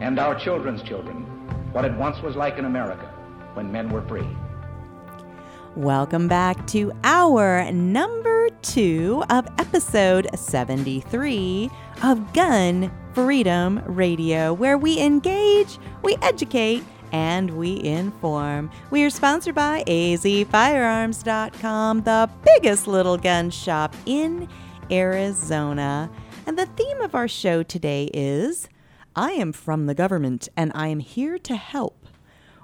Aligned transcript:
and 0.00 0.18
our 0.18 0.38
children's 0.38 0.82
children 0.82 1.22
what 1.72 1.84
it 1.84 1.92
once 1.94 2.22
was 2.22 2.36
like 2.36 2.58
in 2.58 2.66
America 2.66 3.06
when 3.54 3.72
men 3.72 3.90
were 3.90 4.02
free. 4.02 4.26
Welcome 5.74 6.28
back 6.28 6.66
to 6.68 6.92
our 7.02 7.68
number 7.72 8.50
two 8.60 9.24
of 9.30 9.48
episode 9.58 10.28
73 10.34 11.70
of 12.02 12.32
Gun 12.34 12.92
Freedom 13.14 13.82
Radio, 13.86 14.52
where 14.52 14.76
we 14.76 15.00
engage, 15.00 15.78
we 16.02 16.18
educate, 16.20 16.84
and 17.10 17.56
we 17.56 17.82
inform. 17.82 18.70
We 18.90 19.02
are 19.04 19.10
sponsored 19.10 19.54
by 19.54 19.82
azfirearms.com, 19.86 22.02
the 22.02 22.28
biggest 22.44 22.86
little 22.86 23.16
gun 23.16 23.48
shop 23.50 23.96
in 24.04 24.48
Arizona. 24.90 26.10
And 26.46 26.58
the 26.58 26.66
theme 26.66 27.00
of 27.00 27.14
our 27.14 27.28
show 27.28 27.62
today 27.62 28.10
is 28.12 28.68
I 29.14 29.32
am 29.32 29.52
from 29.52 29.86
the 29.86 29.94
government 29.94 30.48
and 30.56 30.72
I 30.74 30.88
am 30.88 31.00
here 31.00 31.38
to 31.38 31.56
help 31.56 32.02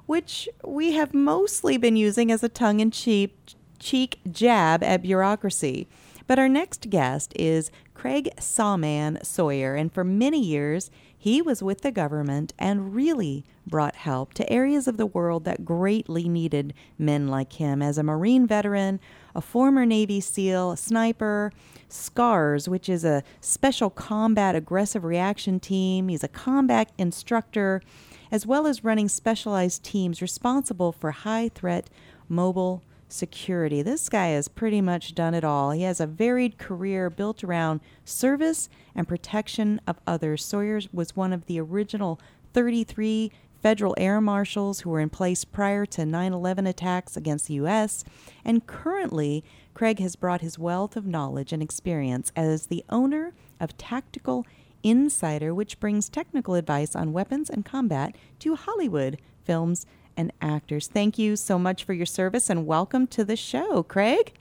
which 0.09 0.49
we 0.65 0.93
have 0.93 1.13
mostly 1.13 1.77
been 1.77 1.95
using 1.95 2.33
as 2.33 2.43
a 2.43 2.49
tongue 2.49 2.81
in 2.81 2.91
cheek 2.91 4.19
jab 4.33 4.83
at 4.83 5.03
bureaucracy. 5.03 5.87
But 6.27 6.39
our 6.39 6.49
next 6.49 6.89
guest 6.89 7.35
is 7.37 7.71
Craig 7.93 8.31
Sawman 8.39 9.23
Sawyer, 9.23 9.75
and 9.75 9.93
for 9.93 10.05
many 10.05 10.43
years, 10.43 10.91
he 11.17 11.43
was 11.43 11.63
with 11.63 11.83
the 11.83 11.93
government 11.93 12.55
and 12.59 12.95
really 12.95 13.45
brought 13.67 13.97
help 13.97 14.33
to 14.35 14.51
areas 14.51 14.89
of 14.89 14.97
the 14.97 15.05
world 15.05 15.45
that 15.45 15.67
greatly 15.67 16.27
needed 16.27 16.73
men 16.97 17.29
like 17.29 17.55
him. 17.55 17.83
As 17.83 17.99
a 17.99 18.03
Marine 18.03 18.47
veteran, 18.47 19.01
a 19.35 19.43
former 19.43 19.85
Navy 19.85 20.23
SEAL, 20.23 20.73
a 20.73 20.77
sniper, 20.79 21.53
SCARS, 21.89 22.69
which 22.69 22.89
is 22.89 23.05
a 23.05 23.23
special 23.41 23.91
combat 23.91 24.55
aggressive 24.55 25.05
reaction 25.05 25.61
team, 25.61 26.09
he's 26.09 26.25
a 26.25 26.29
combat 26.29 26.93
instructor 26.99 27.83
as 28.31 28.47
well 28.47 28.67
as 28.67 28.85
running 28.85 29.09
specialized 29.09 29.83
teams 29.83 30.21
responsible 30.21 30.93
for 30.93 31.11
high 31.11 31.49
threat 31.49 31.89
mobile 32.29 32.83
security. 33.09 33.83
This 33.83 34.09
guy 34.09 34.29
has 34.29 34.49
pretty 34.49 34.81
much 34.81 35.15
done 35.15 35.35
it 35.35 35.45
all. 35.45 35.71
He 35.71 35.83
has 35.83 36.01
a 36.01 36.07
varied 36.07 36.59
career 36.59 37.09
built 37.11 37.43
around 37.43 37.81
service 38.05 38.69
and 38.95 39.09
protection 39.09 39.81
of 39.87 39.99
others. 40.07 40.45
Sawyer 40.45 40.81
was 40.93 41.17
one 41.17 41.33
of 41.33 41.47
the 41.47 41.61
original 41.61 42.21
33 42.53 43.33
federal 43.63 43.95
air 43.99 44.21
marshals 44.21 44.81
who 44.81 44.91
were 44.91 45.01
in 45.01 45.11
place 45.11 45.45
prior 45.45 45.85
to 45.87 46.07
9 46.07 46.33
11 46.33 46.67
attacks 46.67 47.17
against 47.17 47.49
the 47.49 47.55
U.S. 47.55 48.05
And 48.45 48.67
currently, 48.67 49.45
Craig 49.79 50.01
has 50.01 50.17
brought 50.17 50.41
his 50.41 50.59
wealth 50.59 50.97
of 50.97 51.07
knowledge 51.07 51.53
and 51.53 51.63
experience 51.63 52.33
as 52.35 52.67
the 52.67 52.85
owner 52.89 53.33
of 53.61 53.79
Tactical 53.79 54.45
Insider, 54.83 55.55
which 55.55 55.79
brings 55.79 56.09
technical 56.09 56.57
advice 56.57 56.97
on 56.97 57.13
weapons 57.13 57.49
and 57.49 57.65
combat 57.65 58.17
to 58.41 58.57
Hollywood 58.57 59.21
films 59.45 59.87
and 60.17 60.33
actors. 60.41 60.89
Thank 60.89 61.17
you 61.17 61.37
so 61.37 61.61
much 61.61 61.85
for 61.85 61.93
your 61.93 62.07
service 62.07 62.51
and 62.51 62.67
welcome 62.67 63.07
to 63.07 63.25
the 63.25 63.37
show, 63.37 63.85
Craig. 63.85 64.33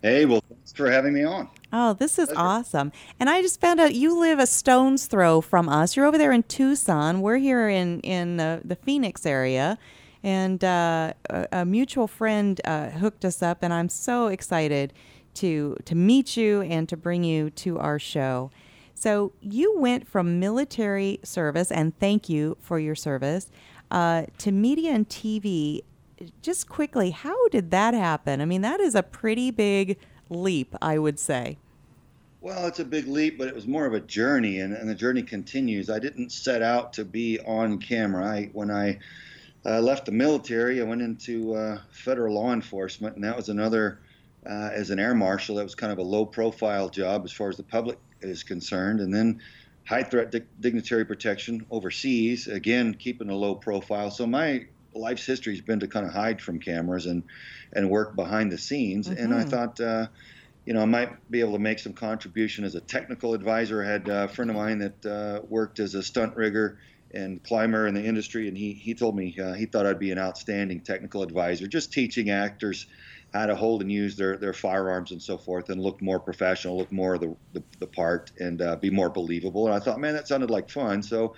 Hey, 0.00 0.24
well, 0.24 0.42
thanks 0.48 0.72
for 0.72 0.90
having 0.90 1.12
me 1.12 1.22
on. 1.22 1.50
Oh, 1.70 1.92
this 1.92 2.18
is 2.18 2.28
Pleasure. 2.28 2.40
awesome. 2.40 2.92
And 3.20 3.28
I 3.28 3.42
just 3.42 3.60
found 3.60 3.78
out 3.78 3.94
you 3.94 4.18
live 4.18 4.38
a 4.38 4.46
stone's 4.46 5.04
throw 5.04 5.42
from 5.42 5.68
us. 5.68 5.96
You're 5.96 6.06
over 6.06 6.16
there 6.16 6.32
in 6.32 6.44
Tucson. 6.44 7.20
We're 7.20 7.36
here 7.36 7.68
in, 7.68 8.00
in 8.00 8.40
uh, 8.40 8.60
the 8.64 8.76
Phoenix 8.76 9.26
area. 9.26 9.76
And 10.22 10.62
uh, 10.62 11.14
a, 11.28 11.48
a, 11.52 11.64
mutual 11.64 12.06
friend 12.06 12.60
uh, 12.64 12.90
hooked 12.90 13.24
us 13.24 13.42
up, 13.42 13.58
and 13.62 13.72
I'm 13.72 13.88
so 13.88 14.28
excited 14.28 14.92
to, 15.34 15.76
to 15.84 15.94
meet 15.94 16.36
you 16.36 16.62
and 16.62 16.88
to 16.88 16.96
bring 16.96 17.24
you 17.24 17.50
to 17.50 17.78
our 17.78 17.98
show. 17.98 18.50
So 18.94 19.32
you 19.40 19.76
went 19.76 20.06
from 20.06 20.38
military 20.38 21.18
service, 21.24 21.72
and 21.72 21.98
thank 21.98 22.28
you 22.28 22.56
for 22.60 22.78
your 22.78 22.94
service, 22.94 23.50
uh, 23.90 24.26
to 24.38 24.52
media 24.52 24.92
and 24.92 25.08
TV. 25.08 25.82
Just 26.40 26.68
quickly, 26.68 27.10
how 27.10 27.48
did 27.48 27.72
that 27.72 27.94
happen? 27.94 28.40
I 28.40 28.44
mean, 28.44 28.60
that 28.62 28.78
is 28.78 28.94
a 28.94 29.02
pretty 29.02 29.50
big 29.50 29.98
leap, 30.30 30.76
I 30.80 30.98
would 30.98 31.18
say. 31.18 31.58
Well, 32.40 32.66
it's 32.66 32.80
a 32.80 32.84
big 32.84 33.06
leap, 33.06 33.38
but 33.38 33.48
it 33.48 33.54
was 33.54 33.66
more 33.66 33.86
of 33.86 33.94
a 33.94 34.00
journey, 34.00 34.60
and, 34.60 34.72
and 34.72 34.88
the 34.88 34.94
journey 34.94 35.22
continues. 35.22 35.88
I 35.88 35.98
didn't 35.98 36.30
set 36.30 36.60
out 36.60 36.92
to 36.94 37.04
be 37.04 37.38
on 37.40 37.78
camera. 37.78 38.26
I, 38.26 38.50
when 38.52 38.70
I 38.70 38.98
uh, 39.64 39.80
left 39.80 40.06
the 40.06 40.12
military, 40.12 40.80
I 40.80 40.84
went 40.84 41.02
into 41.02 41.54
uh, 41.54 41.78
federal 41.90 42.34
law 42.34 42.52
enforcement, 42.52 43.16
and 43.16 43.24
that 43.24 43.36
was 43.36 43.48
another, 43.48 44.00
uh, 44.44 44.70
as 44.72 44.90
an 44.90 44.98
air 44.98 45.14
marshal, 45.14 45.56
that 45.56 45.64
was 45.64 45.74
kind 45.74 45.92
of 45.92 45.98
a 45.98 46.02
low 46.02 46.26
profile 46.26 46.88
job 46.88 47.24
as 47.24 47.32
far 47.32 47.48
as 47.48 47.56
the 47.56 47.62
public 47.62 47.98
is 48.20 48.42
concerned. 48.42 49.00
And 49.00 49.14
then 49.14 49.40
high 49.84 50.02
threat 50.02 50.30
di- 50.30 50.42
dignitary 50.60 51.04
protection 51.04 51.66
overseas, 51.70 52.48
again, 52.48 52.94
keeping 52.94 53.30
a 53.30 53.36
low 53.36 53.54
profile. 53.54 54.10
So 54.10 54.26
my 54.26 54.66
life's 54.94 55.24
history 55.24 55.54
has 55.54 55.62
been 55.62 55.80
to 55.80 55.88
kind 55.88 56.06
of 56.06 56.12
hide 56.12 56.40
from 56.40 56.58
cameras 56.58 57.06
and, 57.06 57.22
and 57.72 57.88
work 57.88 58.16
behind 58.16 58.52
the 58.52 58.58
scenes. 58.58 59.08
Mm-hmm. 59.08 59.22
And 59.22 59.34
I 59.34 59.40
mm-hmm. 59.40 59.48
thought, 59.48 59.80
uh, 59.80 60.06
you 60.66 60.74
know, 60.74 60.82
I 60.82 60.86
might 60.86 61.30
be 61.30 61.40
able 61.40 61.52
to 61.52 61.58
make 61.58 61.78
some 61.78 61.92
contribution 61.92 62.64
as 62.64 62.74
a 62.74 62.80
technical 62.80 63.34
advisor. 63.34 63.82
I 63.82 63.88
had 63.88 64.08
a 64.08 64.28
friend 64.28 64.50
of 64.50 64.56
mine 64.56 64.78
that 64.78 65.06
uh, 65.06 65.40
worked 65.48 65.80
as 65.80 65.94
a 65.94 66.02
stunt 66.02 66.36
rigger 66.36 66.78
and 67.14 67.42
climber 67.42 67.86
in 67.86 67.94
the 67.94 68.04
industry, 68.04 68.48
and 68.48 68.56
he, 68.56 68.72
he 68.72 68.94
told 68.94 69.16
me 69.16 69.36
uh, 69.38 69.52
he 69.52 69.66
thought 69.66 69.86
I'd 69.86 69.98
be 69.98 70.10
an 70.10 70.18
outstanding 70.18 70.80
technical 70.80 71.22
advisor, 71.22 71.66
just 71.66 71.92
teaching 71.92 72.30
actors 72.30 72.86
how 73.32 73.46
to 73.46 73.54
hold 73.54 73.80
and 73.80 73.90
use 73.90 74.16
their, 74.16 74.36
their 74.36 74.52
firearms 74.52 75.10
and 75.10 75.22
so 75.22 75.38
forth 75.38 75.70
and 75.70 75.80
look 75.80 76.02
more 76.02 76.20
professional, 76.20 76.76
look 76.76 76.92
more 76.92 77.16
the, 77.18 77.34
the, 77.54 77.62
the 77.78 77.86
part, 77.86 78.30
and 78.38 78.60
uh, 78.60 78.76
be 78.76 78.90
more 78.90 79.08
believable. 79.08 79.66
And 79.66 79.74
I 79.74 79.78
thought, 79.78 79.98
man, 79.98 80.14
that 80.14 80.28
sounded 80.28 80.50
like 80.50 80.68
fun. 80.68 81.02
So 81.02 81.34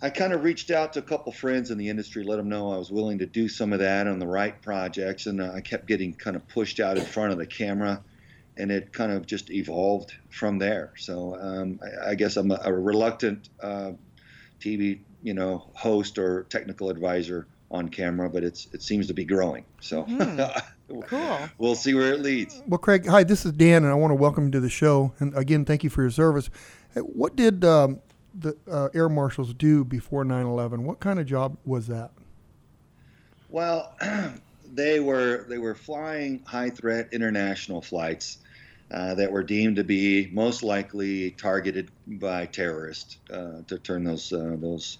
I 0.00 0.10
kind 0.10 0.32
of 0.32 0.44
reached 0.44 0.70
out 0.70 0.92
to 0.92 1.00
a 1.00 1.02
couple 1.02 1.32
friends 1.32 1.70
in 1.70 1.78
the 1.78 1.88
industry, 1.88 2.22
let 2.22 2.36
them 2.36 2.48
know 2.48 2.72
I 2.72 2.76
was 2.76 2.90
willing 2.90 3.18
to 3.18 3.26
do 3.26 3.48
some 3.48 3.72
of 3.72 3.80
that 3.80 4.06
on 4.06 4.20
the 4.20 4.26
right 4.26 4.60
projects. 4.62 5.26
And 5.26 5.40
uh, 5.40 5.52
I 5.52 5.60
kept 5.60 5.86
getting 5.86 6.14
kind 6.14 6.36
of 6.36 6.46
pushed 6.48 6.78
out 6.78 6.96
in 6.98 7.04
front 7.04 7.32
of 7.32 7.38
the 7.38 7.46
camera, 7.46 8.02
and 8.56 8.70
it 8.70 8.92
kind 8.92 9.10
of 9.10 9.26
just 9.26 9.50
evolved 9.50 10.12
from 10.30 10.58
there. 10.58 10.92
So 10.96 11.36
um, 11.40 11.80
I, 11.82 12.10
I, 12.10 12.14
guess 12.14 12.36
I'm 12.36 12.50
a, 12.52 12.60
a 12.64 12.72
reluctant 12.72 13.48
uh, 13.60 13.92
TV, 14.62 15.00
you 15.22 15.34
know, 15.34 15.66
host 15.74 16.18
or 16.18 16.44
technical 16.44 16.90
advisor 16.90 17.46
on 17.70 17.88
camera, 17.88 18.28
but 18.28 18.44
it's 18.44 18.68
it 18.72 18.82
seems 18.82 19.06
to 19.08 19.14
be 19.14 19.24
growing. 19.24 19.64
So 19.80 20.04
mm. 20.04 20.62
cool. 21.06 21.38
we'll 21.58 21.74
see 21.74 21.94
where 21.94 22.12
it 22.12 22.20
leads. 22.20 22.62
Well, 22.66 22.78
Craig, 22.78 23.06
hi, 23.06 23.24
this 23.24 23.44
is 23.44 23.52
Dan, 23.52 23.84
and 23.84 23.92
I 23.92 23.94
want 23.94 24.10
to 24.10 24.14
welcome 24.14 24.46
you 24.46 24.50
to 24.52 24.60
the 24.60 24.70
show. 24.70 25.12
And 25.18 25.36
again, 25.36 25.64
thank 25.64 25.82
you 25.82 25.90
for 25.90 26.02
your 26.02 26.10
service. 26.10 26.50
What 26.94 27.34
did 27.36 27.64
um, 27.64 28.00
the 28.34 28.56
uh, 28.70 28.88
air 28.94 29.08
marshals 29.08 29.54
do 29.54 29.84
before 29.84 30.24
9/11? 30.24 30.80
What 30.80 31.00
kind 31.00 31.18
of 31.18 31.26
job 31.26 31.56
was 31.64 31.86
that? 31.88 32.12
Well, 33.48 33.96
they 34.72 35.00
were 35.00 35.46
they 35.48 35.58
were 35.58 35.74
flying 35.74 36.42
high 36.44 36.70
threat 36.70 37.08
international 37.12 37.82
flights. 37.82 38.38
Uh, 38.92 39.14
that 39.14 39.32
were 39.32 39.42
deemed 39.42 39.76
to 39.76 39.84
be 39.84 40.28
most 40.32 40.62
likely 40.62 41.30
targeted 41.30 41.90
by 42.06 42.44
terrorists 42.44 43.16
uh, 43.32 43.62
to 43.66 43.78
turn 43.78 44.04
those 44.04 44.30
uh, 44.34 44.54
those 44.60 44.98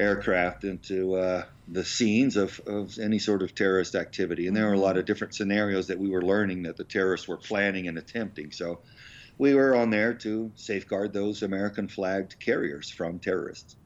aircraft 0.00 0.64
into 0.64 1.14
uh, 1.14 1.44
the 1.68 1.84
scenes 1.84 2.36
of, 2.36 2.60
of 2.66 2.98
any 2.98 3.20
sort 3.20 3.42
of 3.42 3.54
terrorist 3.54 3.94
activity. 3.94 4.48
And 4.48 4.56
there 4.56 4.66
were 4.66 4.74
a 4.74 4.80
lot 4.80 4.96
of 4.96 5.04
different 5.04 5.34
scenarios 5.34 5.86
that 5.88 5.98
we 5.98 6.10
were 6.10 6.22
learning 6.22 6.64
that 6.64 6.76
the 6.76 6.84
terrorists 6.84 7.28
were 7.28 7.36
planning 7.36 7.86
and 7.86 7.98
attempting. 7.98 8.50
So 8.50 8.80
we 9.38 9.54
were 9.54 9.76
on 9.76 9.90
there 9.90 10.14
to 10.14 10.50
safeguard 10.56 11.12
those 11.12 11.42
American 11.42 11.86
flagged 11.86 12.38
carriers 12.40 12.90
from 12.90 13.20
terrorists. 13.20 13.76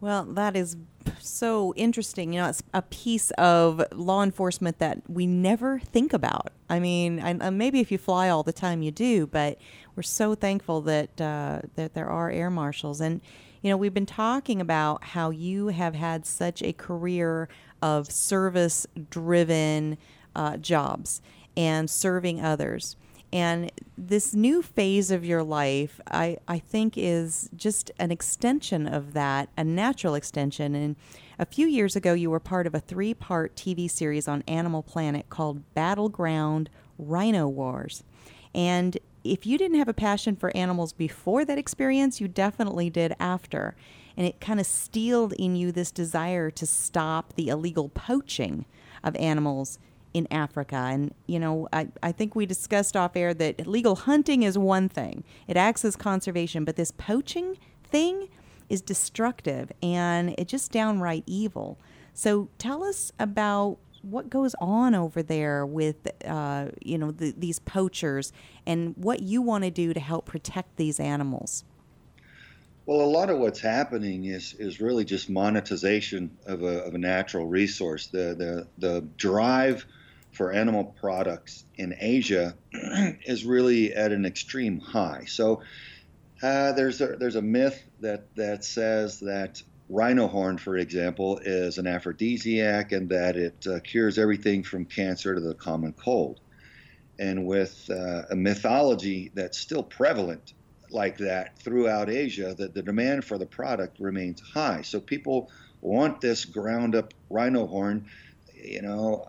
Well, 0.00 0.24
that 0.24 0.56
is 0.56 0.76
so 1.18 1.74
interesting. 1.76 2.32
You 2.32 2.40
know, 2.40 2.48
it's 2.48 2.62
a 2.72 2.82
piece 2.82 3.30
of 3.32 3.82
law 3.92 4.22
enforcement 4.22 4.78
that 4.78 5.02
we 5.08 5.26
never 5.26 5.78
think 5.78 6.12
about. 6.12 6.52
I 6.70 6.80
mean, 6.80 7.20
I, 7.20 7.50
maybe 7.50 7.80
if 7.80 7.92
you 7.92 7.98
fly 7.98 8.28
all 8.30 8.42
the 8.42 8.52
time, 8.52 8.80
you 8.82 8.90
do, 8.90 9.26
but 9.26 9.58
we're 9.94 10.02
so 10.02 10.34
thankful 10.34 10.80
that 10.82 11.20
uh, 11.20 11.60
that 11.74 11.94
there 11.94 12.08
are 12.08 12.30
air 12.30 12.50
marshals 12.50 13.00
and 13.00 13.20
you 13.62 13.68
know, 13.68 13.76
we've 13.76 13.92
been 13.92 14.06
talking 14.06 14.58
about 14.58 15.04
how 15.04 15.28
you 15.28 15.68
have 15.68 15.94
had 15.94 16.24
such 16.24 16.62
a 16.62 16.72
career 16.72 17.46
of 17.82 18.10
service 18.10 18.86
driven 19.10 19.98
uh, 20.34 20.56
jobs 20.56 21.20
and 21.58 21.90
serving 21.90 22.40
others. 22.40 22.96
And 23.32 23.70
this 23.96 24.34
new 24.34 24.60
phase 24.60 25.10
of 25.10 25.24
your 25.24 25.42
life, 25.42 26.00
I, 26.10 26.38
I 26.48 26.58
think, 26.58 26.94
is 26.96 27.48
just 27.54 27.90
an 27.98 28.10
extension 28.10 28.88
of 28.88 29.12
that, 29.12 29.48
a 29.56 29.62
natural 29.62 30.14
extension. 30.14 30.74
And 30.74 30.96
a 31.38 31.46
few 31.46 31.66
years 31.68 31.94
ago, 31.94 32.12
you 32.12 32.30
were 32.30 32.40
part 32.40 32.66
of 32.66 32.74
a 32.74 32.80
three 32.80 33.14
part 33.14 33.54
TV 33.54 33.88
series 33.88 34.26
on 34.26 34.42
Animal 34.48 34.82
Planet 34.82 35.28
called 35.28 35.62
Battleground 35.74 36.70
Rhino 36.98 37.46
Wars. 37.46 38.02
And 38.52 38.98
if 39.22 39.46
you 39.46 39.58
didn't 39.58 39.78
have 39.78 39.88
a 39.88 39.94
passion 39.94 40.34
for 40.34 40.54
animals 40.56 40.92
before 40.92 41.44
that 41.44 41.58
experience, 41.58 42.20
you 42.20 42.26
definitely 42.26 42.90
did 42.90 43.14
after. 43.20 43.76
And 44.16 44.26
it 44.26 44.40
kind 44.40 44.58
of 44.58 44.66
steeled 44.66 45.34
in 45.34 45.54
you 45.54 45.70
this 45.70 45.92
desire 45.92 46.50
to 46.50 46.66
stop 46.66 47.34
the 47.34 47.48
illegal 47.48 47.90
poaching 47.90 48.64
of 49.04 49.14
animals 49.16 49.78
in 50.12 50.26
Africa. 50.30 50.76
And, 50.76 51.14
you 51.26 51.38
know, 51.38 51.68
I, 51.72 51.88
I 52.02 52.12
think 52.12 52.34
we 52.34 52.46
discussed 52.46 52.96
off 52.96 53.16
air 53.16 53.32
that 53.34 53.66
legal 53.66 53.94
hunting 53.94 54.42
is 54.42 54.58
one 54.58 54.88
thing, 54.88 55.24
it 55.46 55.56
acts 55.56 55.84
as 55.84 55.96
conservation, 55.96 56.64
but 56.64 56.76
this 56.76 56.90
poaching 56.90 57.58
thing 57.84 58.28
is 58.68 58.80
destructive 58.80 59.72
and 59.82 60.34
it's 60.38 60.50
just 60.50 60.72
downright 60.72 61.24
evil. 61.26 61.78
So 62.14 62.48
tell 62.58 62.84
us 62.84 63.12
about 63.18 63.78
what 64.02 64.30
goes 64.30 64.54
on 64.60 64.94
over 64.94 65.22
there 65.22 65.66
with, 65.66 65.96
uh, 66.26 66.68
you 66.80 66.96
know, 66.96 67.10
the, 67.10 67.34
these 67.36 67.58
poachers 67.58 68.32
and 68.66 68.96
what 68.96 69.22
you 69.22 69.42
want 69.42 69.64
to 69.64 69.70
do 69.70 69.92
to 69.92 70.00
help 70.00 70.26
protect 70.26 70.76
these 70.76 70.98
animals. 70.98 71.64
Well, 72.86 73.02
a 73.02 73.06
lot 73.06 73.30
of 73.30 73.38
what's 73.38 73.60
happening 73.60 74.24
is 74.24 74.54
is 74.54 74.80
really 74.80 75.04
just 75.04 75.30
monetization 75.30 76.36
of 76.46 76.62
a, 76.62 76.82
of 76.82 76.94
a 76.94 76.98
natural 76.98 77.46
resource. 77.46 78.08
The 78.08 78.34
the 78.34 78.66
the 78.78 79.02
drive 79.16 79.86
for 80.32 80.52
animal 80.52 80.84
products 81.00 81.64
in 81.76 81.94
Asia 81.98 82.54
is 82.72 83.44
really 83.44 83.92
at 83.94 84.12
an 84.12 84.24
extreme 84.24 84.78
high. 84.78 85.24
So 85.26 85.62
uh, 86.42 86.72
there's 86.72 87.00
a 87.00 87.16
there's 87.18 87.36
a 87.36 87.42
myth 87.42 87.82
that 88.00 88.34
that 88.36 88.64
says 88.64 89.20
that 89.20 89.62
rhino 89.90 90.28
horn, 90.28 90.56
for 90.56 90.76
example, 90.76 91.38
is 91.44 91.78
an 91.78 91.86
aphrodisiac 91.86 92.92
and 92.92 93.08
that 93.10 93.36
it 93.36 93.66
uh, 93.66 93.80
cures 93.80 94.18
everything 94.18 94.62
from 94.62 94.84
cancer 94.84 95.34
to 95.34 95.40
the 95.40 95.54
common 95.54 95.92
cold. 95.92 96.40
And 97.18 97.44
with 97.44 97.90
uh, 97.90 98.22
a 98.30 98.36
mythology 98.36 99.30
that's 99.34 99.58
still 99.58 99.82
prevalent 99.82 100.54
like 100.90 101.18
that 101.18 101.58
throughout 101.58 102.08
Asia, 102.08 102.54
that 102.56 102.72
the 102.72 102.82
demand 102.82 103.24
for 103.24 103.36
the 103.36 103.46
product 103.46 103.98
remains 104.00 104.40
high. 104.40 104.82
So 104.82 105.00
people 105.00 105.50
want 105.82 106.20
this 106.20 106.44
ground 106.44 106.94
up 106.94 107.12
rhino 107.28 107.66
horn, 107.66 108.06
you 108.54 108.82
know, 108.82 109.26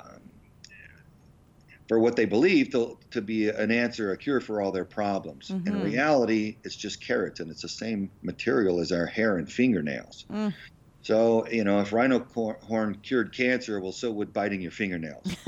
for 1.91 1.99
what 1.99 2.15
they 2.15 2.23
believe 2.23 2.69
to, 2.69 2.97
to 3.09 3.21
be 3.21 3.49
an 3.49 3.69
answer, 3.69 4.13
a 4.13 4.17
cure 4.17 4.39
for 4.39 4.61
all 4.61 4.71
their 4.71 4.85
problems. 4.85 5.49
Mm-hmm. 5.49 5.67
In 5.67 5.83
reality, 5.83 6.55
it's 6.63 6.77
just 6.77 7.01
keratin. 7.03 7.49
It's 7.49 7.63
the 7.63 7.67
same 7.67 8.09
material 8.21 8.79
as 8.79 8.93
our 8.93 9.05
hair 9.05 9.35
and 9.35 9.51
fingernails. 9.51 10.23
Mm. 10.31 10.53
So, 11.01 11.45
you 11.49 11.65
know, 11.65 11.81
if 11.81 11.91
rhino 11.91 12.25
horn 12.61 12.97
cured 13.03 13.35
cancer, 13.35 13.81
well, 13.81 13.91
so 13.91 14.09
would 14.09 14.31
biting 14.31 14.61
your 14.61 14.71
fingernails. 14.71 15.35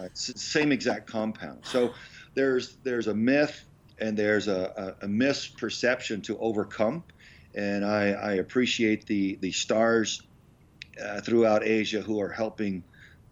uh, 0.00 0.08
same 0.14 0.72
exact 0.72 1.08
compound. 1.08 1.60
So 1.64 1.92
there's 2.32 2.78
there's 2.84 3.08
a 3.08 3.14
myth 3.14 3.62
and 3.98 4.16
there's 4.16 4.48
a, 4.48 4.96
a, 5.02 5.04
a 5.04 5.08
misperception 5.08 6.22
to 6.22 6.38
overcome. 6.38 7.04
And 7.54 7.84
I, 7.84 8.12
I 8.12 8.32
appreciate 8.36 9.04
the, 9.04 9.36
the 9.42 9.52
stars 9.52 10.22
uh, 10.98 11.20
throughout 11.20 11.62
Asia 11.62 12.00
who 12.00 12.18
are 12.18 12.30
helping 12.30 12.82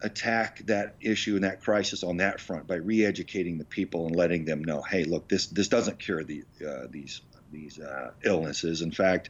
attack 0.03 0.59
that 0.65 0.95
issue 1.01 1.35
and 1.35 1.43
that 1.43 1.61
crisis 1.61 2.03
on 2.03 2.17
that 2.17 2.39
front 2.39 2.67
by 2.67 2.75
re-educating 2.75 3.57
the 3.57 3.65
people 3.65 4.07
and 4.07 4.15
letting 4.15 4.45
them 4.45 4.63
know, 4.63 4.81
hey, 4.81 5.03
look, 5.03 5.27
this 5.27 5.47
this 5.47 5.67
doesn't 5.67 5.99
cure 5.99 6.23
the, 6.23 6.43
uh, 6.65 6.87
these 6.89 7.21
these 7.51 7.79
uh, 7.79 8.11
illnesses. 8.23 8.81
In 8.81 8.91
fact, 8.91 9.29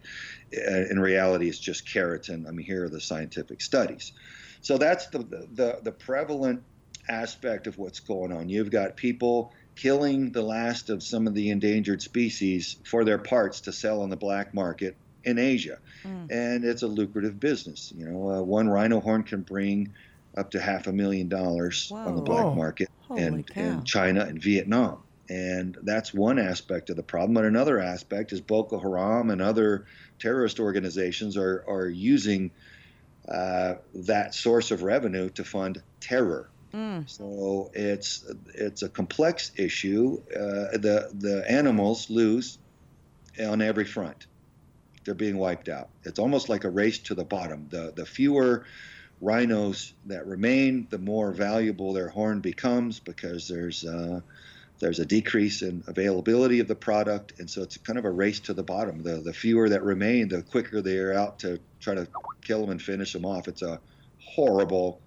uh, 0.55 0.85
in 0.89 0.99
reality, 0.99 1.49
it's 1.49 1.59
just 1.59 1.85
keratin. 1.87 2.47
I 2.47 2.51
mean, 2.51 2.65
here 2.65 2.85
are 2.85 2.89
the 2.89 3.01
scientific 3.01 3.61
studies. 3.61 4.13
So 4.61 4.77
that's 4.77 5.07
the 5.07 5.19
the, 5.19 5.79
the 5.81 5.91
prevalent 5.91 6.63
aspect 7.09 7.67
of 7.67 7.77
what's 7.77 7.99
going 7.99 8.31
on. 8.31 8.49
You've 8.49 8.71
got 8.71 8.95
people 8.95 9.53
killing 9.75 10.31
the 10.31 10.41
last 10.41 10.89
of 10.89 11.01
some 11.01 11.27
of 11.27 11.33
the 11.33 11.49
endangered 11.49 12.01
species 12.01 12.77
for 12.83 13.03
their 13.03 13.17
parts 13.17 13.61
to 13.61 13.71
sell 13.71 14.01
on 14.01 14.09
the 14.09 14.17
black 14.17 14.53
market 14.53 14.95
in 15.23 15.37
Asia, 15.37 15.77
mm. 16.03 16.31
and 16.31 16.63
it's 16.63 16.81
a 16.81 16.87
lucrative 16.87 17.39
business. 17.39 17.93
You 17.95 18.09
know, 18.09 18.31
uh, 18.31 18.41
one 18.41 18.67
rhino 18.69 18.99
horn 18.99 19.23
can 19.23 19.41
bring 19.41 19.93
up 20.35 20.51
to 20.51 20.59
half 20.59 20.87
a 20.87 20.93
million 20.93 21.27
dollars 21.27 21.91
on 21.93 22.15
the 22.15 22.21
black 22.21 22.55
market 22.55 22.89
in, 23.09 23.45
in 23.55 23.83
China 23.83 24.21
and 24.21 24.41
Vietnam. 24.41 25.03
And 25.29 25.77
that's 25.83 26.13
one 26.13 26.39
aspect 26.39 26.89
of 26.89 26.97
the 26.97 27.03
problem. 27.03 27.33
But 27.33 27.45
another 27.45 27.79
aspect 27.79 28.33
is 28.33 28.41
Boko 28.41 28.79
Haram 28.79 29.29
and 29.29 29.41
other 29.41 29.85
terrorist 30.19 30.59
organizations 30.59 31.37
are, 31.37 31.63
are 31.67 31.87
using 31.87 32.51
uh, 33.27 33.75
that 33.93 34.33
source 34.35 34.71
of 34.71 34.83
revenue 34.83 35.29
to 35.29 35.43
fund 35.43 35.81
terror. 35.99 36.49
Mm. 36.73 37.09
So 37.09 37.71
it's 37.73 38.25
it's 38.53 38.81
a 38.81 38.89
complex 38.89 39.51
issue. 39.57 40.21
Uh, 40.33 40.77
the 40.77 41.11
the 41.13 41.43
animals 41.49 42.09
lose 42.09 42.57
on 43.39 43.61
every 43.61 43.85
front. 43.85 44.27
They're 45.03 45.13
being 45.13 45.37
wiped 45.37 45.69
out. 45.69 45.89
It's 46.03 46.19
almost 46.19 46.47
like 46.49 46.63
a 46.63 46.69
race 46.69 46.99
to 46.99 47.15
the 47.15 47.25
bottom. 47.25 47.67
The 47.69 47.93
the 47.95 48.05
fewer 48.05 48.65
rhinos 49.21 49.93
that 50.07 50.25
remain, 50.25 50.87
the 50.89 50.97
more 50.97 51.31
valuable 51.31 51.93
their 51.93 52.09
horn 52.09 52.39
becomes 52.41 52.99
because 52.99 53.47
there's 53.47 53.85
uh, 53.85 54.19
there's 54.79 54.99
a 54.99 55.05
decrease 55.05 55.61
in 55.61 55.83
availability 55.85 56.59
of 56.59 56.67
the 56.67 56.75
product, 56.75 57.39
and 57.39 57.47
so 57.47 57.61
it's 57.61 57.77
kind 57.77 57.99
of 57.99 58.05
a 58.05 58.09
race 58.09 58.39
to 58.41 58.53
the 58.53 58.63
bottom. 58.63 59.03
The 59.03 59.17
the 59.17 59.33
fewer 59.33 59.69
that 59.69 59.83
remain, 59.83 60.27
the 60.27 60.41
quicker 60.41 60.81
they 60.81 60.97
are 60.97 61.13
out 61.13 61.39
to 61.39 61.59
try 61.79 61.93
to 61.93 62.07
kill 62.41 62.61
them 62.61 62.71
and 62.71 62.81
finish 62.81 63.13
them 63.13 63.25
off. 63.25 63.47
It's 63.47 63.61
a 63.61 63.79
horrible 64.19 64.99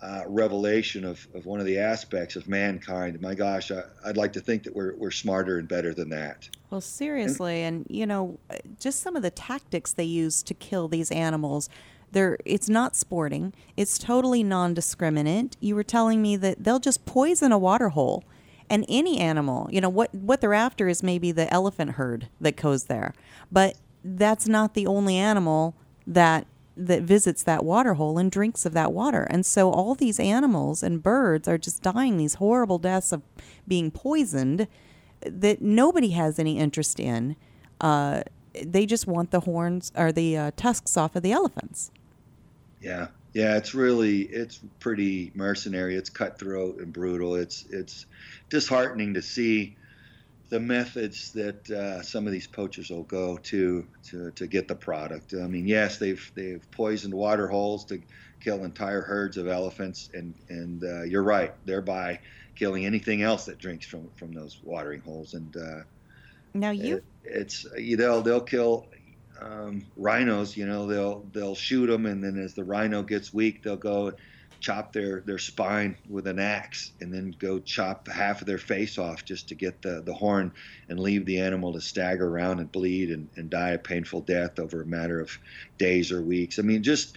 uh, 0.00 0.22
revelation 0.26 1.04
of, 1.04 1.26
of 1.34 1.46
one 1.46 1.58
of 1.58 1.66
the 1.66 1.78
aspects 1.78 2.36
of 2.36 2.48
mankind. 2.48 3.20
My 3.20 3.34
gosh, 3.34 3.72
I, 3.72 3.82
would 4.06 4.16
like 4.16 4.32
to 4.34 4.40
think 4.40 4.62
that 4.64 4.76
we're, 4.76 4.94
we're 4.94 5.10
smarter 5.10 5.58
and 5.58 5.66
better 5.66 5.92
than 5.92 6.08
that. 6.10 6.48
Well, 6.70 6.80
seriously, 6.80 7.62
and, 7.62 7.84
and 7.88 7.96
you 7.96 8.06
know, 8.06 8.38
just 8.78 9.00
some 9.00 9.16
of 9.16 9.22
the 9.22 9.30
tactics 9.30 9.92
they 9.92 10.04
use 10.04 10.42
to 10.44 10.54
kill 10.54 10.86
these 10.86 11.10
animals 11.10 11.68
they're, 12.12 12.38
it's 12.44 12.68
not 12.68 12.96
sporting. 12.96 13.52
It's 13.76 13.98
totally 13.98 14.42
non-discriminant. 14.42 15.54
You 15.60 15.74
were 15.74 15.84
telling 15.84 16.22
me 16.22 16.36
that 16.36 16.64
they'll 16.64 16.78
just 16.78 17.04
poison 17.04 17.52
a 17.52 17.58
water 17.58 17.90
hole 17.90 18.24
and 18.70 18.84
any 18.88 19.18
animal. 19.18 19.68
You 19.70 19.80
know 19.80 19.88
what 19.88 20.14
what 20.14 20.40
they're 20.40 20.54
after 20.54 20.88
is 20.88 21.02
maybe 21.02 21.32
the 21.32 21.52
elephant 21.52 21.92
herd 21.92 22.28
that 22.40 22.56
goes 22.56 22.84
there, 22.84 23.14
but 23.50 23.76
that's 24.04 24.46
not 24.46 24.74
the 24.74 24.86
only 24.86 25.16
animal 25.16 25.74
that 26.06 26.46
that 26.76 27.02
visits 27.02 27.42
that 27.42 27.64
water 27.64 27.94
hole 27.94 28.18
and 28.18 28.30
drinks 28.30 28.64
of 28.64 28.72
that 28.72 28.92
water. 28.92 29.26
And 29.30 29.44
so 29.44 29.70
all 29.70 29.94
these 29.94 30.20
animals 30.20 30.82
and 30.82 31.02
birds 31.02 31.48
are 31.48 31.58
just 31.58 31.82
dying 31.82 32.16
these 32.16 32.34
horrible 32.34 32.78
deaths 32.78 33.12
of 33.12 33.22
being 33.66 33.90
poisoned 33.90 34.68
that 35.22 35.60
nobody 35.60 36.10
has 36.10 36.38
any 36.38 36.58
interest 36.58 37.00
in. 37.00 37.34
Uh, 37.80 38.22
they 38.64 38.86
just 38.86 39.08
want 39.08 39.32
the 39.32 39.40
horns 39.40 39.90
or 39.96 40.12
the 40.12 40.36
uh, 40.36 40.50
tusks 40.56 40.96
off 40.96 41.16
of 41.16 41.22
the 41.22 41.32
elephants. 41.32 41.90
Yeah, 42.80 43.08
yeah, 43.34 43.56
it's 43.56 43.74
really 43.74 44.22
it's 44.22 44.60
pretty 44.80 45.32
mercenary. 45.34 45.96
It's 45.96 46.10
cutthroat 46.10 46.80
and 46.80 46.92
brutal. 46.92 47.34
It's 47.36 47.64
it's 47.70 48.06
disheartening 48.50 49.14
to 49.14 49.22
see 49.22 49.76
the 50.50 50.60
methods 50.60 51.32
that 51.32 51.68
uh, 51.70 52.02
some 52.02 52.26
of 52.26 52.32
these 52.32 52.46
poachers 52.46 52.90
will 52.90 53.04
go 53.04 53.36
to, 53.36 53.88
to 54.10 54.30
to 54.32 54.46
get 54.46 54.68
the 54.68 54.76
product. 54.76 55.34
I 55.34 55.46
mean, 55.46 55.66
yes, 55.66 55.98
they've 55.98 56.32
they've 56.34 56.66
poisoned 56.70 57.14
water 57.14 57.48
holes 57.48 57.84
to 57.86 58.00
kill 58.40 58.64
entire 58.64 59.02
herds 59.02 59.36
of 59.36 59.46
elephants, 59.46 60.10
and 60.14 60.34
and 60.48 60.82
uh, 60.84 61.02
you're 61.02 61.22
right, 61.24 61.54
thereby 61.64 62.20
killing 62.54 62.86
anything 62.86 63.22
else 63.22 63.44
that 63.46 63.58
drinks 63.58 63.86
from 63.86 64.10
from 64.16 64.32
those 64.32 64.58
watering 64.62 65.00
holes. 65.02 65.34
And 65.34 65.54
uh, 65.56 65.82
now 66.54 66.70
you, 66.70 66.96
it, 66.96 67.04
it's 67.24 67.66
you 67.76 67.96
know 67.96 68.22
they'll 68.22 68.40
kill 68.40 68.86
um, 69.40 69.86
rhinos, 69.96 70.56
you 70.56 70.66
know, 70.66 70.86
they'll 70.86 71.26
they'll 71.32 71.54
shoot 71.54 71.86
them, 71.86 72.06
and 72.06 72.22
then 72.22 72.38
as 72.38 72.54
the 72.54 72.64
rhino 72.64 73.02
gets 73.02 73.32
weak, 73.32 73.62
they'll 73.62 73.76
go 73.76 74.12
chop 74.60 74.92
their 74.92 75.20
their 75.20 75.38
spine 75.38 75.96
with 76.08 76.26
an 76.26 76.38
axe, 76.38 76.92
and 77.00 77.12
then 77.12 77.34
go 77.38 77.58
chop 77.60 78.08
half 78.08 78.40
of 78.40 78.46
their 78.46 78.58
face 78.58 78.98
off 78.98 79.24
just 79.24 79.48
to 79.48 79.54
get 79.54 79.82
the 79.82 80.02
the 80.04 80.14
horn, 80.14 80.52
and 80.88 80.98
leave 80.98 81.24
the 81.26 81.40
animal 81.40 81.72
to 81.72 81.80
stagger 81.80 82.26
around 82.26 82.58
and 82.58 82.72
bleed 82.72 83.10
and, 83.10 83.28
and 83.36 83.50
die 83.50 83.70
a 83.70 83.78
painful 83.78 84.20
death 84.22 84.58
over 84.58 84.82
a 84.82 84.86
matter 84.86 85.20
of 85.20 85.30
days 85.78 86.10
or 86.10 86.22
weeks. 86.22 86.58
I 86.58 86.62
mean, 86.62 86.82
just 86.82 87.16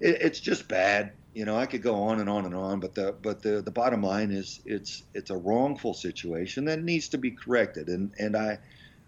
it, 0.00 0.18
it's 0.20 0.40
just 0.40 0.68
bad. 0.68 1.12
You 1.34 1.44
know, 1.44 1.56
I 1.56 1.66
could 1.66 1.82
go 1.82 1.96
on 2.04 2.20
and 2.20 2.30
on 2.30 2.46
and 2.46 2.54
on, 2.54 2.80
but 2.80 2.94
the 2.94 3.14
but 3.20 3.42
the 3.42 3.60
the 3.60 3.70
bottom 3.72 4.02
line 4.02 4.30
is 4.30 4.60
it's 4.64 5.02
it's 5.14 5.30
a 5.30 5.36
wrongful 5.36 5.94
situation 5.94 6.64
that 6.66 6.82
needs 6.82 7.08
to 7.08 7.18
be 7.18 7.32
corrected, 7.32 7.88
and 7.88 8.12
and 8.18 8.36
I 8.36 8.58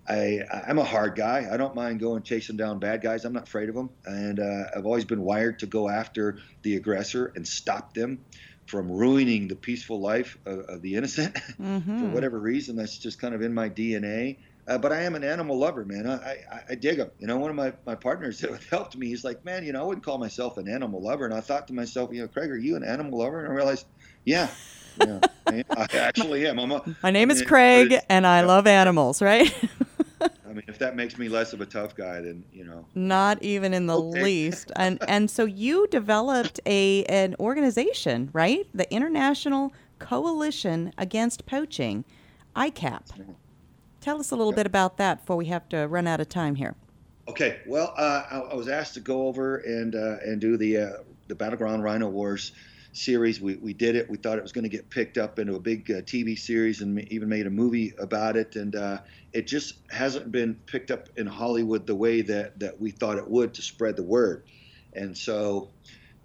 I, 0.08 0.40
I'm 0.66 0.78
a 0.78 0.84
hard 0.84 1.14
guy. 1.16 1.46
I 1.52 1.56
don't 1.56 1.74
mind 1.74 2.00
going 2.00 2.22
chasing 2.22 2.56
down 2.56 2.78
bad 2.78 3.02
guys. 3.02 3.24
I'm 3.24 3.32
not 3.34 3.42
afraid 3.44 3.68
of 3.68 3.74
them, 3.74 3.90
and 4.06 4.40
uh, 4.40 4.64
I've 4.76 4.86
always 4.86 5.04
been 5.04 5.22
wired 5.22 5.58
to 5.60 5.66
go 5.66 5.88
after 5.88 6.38
the 6.62 6.76
aggressor 6.76 7.32
and 7.36 7.46
stop 7.46 7.94
them. 7.94 8.24
from 8.66 8.90
ruining 8.90 9.48
the 9.48 9.56
peaceful 9.56 9.98
life 10.00 10.36
of, 10.44 10.58
of 10.68 10.82
the 10.82 10.94
innocent 10.94 11.34
Mm-hmm. 11.60 12.00
for 12.00 12.06
whatever 12.08 12.38
reason. 12.38 12.76
That's 12.76 12.98
just 12.98 13.18
kind 13.20 13.34
of 13.34 13.40
in 13.42 13.52
my 13.54 13.68
DNA. 13.70 14.36
Uh, 14.66 14.76
but 14.76 14.92
I 14.92 15.02
am 15.04 15.14
an 15.14 15.24
animal 15.24 15.58
lover, 15.58 15.86
man. 15.86 16.06
I, 16.06 16.14
I, 16.52 16.60
I 16.70 16.74
dig 16.74 16.98
them. 16.98 17.10
You 17.18 17.26
know, 17.26 17.38
one 17.38 17.48
of 17.48 17.56
my, 17.56 17.72
my 17.86 17.94
partners 17.94 18.40
that 18.42 18.62
helped 18.70 18.94
me, 18.96 19.06
he's 19.08 19.24
like, 19.24 19.42
man, 19.44 19.64
you 19.64 19.72
know, 19.72 19.80
I 19.80 19.84
wouldn't 19.86 20.04
call 20.04 20.18
myself 20.18 20.58
an 20.58 20.68
animal 20.68 21.00
lover. 21.02 21.24
And 21.24 21.32
I 21.32 21.40
thought 21.40 21.66
to 21.68 21.72
myself, 21.74 22.10
you 22.12 22.20
know, 22.20 22.28
Craig, 22.28 22.50
are 22.50 22.58
you 22.58 22.76
an 22.76 22.84
animal 22.84 23.18
lover? 23.20 23.40
And 23.42 23.50
I 23.50 23.54
realized, 23.56 23.86
yeah, 24.26 24.48
yeah 25.00 25.20
I, 25.46 25.64
I 25.74 25.86
actually 25.96 26.46
am. 26.46 26.58
I'm 26.58 26.70
a, 26.72 26.82
My 27.02 27.10
name 27.10 27.30
is 27.30 27.40
Craig, 27.42 27.94
and 28.10 28.26
I 28.26 28.42
love 28.42 28.66
animals, 28.66 29.22
right? 29.22 29.50
I 30.20 30.52
mean, 30.52 30.62
if 30.68 30.78
that 30.78 30.96
makes 30.96 31.18
me 31.18 31.28
less 31.28 31.52
of 31.52 31.60
a 31.60 31.66
tough 31.66 31.94
guy, 31.94 32.20
then, 32.20 32.44
you 32.52 32.64
know, 32.64 32.86
Not 32.94 33.42
even 33.42 33.74
in 33.74 33.86
the 33.86 33.96
Okay. 33.98 34.22
least. 34.22 34.72
And 34.76 34.98
and 35.06 35.30
so 35.30 35.44
you 35.44 35.86
developed 35.90 36.60
a 36.66 37.04
an 37.04 37.36
organization, 37.38 38.30
right? 38.32 38.66
The 38.74 38.92
International 38.92 39.72
Coalition 39.98 40.92
Against 40.96 41.46
Poaching, 41.46 42.04
ICAP. 42.56 43.02
Tell 44.00 44.20
us 44.20 44.30
a 44.30 44.36
little 44.36 44.52
bit 44.52 44.66
about 44.66 44.96
that 44.98 45.20
before 45.20 45.36
we 45.36 45.46
have 45.46 45.68
to 45.70 45.86
run 45.88 46.06
out 46.06 46.20
of 46.20 46.28
time 46.28 46.54
here. 46.54 46.76
Okay, 47.28 47.58
well, 47.66 47.92
uh, 47.98 48.22
I, 48.30 48.38
I 48.38 48.54
was 48.54 48.68
asked 48.68 48.94
to 48.94 49.00
go 49.00 49.26
over 49.26 49.56
and 49.58 49.94
uh, 49.94 50.16
and 50.24 50.40
do 50.40 50.56
the 50.56 50.78
uh, 50.78 50.90
the 51.26 51.34
Battleground 51.34 51.82
Rhino 51.82 52.08
Wars 52.08 52.52
series. 52.98 53.40
We, 53.40 53.56
we 53.56 53.72
did 53.72 53.96
it. 53.96 54.10
We 54.10 54.16
thought 54.16 54.38
it 54.38 54.42
was 54.42 54.52
going 54.52 54.64
to 54.64 54.68
get 54.68 54.90
picked 54.90 55.18
up 55.18 55.38
into 55.38 55.54
a 55.54 55.60
big 55.60 55.90
uh, 55.90 56.02
TV 56.02 56.38
series 56.38 56.80
and 56.80 57.00
even 57.12 57.28
made 57.28 57.46
a 57.46 57.50
movie 57.50 57.94
about 57.98 58.36
it. 58.36 58.56
And 58.56 58.74
uh, 58.74 58.98
it 59.32 59.46
just 59.46 59.74
hasn't 59.90 60.30
been 60.32 60.54
picked 60.66 60.90
up 60.90 61.08
in 61.16 61.26
Hollywood 61.26 61.86
the 61.86 61.94
way 61.94 62.22
that, 62.22 62.58
that 62.60 62.80
we 62.80 62.90
thought 62.90 63.18
it 63.18 63.28
would 63.28 63.54
to 63.54 63.62
spread 63.62 63.96
the 63.96 64.02
word. 64.02 64.44
And 64.92 65.16
so 65.16 65.70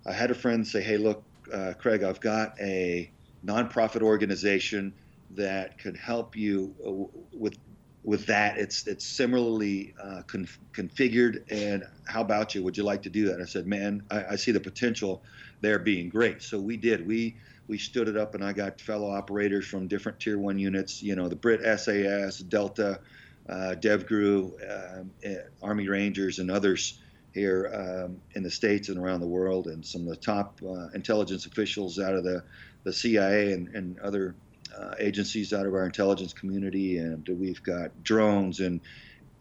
I 0.05 0.13
had 0.13 0.31
a 0.31 0.35
friend 0.35 0.67
say, 0.67 0.81
hey, 0.81 0.97
look, 0.97 1.23
uh, 1.53 1.73
Craig, 1.77 2.03
I've 2.03 2.19
got 2.19 2.59
a 2.59 3.11
nonprofit 3.45 4.01
organization 4.01 4.93
that 5.31 5.77
could 5.79 5.97
help 5.97 6.35
you 6.35 6.75
uh, 6.85 7.19
with 7.33 7.57
with 8.03 8.25
that. 8.27 8.57
It's 8.57 8.85
it's 8.87 9.05
similarly 9.05 9.93
uh, 10.01 10.21
conf- 10.27 10.59
configured. 10.73 11.43
And 11.49 11.83
how 12.05 12.21
about 12.21 12.53
you? 12.53 12.63
Would 12.63 12.77
you 12.77 12.83
like 12.83 13.01
to 13.03 13.09
do 13.09 13.27
that? 13.27 13.41
I 13.41 13.45
said, 13.45 13.65
man, 13.65 14.03
I, 14.11 14.25
I 14.31 14.35
see 14.35 14.51
the 14.51 14.59
potential 14.59 15.23
there 15.61 15.79
being 15.79 16.09
great. 16.09 16.41
So 16.41 16.59
we 16.59 16.77
did. 16.77 17.05
We 17.07 17.37
we 17.67 17.77
stood 17.77 18.07
it 18.07 18.17
up, 18.17 18.35
and 18.35 18.43
I 18.43 18.51
got 18.53 18.81
fellow 18.81 19.09
operators 19.09 19.65
from 19.65 19.87
different 19.87 20.19
Tier 20.19 20.37
One 20.37 20.59
units. 20.59 21.01
You 21.01 21.15
know, 21.15 21.29
the 21.29 21.35
Brit 21.35 21.61
SAS, 21.79 22.39
Delta, 22.39 22.99
uh, 23.47 23.75
DevGru, 23.79 24.99
um, 24.99 25.11
eh, 25.23 25.37
Army 25.61 25.87
Rangers, 25.87 26.39
and 26.39 26.51
others 26.51 26.99
here 27.33 27.71
um, 27.73 28.21
in 28.35 28.43
the 28.43 28.51
states 28.51 28.89
and 28.89 28.97
around 28.97 29.21
the 29.21 29.27
world, 29.27 29.67
and 29.67 29.85
some 29.85 30.01
of 30.01 30.09
the 30.09 30.17
top 30.17 30.59
uh, 30.63 30.89
intelligence 30.93 31.45
officials 31.45 31.99
out 31.99 32.13
of 32.15 32.23
the 32.23 32.43
the 32.83 32.91
CIA 32.91 33.53
and, 33.53 33.69
and 33.69 33.97
other 33.99 34.35
uh, 34.77 34.95
agencies 34.99 35.53
out 35.53 35.65
of 35.65 35.73
our 35.73 35.85
intelligence 35.85 36.33
community, 36.33 36.97
and 36.97 37.27
we've 37.27 37.61
got 37.63 38.03
drones 38.03 38.59
and 38.59 38.81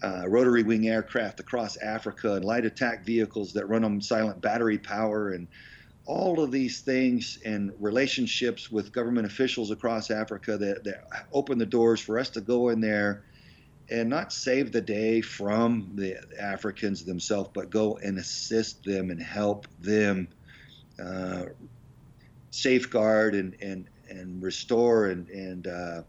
uh, 0.02 0.24
rotary 0.26 0.62
wing 0.62 0.88
aircraft 0.88 1.40
across 1.40 1.76
Africa 1.76 2.34
and 2.34 2.44
light 2.44 2.64
attack 2.64 3.04
vehicles 3.04 3.52
that 3.52 3.66
run 3.66 3.84
on 3.84 4.00
silent 4.00 4.40
battery 4.40 4.78
power 4.78 5.30
and 5.30 5.46
all 6.06 6.42
of 6.42 6.50
these 6.50 6.80
things 6.80 7.38
and 7.44 7.72
relationships 7.78 8.70
with 8.70 8.92
government 8.92 9.26
officials 9.26 9.70
across 9.70 10.10
Africa 10.10 10.56
that, 10.58 10.82
that 10.82 11.26
open 11.32 11.58
the 11.58 11.66
doors 11.66 12.00
for 12.00 12.18
us 12.18 12.30
to 12.30 12.40
go 12.40 12.70
in 12.70 12.80
there 12.80 13.24
and 13.88 14.08
not 14.08 14.32
save 14.32 14.72
the 14.72 14.80
day 14.80 15.20
from 15.20 15.92
the 15.94 16.16
Africans 16.40 17.04
themselves, 17.04 17.50
but 17.54 17.70
go 17.70 17.98
and 17.98 18.18
assist 18.18 18.82
them 18.84 19.10
and 19.10 19.22
help 19.22 19.66
them 19.80 20.26
uh, 21.02 21.44
safeguard 22.50 23.34
and, 23.34 23.56
and, 23.60 23.88
and 24.18 24.42
restore 24.42 25.06
and, 25.06 25.28
and, 25.28 25.66
uh, 25.66 26.02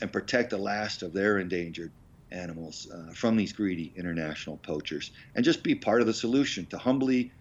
and 0.00 0.12
protect 0.12 0.50
the 0.50 0.58
last 0.58 1.02
of 1.02 1.12
their 1.12 1.38
endangered 1.38 1.92
animals 2.30 2.86
uh, 2.92 3.12
from 3.14 3.36
these 3.36 3.52
greedy 3.52 3.92
international 3.96 4.56
poachers 4.58 5.12
and 5.34 5.44
just 5.44 5.62
be 5.62 5.74
part 5.74 6.00
of 6.00 6.06
the 6.06 6.14
solution 6.14 6.66
to 6.66 6.78
humbly 6.78 7.32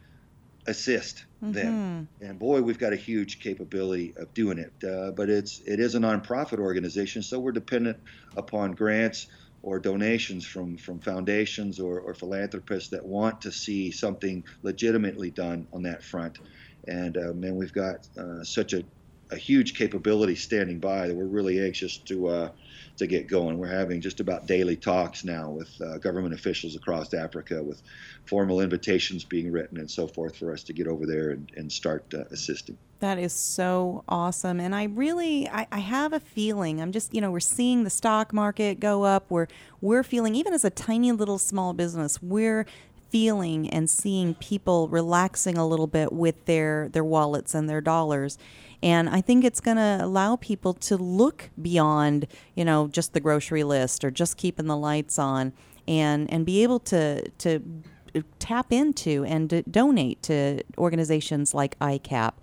assist 0.65 1.25
them. 1.53 2.07
And 2.21 2.39
boy, 2.39 2.61
we've 2.61 2.79
got 2.79 2.93
a 2.93 2.97
huge 2.97 3.39
capability 3.39 4.13
of 4.17 4.33
doing 4.33 4.57
it. 4.57 4.73
Uh, 4.83 5.11
but 5.11 5.29
it's 5.29 5.61
it 5.65 5.79
is 5.79 5.95
a 5.95 5.99
nonprofit 5.99 6.59
organization, 6.59 7.21
so 7.21 7.39
we're 7.39 7.53
dependent 7.53 7.97
upon 8.35 8.73
grants 8.73 9.27
or 9.63 9.79
donations 9.79 10.45
from 10.45 10.77
from 10.77 10.99
foundations 10.99 11.79
or, 11.79 11.99
or 11.99 12.13
philanthropists 12.13 12.89
that 12.89 13.05
want 13.05 13.41
to 13.41 13.51
see 13.51 13.91
something 13.91 14.43
legitimately 14.61 15.31
done 15.31 15.67
on 15.73 15.83
that 15.83 16.03
front. 16.03 16.39
And 16.87 17.17
uh, 17.17 17.33
man, 17.33 17.55
we've 17.55 17.73
got 17.73 18.07
uh, 18.17 18.43
such 18.43 18.73
a, 18.73 18.83
a 19.31 19.35
huge 19.35 19.77
capability 19.77 20.35
standing 20.35 20.79
by 20.79 21.07
that 21.07 21.15
we're 21.15 21.25
really 21.25 21.63
anxious 21.63 21.97
to 21.97 22.27
uh, 22.27 22.49
to 22.97 23.07
get 23.07 23.27
going. 23.27 23.57
We're 23.57 23.67
having 23.67 24.01
just 24.01 24.19
about 24.19 24.47
daily 24.47 24.75
talks 24.75 25.23
now 25.23 25.49
with 25.49 25.69
uh, 25.81 25.97
government 25.99 26.33
officials 26.33 26.75
across 26.75 27.13
Africa, 27.13 27.61
with 27.61 27.81
formal 28.25 28.59
invitations 28.59 29.23
being 29.23 29.51
written 29.51 29.77
and 29.77 29.89
so 29.89 30.07
forth 30.07 30.35
for 30.35 30.51
us 30.51 30.63
to 30.63 30.73
get 30.73 30.87
over 30.87 31.05
there 31.05 31.29
and, 31.29 31.51
and 31.55 31.71
start 31.71 32.11
uh, 32.13 32.23
assisting. 32.31 32.77
That 32.99 33.19
is 33.19 33.33
so 33.33 34.03
awesome. 34.09 34.59
And 34.59 34.73
I 34.73 34.85
really 34.85 35.47
I, 35.47 35.67
I 35.71 35.79
have 35.79 36.13
a 36.13 36.19
feeling 36.19 36.81
I'm 36.81 36.91
just, 36.91 37.13
you 37.13 37.21
know, 37.21 37.29
we're 37.29 37.39
seeing 37.39 37.83
the 37.83 37.89
stock 37.89 38.33
market 38.33 38.79
go 38.79 39.03
up. 39.03 39.25
We're 39.29 39.47
we're 39.81 40.03
feeling 40.03 40.35
even 40.35 40.53
as 40.53 40.65
a 40.65 40.71
tiny 40.71 41.11
little 41.11 41.37
small 41.37 41.73
business, 41.73 42.21
we're 42.21 42.65
feeling 43.09 43.69
and 43.69 43.89
seeing 43.89 44.35
people 44.35 44.87
relaxing 44.87 45.57
a 45.57 45.67
little 45.67 45.87
bit 45.87 46.11
with 46.11 46.45
their 46.45 46.89
their 46.89 47.03
wallets 47.03 47.53
and 47.53 47.69
their 47.69 47.81
dollars. 47.81 48.37
And 48.83 49.09
I 49.09 49.21
think 49.21 49.43
it's 49.43 49.59
going 49.59 49.77
to 49.77 49.99
allow 50.01 50.35
people 50.35 50.73
to 50.73 50.97
look 50.97 51.49
beyond, 51.59 52.27
you 52.55 52.63
know, 52.63 52.87
just 52.87 53.13
the 53.13 53.19
grocery 53.19 53.63
list 53.63 54.03
or 54.03 54.11
just 54.11 54.37
keeping 54.37 54.67
the 54.67 54.77
lights 54.77 55.17
on 55.17 55.53
and 55.87 56.31
and 56.31 56.45
be 56.45 56.63
able 56.63 56.79
to 56.79 57.27
to 57.29 57.63
uh, 58.15 58.21
tap 58.39 58.71
into 58.71 59.23
and 59.25 59.49
to 59.49 59.63
donate 59.63 60.21
to 60.23 60.61
organizations 60.77 61.53
like 61.53 61.77
ICAP. 61.79 62.33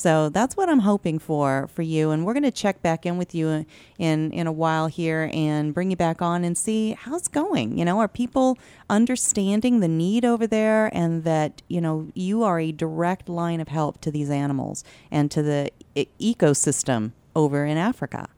So 0.00 0.30
that's 0.30 0.56
what 0.56 0.70
I'm 0.70 0.78
hoping 0.78 1.18
for 1.18 1.68
for 1.74 1.82
you, 1.82 2.10
and 2.10 2.24
we're 2.24 2.32
going 2.32 2.44
to 2.44 2.50
check 2.50 2.80
back 2.80 3.04
in 3.04 3.18
with 3.18 3.34
you 3.34 3.66
in 3.98 4.32
in 4.32 4.46
a 4.46 4.52
while 4.52 4.86
here 4.86 5.28
and 5.30 5.74
bring 5.74 5.90
you 5.90 5.96
back 5.96 6.22
on 6.22 6.42
and 6.42 6.56
see 6.56 6.96
how's 6.98 7.28
going. 7.28 7.76
You 7.76 7.84
know, 7.84 7.98
are 7.98 8.08
people 8.08 8.56
understanding 8.88 9.80
the 9.80 9.88
need 9.88 10.24
over 10.24 10.46
there, 10.46 10.86
and 10.96 11.24
that 11.24 11.60
you 11.68 11.82
know 11.82 12.08
you 12.14 12.42
are 12.44 12.58
a 12.58 12.72
direct 12.72 13.28
line 13.28 13.60
of 13.60 13.68
help 13.68 14.00
to 14.00 14.10
these 14.10 14.30
animals 14.30 14.84
and 15.10 15.30
to 15.32 15.42
the 15.42 15.70
e- 15.94 16.06
ecosystem 16.18 17.12
over 17.36 17.66
in 17.66 17.76
Africa. 17.76 18.30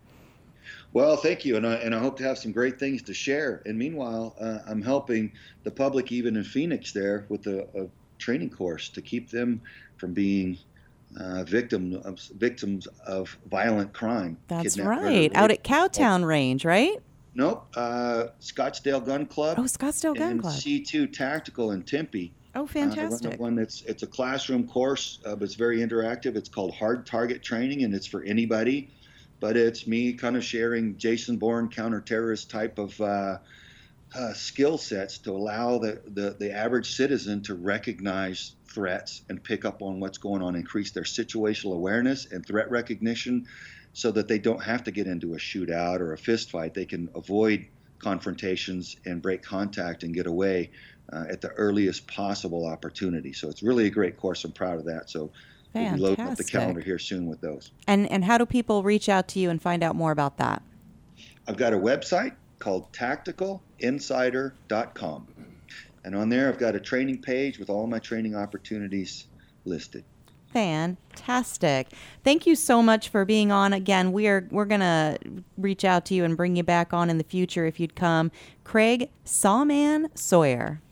Well, 0.92 1.16
thank 1.16 1.44
you, 1.44 1.56
and 1.56 1.64
I, 1.64 1.74
and 1.74 1.94
I 1.94 2.00
hope 2.00 2.16
to 2.16 2.24
have 2.24 2.38
some 2.38 2.50
great 2.50 2.80
things 2.80 3.02
to 3.02 3.14
share. 3.14 3.62
And 3.66 3.78
meanwhile, 3.78 4.34
uh, 4.40 4.58
I'm 4.66 4.82
helping 4.82 5.30
the 5.62 5.70
public, 5.70 6.10
even 6.10 6.34
in 6.34 6.42
Phoenix, 6.42 6.90
there 6.90 7.24
with 7.28 7.46
a, 7.46 7.68
a 7.80 7.86
training 8.18 8.50
course 8.50 8.88
to 8.88 9.00
keep 9.00 9.30
them 9.30 9.60
from 9.96 10.12
being 10.12 10.58
uh, 11.18 11.44
victim 11.44 12.00
of, 12.04 12.18
victims 12.38 12.86
of 13.06 13.36
violent 13.50 13.92
crime. 13.92 14.36
That's 14.48 14.76
murder, 14.76 15.02
right, 15.02 15.34
out 15.34 15.50
at 15.50 15.62
Cowtown 15.64 16.24
Range, 16.24 16.64
right? 16.64 16.96
Nope, 17.34 17.66
uh, 17.76 18.26
Scottsdale 18.40 19.04
Gun 19.04 19.26
Club. 19.26 19.58
Oh, 19.58 19.62
Scottsdale 19.62 20.16
Gun 20.16 20.32
and 20.32 20.40
Club. 20.42 20.54
C2 20.54 21.12
Tactical 21.12 21.72
in 21.72 21.82
Tempe. 21.82 22.32
Oh, 22.54 22.64
Uh, 22.64 22.66
they 22.66 22.80
run 22.80 22.90
a 22.90 22.94
fantastic. 22.94 23.40
one 23.40 23.54
that's 23.54 23.82
it's 23.82 24.02
a 24.02 24.06
classroom 24.06 24.68
course, 24.68 25.20
uh, 25.24 25.34
but 25.34 25.44
it's 25.44 25.54
very 25.54 25.78
interactive. 25.78 26.36
It's 26.36 26.50
called 26.50 26.74
Hard 26.74 27.06
Target 27.06 27.42
Training, 27.42 27.84
and 27.84 27.94
it's 27.94 28.06
for 28.06 28.22
anybody. 28.24 28.90
But 29.40 29.56
it's 29.56 29.86
me 29.86 30.12
kind 30.12 30.36
of 30.36 30.44
sharing 30.44 30.96
Jason 30.98 31.36
Bourne 31.38 31.68
counterterrorist 31.68 32.48
type 32.50 32.78
of 32.78 33.00
uh, 33.00 33.38
uh, 34.14 34.32
skill 34.34 34.76
sets 34.76 35.16
to 35.18 35.30
allow 35.32 35.78
the, 35.78 36.02
the 36.06 36.36
the 36.38 36.52
average 36.52 36.94
citizen 36.94 37.42
to 37.44 37.54
recognize 37.54 38.54
threats 38.72 39.22
and 39.28 39.42
pick 39.42 39.64
up 39.64 39.82
on 39.82 40.00
what's 40.00 40.18
going 40.18 40.42
on, 40.42 40.54
increase 40.54 40.90
their 40.90 41.04
situational 41.04 41.74
awareness 41.74 42.26
and 42.26 42.44
threat 42.44 42.70
recognition, 42.70 43.46
so 43.92 44.10
that 44.10 44.28
they 44.28 44.38
don't 44.38 44.62
have 44.62 44.84
to 44.84 44.90
get 44.90 45.06
into 45.06 45.34
a 45.34 45.36
shootout 45.36 46.00
or 46.00 46.12
a 46.12 46.18
fist 46.18 46.50
fight. 46.50 46.74
They 46.74 46.86
can 46.86 47.08
avoid 47.14 47.66
confrontations 47.98 48.96
and 49.04 49.22
break 49.22 49.42
contact 49.42 50.02
and 50.02 50.14
get 50.14 50.26
away 50.26 50.70
uh, 51.12 51.24
at 51.28 51.40
the 51.40 51.50
earliest 51.50 52.06
possible 52.06 52.66
opportunity. 52.66 53.32
So 53.32 53.48
it's 53.48 53.62
really 53.62 53.86
a 53.86 53.90
great 53.90 54.16
course. 54.16 54.44
I'm 54.44 54.52
proud 54.52 54.78
of 54.78 54.84
that. 54.86 55.10
So 55.10 55.30
we'll 55.74 55.94
be 55.94 56.00
loading 56.00 56.26
up 56.26 56.36
the 56.36 56.44
calendar 56.44 56.80
here 56.80 56.98
soon 56.98 57.26
with 57.26 57.40
those. 57.40 57.70
And 57.86 58.10
and 58.10 58.24
how 58.24 58.38
do 58.38 58.46
people 58.46 58.82
reach 58.82 59.08
out 59.08 59.28
to 59.28 59.38
you 59.38 59.50
and 59.50 59.62
find 59.62 59.82
out 59.82 59.94
more 59.94 60.10
about 60.10 60.38
that? 60.38 60.62
I've 61.46 61.56
got 61.56 61.72
a 61.72 61.78
website 61.78 62.34
called 62.58 62.92
tacticalinsider.com. 62.92 65.26
And 66.04 66.14
on 66.16 66.28
there, 66.28 66.48
I've 66.48 66.58
got 66.58 66.74
a 66.74 66.80
training 66.80 67.22
page 67.22 67.58
with 67.58 67.70
all 67.70 67.86
my 67.86 67.98
training 67.98 68.34
opportunities 68.34 69.26
listed. 69.64 70.04
Fantastic. 70.52 71.88
Thank 72.24 72.46
you 72.46 72.54
so 72.56 72.82
much 72.82 73.08
for 73.08 73.24
being 73.24 73.50
on 73.50 73.72
again. 73.72 74.12
We 74.12 74.28
are 74.28 74.46
we're 74.50 74.66
going 74.66 74.80
to 74.80 75.18
reach 75.56 75.84
out 75.84 76.04
to 76.06 76.14
you 76.14 76.24
and 76.24 76.36
bring 76.36 76.56
you 76.56 76.62
back 76.62 76.92
on 76.92 77.08
in 77.08 77.16
the 77.16 77.24
future 77.24 77.64
if 77.64 77.80
you'd 77.80 77.94
come. 77.94 78.30
Craig 78.64 79.08
Sawman 79.24 80.10
Sawyer. 80.14 80.82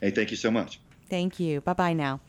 Hey, 0.00 0.10
thank 0.10 0.30
you 0.30 0.36
so 0.36 0.50
much. 0.50 0.80
Thank 1.08 1.38
you. 1.38 1.60
Bye 1.60 1.74
bye 1.74 1.92
now. 1.92 2.20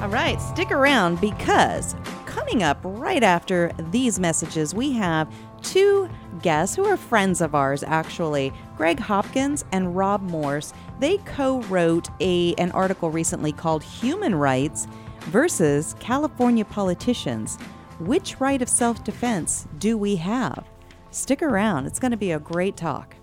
All 0.00 0.08
right, 0.08 0.40
stick 0.40 0.72
around 0.72 1.20
because 1.20 1.94
coming 2.26 2.64
up 2.64 2.78
right 2.82 3.22
after 3.22 3.70
these 3.90 4.18
messages, 4.18 4.74
we 4.74 4.92
have 4.92 5.32
two 5.62 6.10
guests 6.42 6.74
who 6.74 6.84
are 6.84 6.96
friends 6.96 7.40
of 7.40 7.54
ours, 7.54 7.84
actually 7.84 8.52
Greg 8.76 8.98
Hopkins 8.98 9.64
and 9.70 9.96
Rob 9.96 10.20
Morse. 10.20 10.72
They 11.00 11.18
co 11.18 11.60
wrote 11.62 12.08
an 12.20 12.70
article 12.72 13.10
recently 13.10 13.52
called 13.52 13.82
Human 13.82 14.34
Rights 14.34 14.86
versus 15.20 15.94
California 15.98 16.64
Politicians. 16.64 17.58
Which 18.00 18.40
right 18.40 18.60
of 18.60 18.68
self 18.68 19.04
defense 19.04 19.68
do 19.78 19.96
we 19.96 20.16
have? 20.16 20.64
Stick 21.10 21.42
around, 21.42 21.86
it's 21.86 22.00
going 22.00 22.10
to 22.10 22.16
be 22.16 22.32
a 22.32 22.40
great 22.40 22.76
talk. 22.76 23.14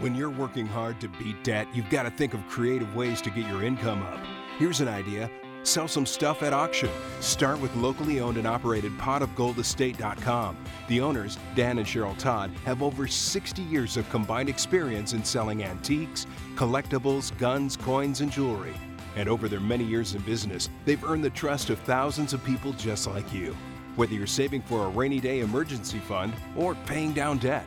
When 0.00 0.14
you're 0.14 0.30
working 0.30 0.66
hard 0.66 0.98
to 1.02 1.08
beat 1.08 1.44
debt, 1.44 1.66
you've 1.74 1.90
got 1.90 2.04
to 2.04 2.10
think 2.10 2.32
of 2.32 2.46
creative 2.48 2.94
ways 2.96 3.20
to 3.20 3.30
get 3.30 3.46
your 3.46 3.62
income 3.62 4.02
up. 4.02 4.20
Here's 4.58 4.80
an 4.80 4.88
idea 4.88 5.30
sell 5.62 5.88
some 5.88 6.06
stuff 6.06 6.42
at 6.42 6.52
auction. 6.52 6.90
Start 7.20 7.60
with 7.60 7.74
locally 7.76 8.20
owned 8.20 8.36
and 8.36 8.46
operated 8.46 8.92
potofgoldestate.com. 8.98 10.56
The 10.88 11.00
owners, 11.00 11.38
Dan 11.54 11.78
and 11.78 11.86
Cheryl 11.86 12.16
Todd, 12.18 12.50
have 12.64 12.82
over 12.82 13.06
60 13.06 13.62
years 13.62 13.96
of 13.96 14.08
combined 14.10 14.48
experience 14.48 15.12
in 15.12 15.24
selling 15.24 15.62
antiques, 15.62 16.26
collectibles, 16.54 17.36
guns, 17.38 17.76
coins, 17.76 18.20
and 18.20 18.30
jewelry. 18.30 18.74
And 19.16 19.28
over 19.28 19.48
their 19.48 19.60
many 19.60 19.84
years 19.84 20.14
in 20.14 20.22
business, 20.22 20.68
they've 20.84 21.04
earned 21.04 21.24
the 21.24 21.30
trust 21.30 21.70
of 21.70 21.78
thousands 21.80 22.32
of 22.32 22.44
people 22.44 22.72
just 22.72 23.06
like 23.06 23.32
you. 23.32 23.56
Whether 23.96 24.14
you're 24.14 24.26
saving 24.26 24.62
for 24.62 24.86
a 24.86 24.90
rainy 24.90 25.20
day 25.20 25.40
emergency 25.40 25.98
fund 25.98 26.32
or 26.56 26.74
paying 26.86 27.12
down 27.12 27.38
debt, 27.38 27.66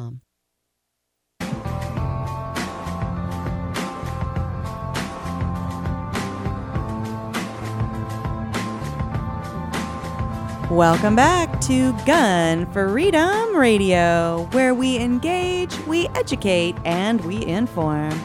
Welcome 10.71 11.17
back 11.17 11.59
to 11.63 11.91
Gun 12.05 12.65
Freedom 12.71 13.57
Radio, 13.57 14.47
where 14.51 14.73
we 14.73 14.97
engage, 14.99 15.77
we 15.79 16.07
educate, 16.15 16.75
and 16.85 17.19
we 17.25 17.45
inform. 17.45 18.17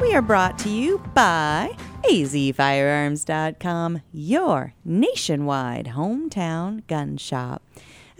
We 0.00 0.14
are 0.14 0.22
brought 0.22 0.58
to 0.60 0.70
you 0.70 0.96
by 1.12 1.76
azfirearms.com, 2.04 4.00
your 4.14 4.72
nationwide 4.82 5.88
hometown 5.88 6.86
gun 6.86 7.18
shop. 7.18 7.62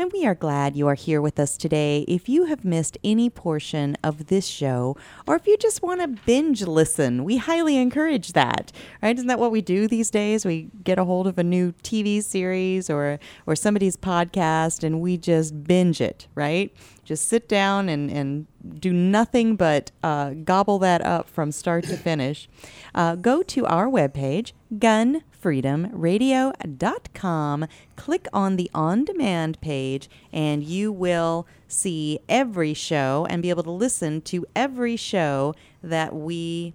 And 0.01 0.11
we 0.15 0.25
are 0.25 0.35
glad 0.35 0.77
you 0.77 0.87
are 0.87 0.95
here 0.95 1.21
with 1.21 1.39
us 1.39 1.59
today. 1.59 2.07
If 2.09 2.27
you 2.27 2.47
have 2.47 2.65
missed 2.65 2.97
any 3.05 3.29
portion 3.29 3.99
of 4.03 4.29
this 4.29 4.47
show, 4.47 4.97
or 5.27 5.37
if 5.37 5.47
you 5.47 5.59
just 5.59 5.83
want 5.83 6.01
to 6.01 6.09
binge 6.09 6.63
listen, 6.63 7.23
we 7.23 7.37
highly 7.37 7.77
encourage 7.77 8.33
that. 8.33 8.73
Right? 9.03 9.15
Isn't 9.15 9.27
that 9.29 9.39
what 9.39 9.51
we 9.51 9.61
do 9.61 9.87
these 9.87 10.11
days? 10.11 10.47
We 10.47 10.71
get 10.85 10.99
a 10.99 11.05
hold 11.05 11.27
of 11.27 11.39
a 11.39 11.45
new 11.45 11.73
TV 11.83 12.23
series 12.25 12.89
or 12.89 13.19
or 13.45 13.55
somebody's 13.55 13.99
podcast 13.99 14.85
and 14.85 15.03
we 15.03 15.19
just 15.19 15.65
binge 15.65 16.01
it, 16.01 16.29
right? 16.35 16.75
Just 17.11 17.27
sit 17.27 17.49
down 17.49 17.89
and, 17.89 18.09
and 18.09 18.47
do 18.79 18.93
nothing 18.93 19.57
but 19.57 19.91
uh, 20.01 20.31
gobble 20.45 20.79
that 20.79 21.05
up 21.05 21.29
from 21.29 21.51
start 21.51 21.83
to 21.87 21.97
finish. 21.97 22.49
Uh, 22.95 23.17
go 23.17 23.43
to 23.43 23.67
our 23.67 23.89
webpage, 23.89 24.53
gunfreedomradio.com, 24.77 27.67
click 27.97 28.29
on 28.33 28.55
the 28.55 28.71
on 28.73 29.05
demand 29.05 29.61
page, 29.61 30.09
and 30.33 30.63
you 30.63 30.93
will 30.93 31.49
see 31.67 32.21
every 32.29 32.75
show 32.75 33.27
and 33.29 33.43
be 33.43 33.51
able 33.51 33.65
to 33.65 33.73
listen 33.73 34.21
to 34.21 34.47
every 34.55 34.95
show 34.95 35.53
that 35.83 36.15
we 36.15 36.75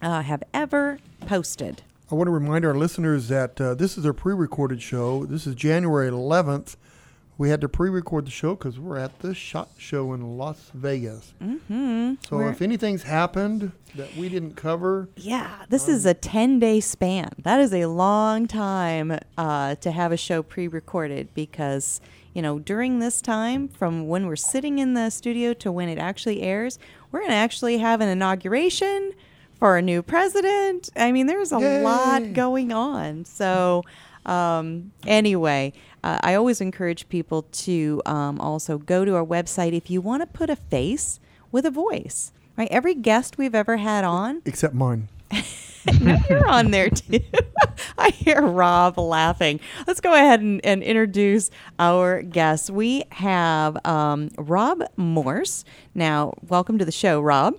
uh, 0.00 0.22
have 0.22 0.42
ever 0.54 1.00
posted. 1.26 1.82
I 2.10 2.14
want 2.14 2.28
to 2.28 2.32
remind 2.32 2.64
our 2.64 2.74
listeners 2.74 3.28
that 3.28 3.60
uh, 3.60 3.74
this 3.74 3.98
is 3.98 4.06
a 4.06 4.14
pre 4.14 4.32
recorded 4.32 4.80
show. 4.80 5.26
This 5.26 5.46
is 5.46 5.54
January 5.54 6.10
11th. 6.10 6.76
We 7.40 7.48
had 7.48 7.62
to 7.62 7.70
pre-record 7.70 8.26
the 8.26 8.30
show 8.30 8.54
because 8.54 8.78
we're 8.78 8.98
at 8.98 9.20
the 9.20 9.34
SHOT 9.34 9.70
Show 9.78 10.12
in 10.12 10.36
Las 10.36 10.70
Vegas. 10.74 11.32
Mm-hmm. 11.42 12.16
So 12.28 12.36
We're- 12.36 12.50
if 12.50 12.60
anything's 12.60 13.04
happened 13.04 13.72
that 13.94 14.14
we 14.14 14.28
didn't 14.28 14.56
cover, 14.56 15.08
Yeah, 15.16 15.48
this 15.70 15.88
is 15.88 16.04
a 16.04 16.12
10 16.12 16.58
day 16.58 16.80
span. 16.80 17.30
That 17.42 17.58
is 17.58 17.72
a 17.72 17.86
long 17.86 18.46
time 18.46 19.18
uh, 19.38 19.76
to 19.76 19.90
have 19.90 20.12
a 20.12 20.18
show 20.18 20.42
pre 20.42 20.68
recorded 20.68 21.32
because, 21.32 22.02
you 22.34 22.42
know, 22.42 22.58
during 22.58 22.98
this 22.98 23.22
time, 23.22 23.68
from 23.68 24.06
when 24.06 24.26
we're 24.26 24.36
sitting 24.36 24.78
in 24.78 24.92
the 24.92 25.08
studio 25.08 25.54
to 25.54 25.72
when 25.72 25.88
it 25.88 25.96
actually 25.96 26.42
airs, 26.42 26.78
we're 27.10 27.20
going 27.20 27.30
to 27.30 27.36
actually 27.36 27.78
have 27.78 28.02
an 28.02 28.10
inauguration 28.10 29.12
for 29.58 29.78
a 29.78 29.82
new 29.82 30.02
president. 30.02 30.90
I 30.94 31.10
mean, 31.10 31.26
there's 31.26 31.52
a 31.52 31.58
Yay. 31.58 31.82
lot 31.82 32.34
going 32.34 32.70
on. 32.70 33.24
So, 33.24 33.82
um, 34.26 34.92
anyway, 35.06 35.72
uh, 36.02 36.18
I 36.22 36.34
always 36.34 36.60
encourage 36.60 37.08
people 37.08 37.42
to 37.42 38.02
um, 38.06 38.40
also 38.40 38.78
go 38.78 39.04
to 39.04 39.14
our 39.16 39.24
website 39.24 39.72
if 39.72 39.90
you 39.90 40.00
want 40.00 40.22
to 40.22 40.26
put 40.26 40.50
a 40.50 40.56
face 40.56 41.20
with 41.52 41.64
a 41.66 41.70
voice. 41.70 42.32
Right, 42.56 42.68
every 42.70 42.94
guest 42.94 43.38
we've 43.38 43.54
ever 43.54 43.78
had 43.78 44.04
on, 44.04 44.42
except 44.44 44.74
mine. 44.74 45.08
no, 46.00 46.18
you're 46.28 46.46
on 46.46 46.70
there 46.70 46.90
too. 46.90 47.20
I 47.98 48.10
hear 48.10 48.42
Rob 48.42 48.98
laughing. 48.98 49.60
Let's 49.86 50.00
go 50.00 50.12
ahead 50.12 50.40
and, 50.40 50.64
and 50.64 50.82
introduce 50.82 51.50
our 51.78 52.22
guests. 52.22 52.70
We 52.70 53.04
have 53.12 53.78
um, 53.86 54.30
Rob 54.36 54.82
Morse. 54.96 55.64
Now, 55.94 56.34
welcome 56.48 56.76
to 56.78 56.84
the 56.84 56.92
show, 56.92 57.20
Rob. 57.20 57.54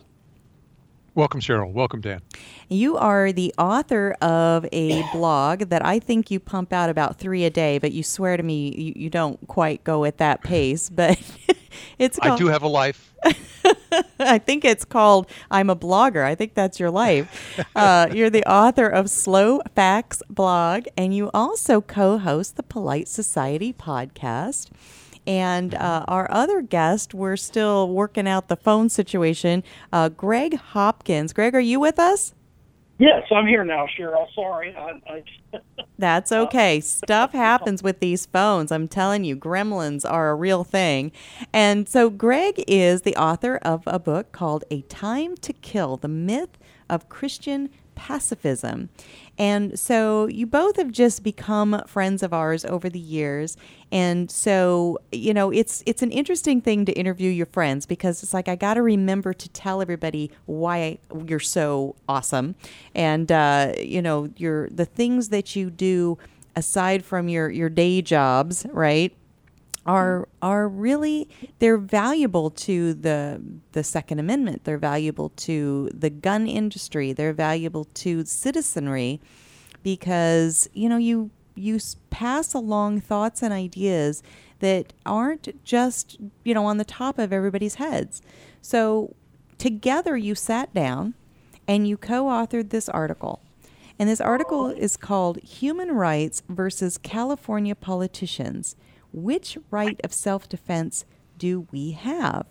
Welcome, 1.14 1.42
Cheryl. 1.42 1.74
Welcome, 1.74 2.00
Dan. 2.00 2.22
You 2.70 2.96
are 2.96 3.34
the 3.34 3.54
author 3.58 4.16
of 4.22 4.66
a 4.72 5.04
blog 5.12 5.64
that 5.64 5.86
I 5.86 6.00
think 6.00 6.32
you 6.32 6.40
pump 6.40 6.72
out 6.72 6.90
about 6.90 7.18
three 7.18 7.44
a 7.44 7.50
day, 7.50 7.80
but 7.80 7.92
you 7.92 8.02
swear 8.02 8.38
to 8.38 8.44
me 8.44 8.74
you, 8.74 8.94
you 8.96 9.10
don't 9.10 9.46
quite 9.48 9.84
go 9.84 10.06
at 10.06 10.20
that 10.20 10.42
pace. 10.44 10.90
But 10.90 11.20
it's 12.00 12.18
I 12.22 12.38
do 12.38 12.48
have 12.48 12.64
a 12.64 12.68
life. 12.70 13.14
I 14.20 14.38
think 14.38 14.64
it's 14.64 14.86
called 14.86 15.30
I'm 15.50 15.70
a 15.70 15.76
blogger. 15.76 16.24
I 16.24 16.34
think 16.34 16.54
that's 16.54 16.80
your 16.80 16.92
life. 16.92 17.60
Uh, 17.76 18.08
you're 18.14 18.30
the 18.30 18.50
author 18.50 18.88
of 18.88 19.10
Slow 19.10 19.60
Facts 19.76 20.24
blog, 20.30 20.86
and 20.96 21.14
you 21.14 21.30
also 21.34 21.82
co 21.82 22.20
host 22.20 22.56
the 22.56 22.64
Polite 22.64 23.10
Society 23.10 23.74
podcast. 23.74 24.70
And 25.28 25.76
uh, 25.76 26.06
our 26.08 26.30
other 26.32 26.62
guest, 26.62 27.14
we're 27.14 27.38
still 27.38 27.90
working 27.90 28.28
out 28.28 28.48
the 28.48 28.56
phone 28.56 28.90
situation. 28.90 29.64
Uh, 29.94 30.10
Greg 30.10 30.56
Hopkins. 30.58 31.34
Greg, 31.34 31.54
are 31.56 31.60
you 31.60 31.80
with 31.80 32.00
us? 32.00 32.34
Yes, 33.02 33.24
I'm 33.32 33.48
here 33.48 33.64
now, 33.64 33.88
Cheryl. 33.98 34.28
Sorry. 34.36 34.76
I, 34.76 35.02
I 35.08 35.60
That's 35.98 36.32
okay. 36.32 36.80
Stuff 36.80 37.32
happens 37.34 37.82
with 37.82 38.00
these 38.00 38.28
phones. 38.28 38.72
I'm 38.72 38.88
telling 38.88 39.24
you, 39.24 39.36
gremlins 39.36 40.08
are 40.08 40.30
a 40.30 40.36
real 40.36 40.64
thing. 40.64 41.12
And 41.52 41.90
so, 41.90 42.12
Greg 42.12 42.64
is 42.68 43.02
the 43.02 43.16
author 43.16 43.58
of 43.58 43.82
a 43.88 43.98
book 43.98 44.32
called 44.32 44.66
A 44.70 44.82
Time 44.84 45.36
to 45.38 45.52
Kill 45.52 45.98
The 45.98 46.08
Myth 46.08 46.60
of 46.92 47.10
Christian 47.10 47.72
Pacifism. 48.02 48.90
And 49.38 49.80
so, 49.80 50.26
you 50.26 50.48
both 50.48 50.78
have 50.78 50.92
just 50.92 51.24
become 51.24 51.84
friends 51.86 52.24
of 52.24 52.34
ours 52.34 52.66
over 52.66 52.90
the 52.90 53.00
years. 53.00 53.58
And 53.92 54.32
so, 54.32 54.98
you 55.12 55.34
know, 55.34 55.52
it's 55.52 55.84
it's 55.86 56.02
an 56.02 56.12
interesting 56.12 56.62
thing 56.62 56.86
to 56.86 56.94
interview 56.94 57.30
your 57.30 57.46
friends 57.46 57.86
because 57.86 58.24
it's 58.24 58.34
like 58.34 58.48
I 58.48 58.56
got 58.56 58.74
to 58.74 58.82
remember 58.82 59.34
to 59.34 59.50
tell 59.50 59.82
everybody 59.82 60.32
why 60.46 60.98
you're 61.28 61.40
so 61.40 61.96
awesome, 62.10 62.56
and 62.96 63.32
uh, 63.32 63.74
you 63.78 64.02
know, 64.02 64.30
your 64.36 64.68
the 64.70 64.86
things 64.86 65.30
that 65.30 65.56
you 65.56 65.70
do 65.70 66.18
aside 66.56 67.06
from 67.06 67.30
your 67.30 67.50
your 67.50 67.70
day 67.70 68.02
jobs, 68.02 68.66
right? 68.72 69.14
Are 69.84 70.28
are 70.44 70.68
really 70.68 71.28
they're 71.58 71.78
valuable 71.78 72.52
to 72.52 72.94
the 72.94 73.42
the 73.72 73.84
Second 73.84 74.20
Amendment. 74.20 74.64
They're 74.64 74.78
valuable 74.78 75.30
to 75.38 75.90
the 75.92 76.12
gun 76.12 76.46
industry. 76.46 77.14
They're 77.14 77.34
valuable 77.34 77.86
to 77.96 78.24
citizenry 78.26 79.20
because 79.82 80.70
you 80.74 80.88
know 80.88 80.98
you 80.98 81.32
you 81.56 81.80
pass 82.12 82.54
along 82.54 83.02
thoughts 83.02 83.42
and 83.42 83.52
ideas 83.52 84.22
that 84.60 84.94
aren't 85.04 85.64
just 85.64 86.20
you 86.44 86.54
know 86.54 86.66
on 86.66 86.78
the 86.78 86.86
top 86.86 87.18
of 87.18 87.34
everybody's 87.34 87.76
heads. 87.76 88.22
So 88.62 89.16
together 89.58 90.16
you 90.16 90.36
sat 90.36 90.74
down 90.76 91.16
and 91.68 91.88
you 91.88 91.98
co-authored 91.98 92.70
this 92.70 92.90
article. 92.90 93.42
And 93.98 94.10
this 94.10 94.22
article 94.22 94.68
is 94.68 94.98
called 94.98 95.38
Human 95.44 95.92
Rights 95.92 96.42
versus 96.50 96.98
California 96.98 97.76
Politicians. 97.76 98.76
Which 99.14 99.58
right 99.70 100.00
of 100.04 100.14
self-defense 100.14 101.06
do 101.38 101.68
we 101.72 101.92
have? 101.92 102.46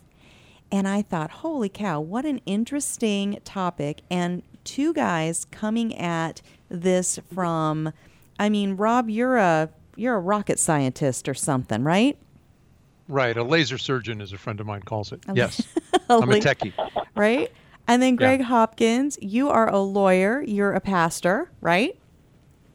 And 0.73 0.87
I 0.87 1.03
thought, 1.03 1.31
holy 1.31 1.69
cow, 1.69 2.01
what 2.01 2.25
an 2.25 2.41
interesting 2.47 3.39
topic. 3.45 4.03
And 4.11 4.43
two 4.65 4.93
guys 4.93 5.47
coming 5.51 5.97
at 5.97 6.43
this 6.69 7.19
from, 7.35 7.93
I 8.39 8.49
mean, 8.49 8.77
Rob, 8.77 9.11
you're 9.11 9.37
a 9.37 9.71
you're 9.97 10.15
a 10.15 10.21
rocket 10.21 10.59
scientist 10.59 11.29
or 11.29 11.35
something, 11.35 11.83
right? 11.83 12.17
Right. 13.09 13.37
A 13.37 13.43
laser 13.43 13.77
surgeon, 13.77 14.21
as 14.21 14.33
a 14.33 14.39
friend 14.39 14.61
of 14.61 14.67
mine 14.67 14.83
calls 14.83 15.13
it. 15.13 15.21
Yes. 15.35 15.67
I'm 16.09 16.31
a 16.31 16.37
techie. 16.37 16.73
right? 17.17 17.51
And 17.89 18.01
then 18.01 18.15
Yeah. 18.15 18.19
Greg 18.19 18.41
Hopkins, 18.43 19.19
you 19.21 19.49
are 19.51 19.69
a 19.69 19.81
lawyer, 19.81 20.43
you're 20.47 20.73
a 20.73 20.81
pastor, 20.81 21.51
right? 21.61 21.97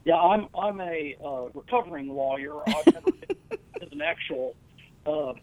yeah, 0.04 0.16
I'm 0.20 0.46
I'm 0.56 0.80
a 0.80 1.16
uh, 1.24 1.48
recovering 1.54 2.08
lawyer. 2.14 2.52
I've 2.68 2.86
never 2.94 3.10
been 3.10 3.24
as 3.30 3.36
an 3.96 4.02
actual 4.02 4.54
uh, 5.06 5.30
uh, 5.30 5.34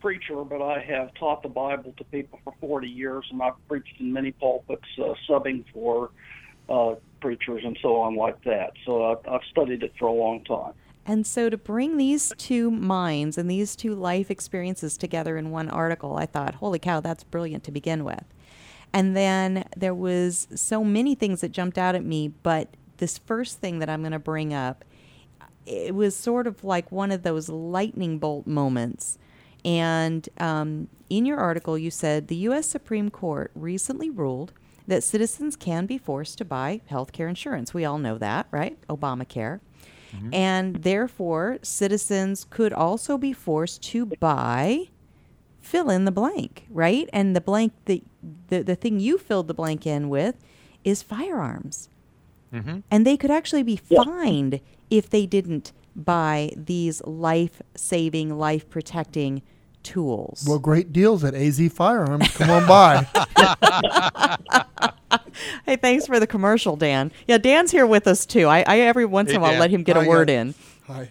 preacher, 0.00 0.44
but 0.44 0.62
I 0.62 0.80
have 0.80 1.12
taught 1.14 1.42
the 1.42 1.48
Bible 1.48 1.94
to 1.96 2.04
people 2.04 2.38
for 2.44 2.54
40 2.60 2.88
years, 2.88 3.26
and 3.30 3.42
I've 3.42 3.68
preached 3.68 4.00
in 4.00 4.12
many 4.12 4.32
pulpits, 4.32 4.86
uh, 4.98 5.14
subbing 5.28 5.64
for 5.72 6.10
uh, 6.68 6.94
preachers 7.20 7.62
and 7.64 7.76
so 7.82 7.96
on 7.96 8.16
like 8.16 8.42
that. 8.44 8.72
So 8.84 9.04
I've, 9.04 9.28
I've 9.28 9.44
studied 9.50 9.82
it 9.82 9.92
for 9.98 10.06
a 10.06 10.12
long 10.12 10.44
time. 10.44 10.72
And 11.08 11.24
so 11.24 11.48
to 11.48 11.56
bring 11.56 11.96
these 11.96 12.32
two 12.36 12.70
minds 12.70 13.38
and 13.38 13.48
these 13.48 13.76
two 13.76 13.94
life 13.94 14.30
experiences 14.30 14.96
together 14.96 15.36
in 15.36 15.50
one 15.50 15.68
article, 15.68 16.16
I 16.16 16.26
thought, 16.26 16.56
holy 16.56 16.80
cow, 16.80 17.00
that's 17.00 17.22
brilliant 17.22 17.62
to 17.64 17.70
begin 17.70 18.04
with. 18.04 18.24
And 18.92 19.16
then 19.16 19.68
there 19.76 19.94
was 19.94 20.48
so 20.54 20.82
many 20.82 21.14
things 21.14 21.42
that 21.42 21.52
jumped 21.52 21.78
out 21.78 21.94
at 21.94 22.04
me, 22.04 22.28
but 22.28 22.74
this 22.96 23.18
first 23.18 23.58
thing 23.58 23.78
that 23.78 23.88
I'm 23.88 24.00
going 24.00 24.12
to 24.12 24.18
bring 24.18 24.52
up, 24.52 24.84
it 25.66 25.94
was 25.94 26.16
sort 26.16 26.46
of 26.46 26.64
like 26.64 26.90
one 26.92 27.10
of 27.10 27.22
those 27.22 27.48
lightning 27.48 28.18
bolt 28.18 28.46
moments. 28.46 29.18
And 29.64 30.28
um, 30.38 30.88
in 31.10 31.26
your 31.26 31.38
article, 31.38 31.76
you 31.76 31.90
said 31.90 32.28
the 32.28 32.36
U.S. 32.36 32.66
Supreme 32.66 33.10
Court 33.10 33.50
recently 33.54 34.10
ruled 34.10 34.52
that 34.86 35.02
citizens 35.02 35.56
can 35.56 35.86
be 35.86 35.98
forced 35.98 36.38
to 36.38 36.44
buy 36.44 36.80
health 36.86 37.10
care 37.12 37.26
insurance. 37.26 37.74
We 37.74 37.84
all 37.84 37.98
know 37.98 38.18
that, 38.18 38.46
right? 38.50 38.78
Obamacare. 38.88 39.60
And 40.32 40.76
therefore, 40.76 41.58
citizens 41.62 42.46
could 42.48 42.72
also 42.72 43.18
be 43.18 43.34
forced 43.34 43.82
to 43.90 44.06
buy 44.06 44.88
fill 45.60 45.90
in 45.90 46.06
the 46.06 46.10
blank, 46.12 46.64
right? 46.70 47.06
And 47.12 47.36
the 47.36 47.40
blank 47.42 47.72
that 47.84 48.02
the, 48.48 48.62
the 48.62 48.76
thing 48.76 48.98
you 48.98 49.18
filled 49.18 49.46
the 49.48 49.52
blank 49.52 49.86
in 49.86 50.08
with 50.08 50.36
is 50.84 51.02
firearms. 51.02 51.90
hmm 52.50 52.78
And 52.90 53.04
they 53.06 53.18
could 53.18 53.30
actually 53.30 53.62
be 53.64 53.78
Yeah. 53.88 54.04
fined 54.04 54.60
if 54.90 55.10
they 55.10 55.26
didn't 55.26 55.72
buy 55.94 56.50
these 56.56 57.02
life 57.04 57.62
saving, 57.74 58.38
life 58.38 58.68
protecting 58.68 59.42
tools. 59.82 60.44
Well, 60.46 60.58
great 60.58 60.92
deals 60.92 61.24
at 61.24 61.34
AZ 61.34 61.60
Firearms. 61.72 62.28
Come 62.36 62.50
on 62.50 62.66
by. 62.66 63.06
hey, 65.64 65.76
thanks 65.76 66.06
for 66.06 66.20
the 66.20 66.26
commercial, 66.26 66.76
Dan. 66.76 67.12
Yeah, 67.26 67.38
Dan's 67.38 67.70
here 67.70 67.86
with 67.86 68.06
us 68.06 68.26
too. 68.26 68.46
I, 68.46 68.64
I 68.66 68.80
every 68.80 69.06
once 69.06 69.30
in 69.30 69.36
a 69.36 69.40
while 69.40 69.58
let 69.58 69.70
him 69.70 69.82
get 69.82 69.96
Hi, 69.96 70.04
a 70.04 70.08
word 70.08 70.28
guys. 70.28 70.36
in. 70.36 70.54
Hi. 70.86 71.08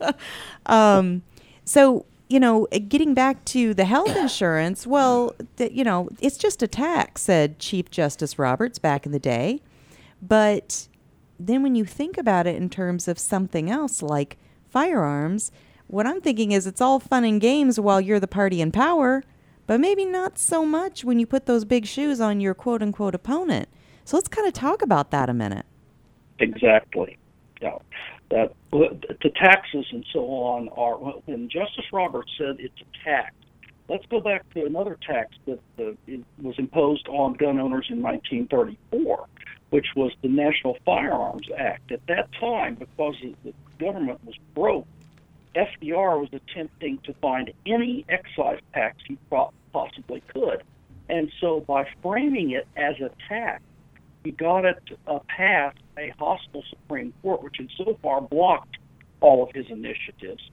Um, 0.66 1.22
so 1.64 2.06
you 2.28 2.40
know, 2.40 2.66
getting 2.88 3.12
back 3.12 3.44
to 3.46 3.74
the 3.74 3.84
health 3.84 4.16
insurance, 4.16 4.86
well, 4.86 5.34
th- 5.56 5.72
you 5.72 5.84
know, 5.84 6.08
it's 6.20 6.38
just 6.38 6.62
a 6.62 6.66
tax, 6.66 7.22
said 7.22 7.58
Chief 7.58 7.90
Justice 7.90 8.38
Roberts 8.38 8.78
back 8.78 9.04
in 9.04 9.12
the 9.12 9.18
day. 9.18 9.60
But 10.22 10.88
then 11.46 11.62
when 11.62 11.74
you 11.74 11.84
think 11.84 12.16
about 12.16 12.46
it 12.46 12.56
in 12.56 12.70
terms 12.70 13.08
of 13.08 13.18
something 13.18 13.70
else 13.70 14.02
like 14.02 14.38
firearms, 14.68 15.50
what 15.86 16.06
I'm 16.06 16.20
thinking 16.20 16.52
is 16.52 16.66
it's 16.66 16.80
all 16.80 17.00
fun 17.00 17.24
and 17.24 17.40
games 17.40 17.78
while 17.78 18.00
you're 18.00 18.20
the 18.20 18.28
party 18.28 18.60
in 18.60 18.72
power, 18.72 19.22
but 19.66 19.80
maybe 19.80 20.04
not 20.04 20.38
so 20.38 20.64
much 20.64 21.04
when 21.04 21.18
you 21.18 21.26
put 21.26 21.46
those 21.46 21.64
big 21.64 21.86
shoes 21.86 22.20
on 22.20 22.40
your 22.40 22.54
quote 22.54 22.82
unquote 22.82 23.14
opponent. 23.14 23.68
So 24.04 24.16
let's 24.16 24.28
kind 24.28 24.46
of 24.46 24.54
talk 24.54 24.82
about 24.82 25.10
that 25.10 25.28
a 25.28 25.34
minute. 25.34 25.66
Exactly. 26.38 27.18
Yeah. 27.60 27.78
That 28.30 28.54
the 28.70 29.30
taxes 29.36 29.86
and 29.92 30.04
so 30.12 30.20
on 30.20 30.68
are 30.70 30.94
when 31.26 31.48
Justice 31.50 31.84
Roberts 31.92 32.30
said 32.38 32.56
it's 32.58 32.80
a 32.80 33.04
tax. 33.04 33.34
Let's 33.88 34.06
go 34.06 34.20
back 34.20 34.48
to 34.54 34.64
another 34.64 34.98
tax 35.06 35.36
that 35.46 35.60
uh, 35.78 35.92
was 36.40 36.54
imposed 36.58 37.06
on 37.08 37.34
gun 37.34 37.60
owners 37.60 37.86
in 37.90 38.00
1934, 38.00 39.26
which 39.72 39.86
was 39.96 40.12
the 40.20 40.28
National 40.28 40.76
Firearms 40.84 41.48
Act. 41.56 41.92
At 41.92 42.06
that 42.06 42.28
time, 42.38 42.74
because 42.74 43.14
the 43.42 43.54
government 43.80 44.22
was 44.22 44.34
broke, 44.54 44.86
FDR 45.54 46.20
was 46.20 46.28
attempting 46.30 46.98
to 47.04 47.14
find 47.14 47.50
any 47.64 48.04
excise 48.10 48.60
tax 48.74 48.98
he 49.08 49.16
possibly 49.72 50.22
could. 50.28 50.62
And 51.08 51.32
so 51.40 51.60
by 51.60 51.88
framing 52.02 52.50
it 52.50 52.68
as 52.76 52.96
a 53.00 53.10
tax, 53.30 53.62
he 54.24 54.32
got 54.32 54.66
it 54.66 54.76
uh, 55.06 55.20
past 55.26 55.78
a 55.96 56.12
hostile 56.18 56.64
Supreme 56.68 57.14
Court, 57.22 57.42
which 57.42 57.56
had 57.56 57.68
so 57.78 57.98
far 58.02 58.20
blocked 58.20 58.76
all 59.22 59.42
of 59.42 59.52
his 59.54 59.70
initiatives. 59.70 60.50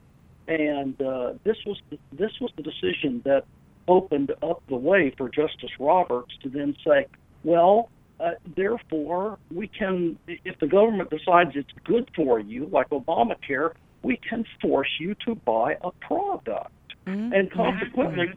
And 0.48 1.00
uh, 1.02 1.34
this 1.44 1.58
was 1.66 1.78
the, 1.90 2.00
this 2.14 2.32
was 2.40 2.52
the 2.56 2.64
decision 2.64 3.22
that 3.26 3.44
opened 3.90 4.32
up 4.42 4.64
the 4.70 4.78
way 4.78 5.14
for 5.18 5.28
Justice 5.28 5.72
Roberts 5.78 6.32
to 6.42 6.50
then 6.50 6.78
say, 6.88 7.08
well, 7.44 7.90
uh, 8.20 8.32
therefore, 8.56 9.38
we 9.52 9.68
can, 9.68 10.18
if 10.28 10.60
the 10.60 10.68
government 10.68 11.10
decides 11.10 11.52
it's 11.56 11.72
good 11.86 12.10
for 12.16 12.40
you, 12.40 12.68
like 12.72 12.90
Obamacare, 12.90 13.74
we 14.04 14.18
can 14.18 14.46
force 14.62 14.90
you 15.00 15.16
to 15.26 15.36
buy 15.36 15.78
a 15.82 15.92
product. 15.92 16.72
And 17.06 17.52
consequently, 17.52 18.34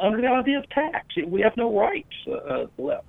under 0.00 0.20
the 0.22 0.28
idea 0.28 0.58
of 0.58 0.70
tax, 0.70 1.06
we 1.26 1.42
have 1.42 1.54
no 1.56 1.78
rights 1.78 2.14
uh, 2.26 2.32
uh, 2.32 2.66
left. 2.78 3.04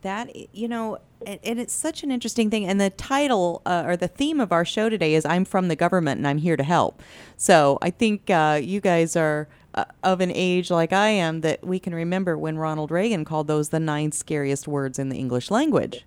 that 0.00 0.54
you 0.54 0.68
know 0.68 0.98
and, 1.26 1.38
and 1.42 1.60
it's 1.60 1.74
such 1.74 2.02
an 2.02 2.10
interesting 2.10 2.50
thing 2.50 2.64
and 2.66 2.80
the 2.80 2.90
title 2.90 3.60
uh, 3.66 3.82
or 3.86 3.96
the 3.96 4.08
theme 4.08 4.40
of 4.40 4.52
our 4.52 4.64
show 4.64 4.88
today 4.88 5.14
is 5.14 5.24
i'm 5.26 5.44
from 5.44 5.68
the 5.68 5.76
government 5.76 6.18
and 6.18 6.26
i'm 6.26 6.38
here 6.38 6.56
to 6.56 6.62
help 6.62 7.02
so 7.36 7.78
i 7.82 7.90
think 7.90 8.30
uh, 8.30 8.58
you 8.62 8.80
guys 8.80 9.16
are 9.16 9.48
uh, 9.74 9.84
of 10.02 10.20
an 10.20 10.30
age 10.34 10.70
like 10.70 10.92
i 10.92 11.08
am 11.08 11.40
that 11.40 11.64
we 11.64 11.78
can 11.78 11.94
remember 11.94 12.36
when 12.38 12.56
ronald 12.58 12.90
reagan 12.90 13.24
called 13.24 13.46
those 13.46 13.70
the 13.70 13.80
nine 13.80 14.12
scariest 14.12 14.66
words 14.68 14.98
in 14.98 15.08
the 15.08 15.18
english 15.18 15.50
language 15.50 16.04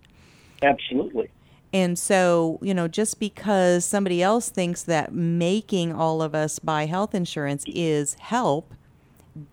Absolutely. 0.62 1.30
and 1.74 2.00
so, 2.00 2.58
you 2.62 2.74
know, 2.74 2.88
just 2.88 3.20
because 3.20 3.86
somebody 3.86 4.24
else 4.24 4.50
thinks 4.50 4.82
that 4.84 5.14
making 5.14 5.94
all 5.94 6.22
of 6.22 6.34
us 6.34 6.58
buy 6.60 6.86
health 6.86 7.14
insurance 7.14 7.64
is 7.68 8.16
help, 8.16 8.74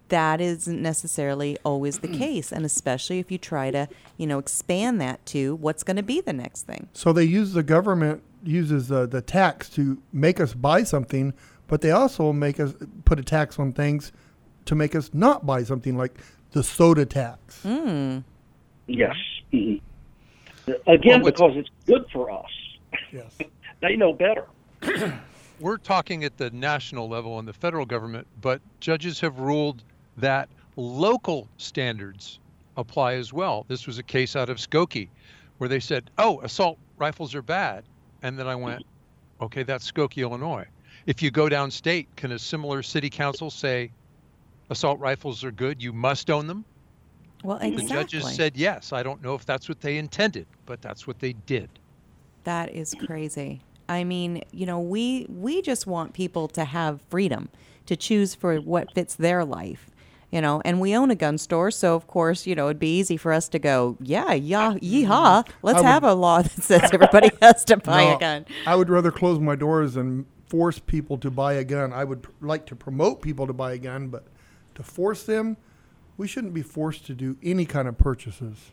that 0.09 0.41
isn't 0.41 0.81
necessarily 0.81 1.59
always 1.65 1.99
the 1.99 2.09
case. 2.09 2.53
And 2.53 2.65
especially 2.65 3.19
if 3.19 3.31
you 3.31 3.37
try 3.39 3.71
to, 3.71 3.89
you 4.17 4.27
know, 4.27 4.39
expand 4.39 5.01
that 5.01 5.25
to 5.27 5.57
what's 5.57 5.83
going 5.83 5.97
to 5.97 6.03
be 6.03 6.21
the 6.21 6.33
next 6.33 6.63
thing. 6.63 6.89
So 6.93 7.13
they 7.13 7.25
use 7.25 7.53
the 7.53 7.63
government 7.63 8.23
uses 8.43 8.93
uh, 8.93 9.07
the 9.07 9.23
tax 9.23 9.69
to 9.71 9.99
make 10.13 10.39
us 10.39 10.55
buy 10.55 10.83
something, 10.85 11.33
but 11.69 11.81
they 11.81 11.91
also 11.91 12.33
make 12.33 12.61
us 12.61 12.75
put 13.05 13.19
a 13.19 13.23
tax 13.23 13.59
on 13.59 13.73
things 13.73 14.13
to 14.67 14.75
make 14.75 14.95
us 14.95 15.11
not 15.13 15.45
buy 15.47 15.63
something 15.63 15.97
like 15.97 16.19
the 16.53 16.63
soda 16.63 17.05
tax. 17.07 17.61
Mm. 17.65 18.25
Yes. 18.87 19.17
Mhm. 19.53 19.81
Again, 20.87 21.23
Well, 21.23 21.33
because 21.33 21.57
it's 21.57 21.71
good 21.87 22.07
for 22.13 22.31
us. 22.31 22.51
Yes. 23.13 23.37
They 23.81 23.97
know 23.97 24.15
better. 24.15 24.47
We're 25.61 25.77
talking 25.77 26.25
at 26.25 26.39
the 26.39 26.49
national 26.51 27.07
level 27.07 27.39
and 27.39 27.47
the 27.47 27.53
federal 27.53 27.85
government, 27.85 28.27
but 28.41 28.63
judges 28.81 29.21
have 29.21 29.39
ruled 29.39 29.83
that 30.17 30.49
local 30.77 31.49
standards 31.59 32.39
apply 32.79 33.15
as 33.15 33.31
well. 33.33 33.67
This 33.69 33.87
was 33.87 33.99
a 33.99 34.03
case 34.03 34.37
out 34.37 34.49
of 34.49 34.57
Skokie 34.57 35.09
where 35.59 35.69
they 35.69 35.81
said, 35.81 36.11
oh, 36.17 36.41
assault 36.41 36.79
rifles 36.97 37.35
are 37.35 37.43
bad. 37.43 37.85
And 38.23 38.39
then 38.39 38.47
I 38.47 38.55
went, 38.55 38.85
okay, 39.43 39.65
that's 39.65 39.91
Skokie, 39.91 40.23
Illinois. 40.23 40.67
If 41.07 41.23
you 41.23 41.31
go 41.31 41.49
downstate, 41.49 42.07
can 42.17 42.33
a 42.33 42.39
similar 42.39 42.83
city 42.83 43.11
council 43.11 43.51
say 43.51 43.91
assault 44.71 44.99
rifles 44.99 45.45
are 45.45 45.51
good? 45.51 45.83
You 45.83 45.93
must 45.93 46.31
own 46.31 46.47
them? 46.47 46.65
Well, 47.43 47.59
exactly. 47.59 47.83
The 47.83 47.89
judges 47.89 48.35
said 48.35 48.57
yes. 48.57 48.93
I 48.93 49.03
don't 49.03 49.23
know 49.23 49.35
if 49.35 49.45
that's 49.45 49.69
what 49.69 49.81
they 49.81 49.99
intended, 49.99 50.47
but 50.65 50.81
that's 50.81 51.07
what 51.07 51.19
they 51.19 51.35
did. 51.35 51.69
That 52.45 52.75
is 52.75 52.95
crazy. 53.07 53.61
I 53.89 54.05
mean, 54.05 54.43
you 54.51 54.65
know, 54.65 54.81
we 54.81 55.27
we 55.29 55.61
just 55.61 55.87
want 55.87 56.15
people 56.15 56.49
to 56.49 56.65
have 56.65 57.03
freedom 57.11 57.51
to 57.85 57.97
choose 57.97 58.35
for 58.35 58.57
what 58.57 58.93
fits 58.95 59.15
their 59.15 59.45
life. 59.45 59.91
You 60.31 60.41
know, 60.41 60.61
and 60.65 60.81
we 60.81 60.97
own 60.97 61.13
a 61.13 61.15
gun 61.15 61.39
store, 61.39 61.71
so 61.71 61.95
of 61.95 62.09
course, 62.09 62.45
you 62.45 62.57
know, 62.57 62.67
it'd 62.67 62.81
be 62.81 62.99
easy 62.99 63.17
for 63.17 63.33
us 63.33 63.49
to 63.51 63.61
go, 63.61 63.97
yeah, 64.01 64.33
yeah, 64.33 64.73
yeehaw, 64.73 65.07
mm-hmm. 65.07 65.53
let's 65.63 65.77
would- 65.77 65.85
have 65.85 66.03
a 66.03 66.13
law 66.13 66.43
that 66.43 66.61
says 66.61 66.91
everybody 66.93 67.31
has 67.43 67.65
to 67.67 67.77
buy 67.77 68.05
No, 68.05 68.17
a 68.17 68.19
gun. 68.19 68.47
I 68.67 68.75
would 68.75 68.91
rather 68.91 69.13
close 69.13 69.39
my 69.39 69.55
doors 69.55 69.95
than 69.95 70.27
force 70.49 70.79
people 70.79 71.19
to 71.19 71.31
buy 71.31 71.55
a 71.55 71.65
gun. 71.65 71.93
I 71.93 72.05
would 72.05 72.23
pr- 72.23 72.31
like 72.41 72.67
to 72.67 72.77
promote 72.77 73.23
people 73.23 73.47
to 73.47 73.53
buy 73.53 73.73
a 73.73 73.79
gun, 73.79 74.09
but 74.09 74.27
to 74.75 74.83
force 74.83 75.25
them, 75.25 75.57
we 76.17 76.29
shouldn't 76.29 76.55
be 76.55 76.63
forced 76.63 77.07
to 77.07 77.15
do 77.15 77.37
any 77.43 77.65
kind 77.65 77.89
of 77.89 77.99
purchases. 77.99 78.71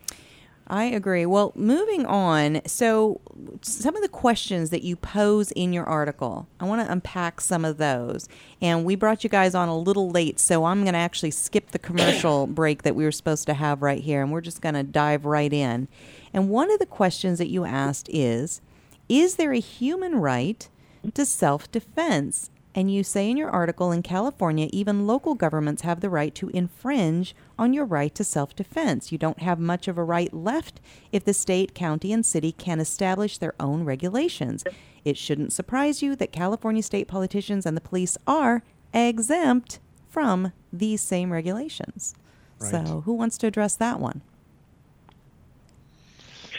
I 0.68 0.86
agree. 0.86 1.26
Well, 1.26 1.52
moving 1.56 2.06
on. 2.06 2.62
So, 2.66 3.20
some 3.62 3.96
of 3.96 4.02
the 4.02 4.08
questions 4.08 4.70
that 4.70 4.84
you 4.84 4.96
pose 4.96 5.52
in 5.52 5.74
your 5.74 5.84
article, 5.84 6.48
I 6.62 6.66
want 6.66 6.86
to 6.86 6.90
unpack 6.90 7.42
some 7.42 7.66
of 7.66 7.78
those. 7.78 8.30
And 8.62 8.86
we 8.86 8.96
brought 8.96 9.24
you 9.26 9.30
guys 9.30 9.54
on 9.54 9.68
a 9.68 9.78
little 9.78 10.10
late, 10.10 10.40
so 10.40 10.64
I'm 10.64 10.84
going 10.84 10.94
to 10.94 11.00
actually 11.00 11.32
skip 11.32 11.72
the 11.72 11.80
commercial 11.80 12.48
break 12.48 12.84
that 12.84 12.96
we 12.96 13.04
were 13.04 13.12
supposed 13.12 13.48
to 13.48 13.54
have 13.54 13.82
right 13.82 14.02
here, 14.02 14.22
and 14.22 14.32
we're 14.32 14.40
just 14.40 14.62
going 14.62 14.76
to 14.76 14.84
dive 14.84 15.26
right 15.26 15.52
in. 15.52 15.90
And 16.32 16.50
one 16.50 16.72
of 16.72 16.80
the 16.80 16.86
questions 16.86 17.38
that 17.40 17.50
you 17.50 17.66
asked 17.66 18.08
is 18.10 18.62
Is 19.10 19.36
there 19.36 19.52
a 19.52 19.60
human 19.60 20.16
right 20.16 20.70
to 21.14 21.26
self 21.26 21.72
defense? 21.72 22.50
And 22.74 22.94
you 22.94 23.04
say 23.04 23.30
in 23.30 23.36
your 23.36 23.50
article 23.50 23.92
in 23.92 24.02
California, 24.02 24.70
even 24.72 25.06
local 25.06 25.36
governments 25.36 25.82
have 25.82 26.00
the 26.00 26.10
right 26.10 26.34
to 26.36 26.48
infringe 26.50 27.36
on 27.60 27.74
your 27.74 27.86
right 27.86 28.16
to 28.16 28.24
self 28.24 28.56
defense. 28.56 29.12
You 29.12 29.18
don't 29.18 29.40
have 29.40 29.60
much 29.60 29.88
of 29.88 29.98
a 29.98 30.04
right 30.04 30.34
left 30.34 30.80
if 31.12 31.26
the 31.26 31.34
state, 31.34 31.76
county, 31.76 32.14
and 32.14 32.26
city 32.26 32.54
can 32.54 32.80
establish 32.80 33.38
their 33.38 33.54
own 33.60 33.84
regulations. 33.84 34.64
It 35.04 35.18
shouldn't 35.18 35.52
surprise 35.52 36.02
you 36.02 36.16
that 36.16 36.32
California 36.32 36.84
state 36.84 37.08
politicians 37.08 37.66
and 37.66 37.76
the 37.76 37.82
police 37.82 38.18
are 38.26 38.64
exempt 38.94 39.80
from 40.10 40.54
these 40.72 41.02
same 41.02 41.32
regulations. 41.32 42.16
So, 42.60 43.02
who 43.06 43.14
wants 43.14 43.38
to 43.40 43.48
address 43.48 43.76
that 43.78 44.00
one? 44.00 44.22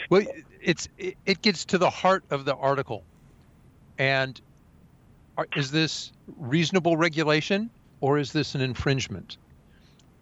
Well, 0.09 0.23
it's 0.61 0.89
it, 0.97 1.15
it 1.25 1.41
gets 1.41 1.65
to 1.65 1.77
the 1.77 1.89
heart 1.89 2.23
of 2.29 2.45
the 2.45 2.55
article, 2.55 3.03
and 3.97 4.39
are, 5.37 5.47
is 5.55 5.71
this 5.71 6.11
reasonable 6.37 6.97
regulation 6.97 7.69
or 8.01 8.17
is 8.17 8.31
this 8.31 8.55
an 8.55 8.61
infringement? 8.61 9.37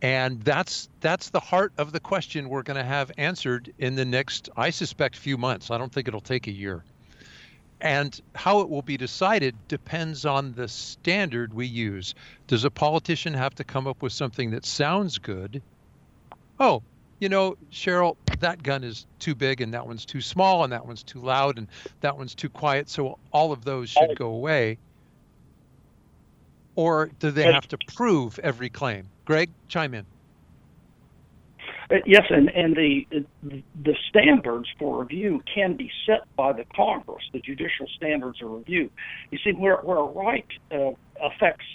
And 0.02 0.42
that's 0.42 0.90
that's 1.00 1.30
the 1.30 1.40
heart 1.40 1.74
of 1.78 1.92
the 1.92 2.00
question 2.00 2.50
we're 2.50 2.64
going 2.64 2.78
to 2.78 2.84
have 2.84 3.12
answered 3.18 3.72
in 3.78 3.96
the 3.96 4.06
next, 4.06 4.50
I 4.58 4.72
suspect, 4.72 5.16
few 5.16 5.38
months. 5.38 5.70
I 5.70 5.78
don't 5.78 5.92
think 5.92 6.08
it'll 6.08 6.22
take 6.22 6.48
a 6.48 6.52
year. 6.52 6.84
And 7.80 8.20
how 8.36 8.62
it 8.62 8.70
will 8.70 8.84
be 8.84 8.98
decided 8.98 9.56
depends 9.68 10.26
on 10.26 10.54
the 10.54 10.68
standard 10.68 11.54
we 11.54 11.66
use. 11.66 12.14
Does 12.48 12.64
a 12.64 12.70
politician 12.70 13.34
have 13.34 13.56
to 13.56 13.64
come 13.64 13.88
up 13.88 14.02
with 14.04 14.14
something 14.14 14.52
that 14.52 14.66
sounds 14.66 15.18
good? 15.18 15.62
Oh, 16.60 16.84
you 17.20 17.30
know, 17.30 17.58
Cheryl, 17.72 18.18
that 18.42 18.62
gun 18.62 18.84
is 18.84 19.06
too 19.20 19.34
big 19.34 19.62
and 19.62 19.74
that 19.74 19.86
one's 19.88 20.06
too 20.06 20.22
small 20.22 20.64
and 20.64 20.74
that 20.74 20.86
one's 20.86 21.04
too 21.04 21.20
loud 21.20 21.58
and 21.58 21.68
that 22.02 22.18
one's 22.18 22.36
too 22.36 22.50
quiet. 22.50 22.90
So 22.90 23.18
all 23.32 23.52
of 23.52 23.64
those 23.64 23.90
should 23.90 24.18
go 24.18 24.28
away. 24.28 24.78
Or 26.76 27.10
do 27.20 27.32
they 27.32 27.52
have 27.52 27.68
to 27.70 27.78
prove 27.96 28.40
every 28.40 28.70
claim? 28.70 29.08
Greg, 29.26 29.50
chime 29.68 29.94
in. 29.94 30.06
Uh, 31.90 31.96
Yes, 32.06 32.26
and 32.30 32.50
and 32.50 32.76
the 32.76 33.06
the 33.44 33.96
standards 34.10 34.70
for 34.80 35.02
review 35.02 35.44
can 35.54 35.76
be 35.76 35.92
set 36.06 36.22
by 36.36 36.54
the 36.54 36.64
Congress. 36.74 37.24
The 37.34 37.40
judicial 37.40 37.88
standards 37.98 38.42
of 38.42 38.52
review. 38.52 38.90
You 39.30 39.40
see, 39.44 39.52
where 39.52 39.78
where 39.78 39.98
a 39.98 40.04
right 40.04 40.46
uh, 40.72 40.92
affects 41.22 41.66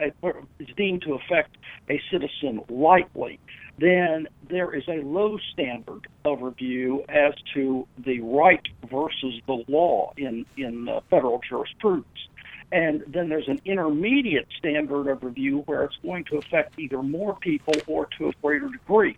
a, 0.00 0.12
where 0.20 0.36
is 0.58 0.68
deemed 0.76 1.02
to 1.02 1.14
affect 1.14 1.58
a 1.90 2.00
citizen 2.10 2.62
lightly, 2.70 3.38
then 3.78 4.28
there 4.48 4.74
is 4.74 4.84
a 4.88 5.02
low 5.02 5.38
standard 5.52 6.06
of 6.24 6.40
review 6.40 7.04
as 7.08 7.34
to 7.54 7.86
the 7.98 8.20
right 8.20 8.66
versus 8.90 9.34
the 9.46 9.64
law 9.68 10.12
in 10.16 10.46
in 10.56 10.88
uh, 10.88 11.00
federal 11.10 11.40
jurisprudence. 11.48 12.28
And 12.72 13.04
then 13.06 13.28
there's 13.28 13.48
an 13.48 13.60
intermediate 13.64 14.48
standard 14.58 15.08
of 15.08 15.22
review 15.22 15.58
where 15.66 15.84
it's 15.84 15.96
going 16.02 16.24
to 16.24 16.38
affect 16.38 16.78
either 16.78 17.02
more 17.02 17.36
people 17.36 17.74
or 17.86 18.06
to 18.18 18.28
a 18.28 18.32
greater 18.42 18.68
degree. 18.68 19.16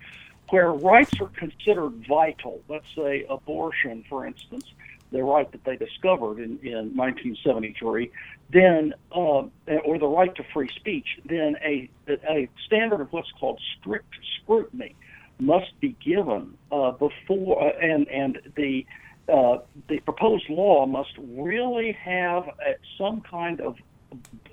Where 0.51 0.73
rights 0.73 1.21
are 1.21 1.29
considered 1.29 2.07
vital, 2.07 2.63
let's 2.69 2.87
say 2.95 3.27
abortion, 3.29 4.05
for 4.09 4.27
instance, 4.27 4.65
the 5.11 5.23
right 5.23 5.51
that 5.53 5.65
they 5.65 5.77
discovered 5.77 6.39
in, 6.39 6.59
in 6.63 6.97
1973, 6.97 8.11
then, 8.51 8.95
uh, 9.13 9.43
or 9.85 9.99
the 9.99 10.07
right 10.07 10.35
to 10.35 10.45
free 10.53 10.69
speech, 10.77 11.07
then 11.25 11.57
a, 11.65 11.89
a 12.09 12.49
standard 12.67 13.01
of 13.01 13.13
what's 13.13 13.31
called 13.39 13.61
strict 13.79 14.15
scrutiny 14.43 14.95
must 15.39 15.79
be 15.81 15.95
given 16.05 16.57
uh, 16.73 16.91
before, 16.93 17.63
uh, 17.63 17.79
and, 17.81 18.09
and 18.09 18.39
the 18.57 18.85
uh, 19.29 19.59
the 19.89 19.99
proposed 20.01 20.49
law 20.49 20.87
must 20.87 21.11
really 21.19 21.93
have 21.93 22.49
uh, 22.49 22.73
some 22.97 23.21
kind 23.21 23.61
of 23.61 23.77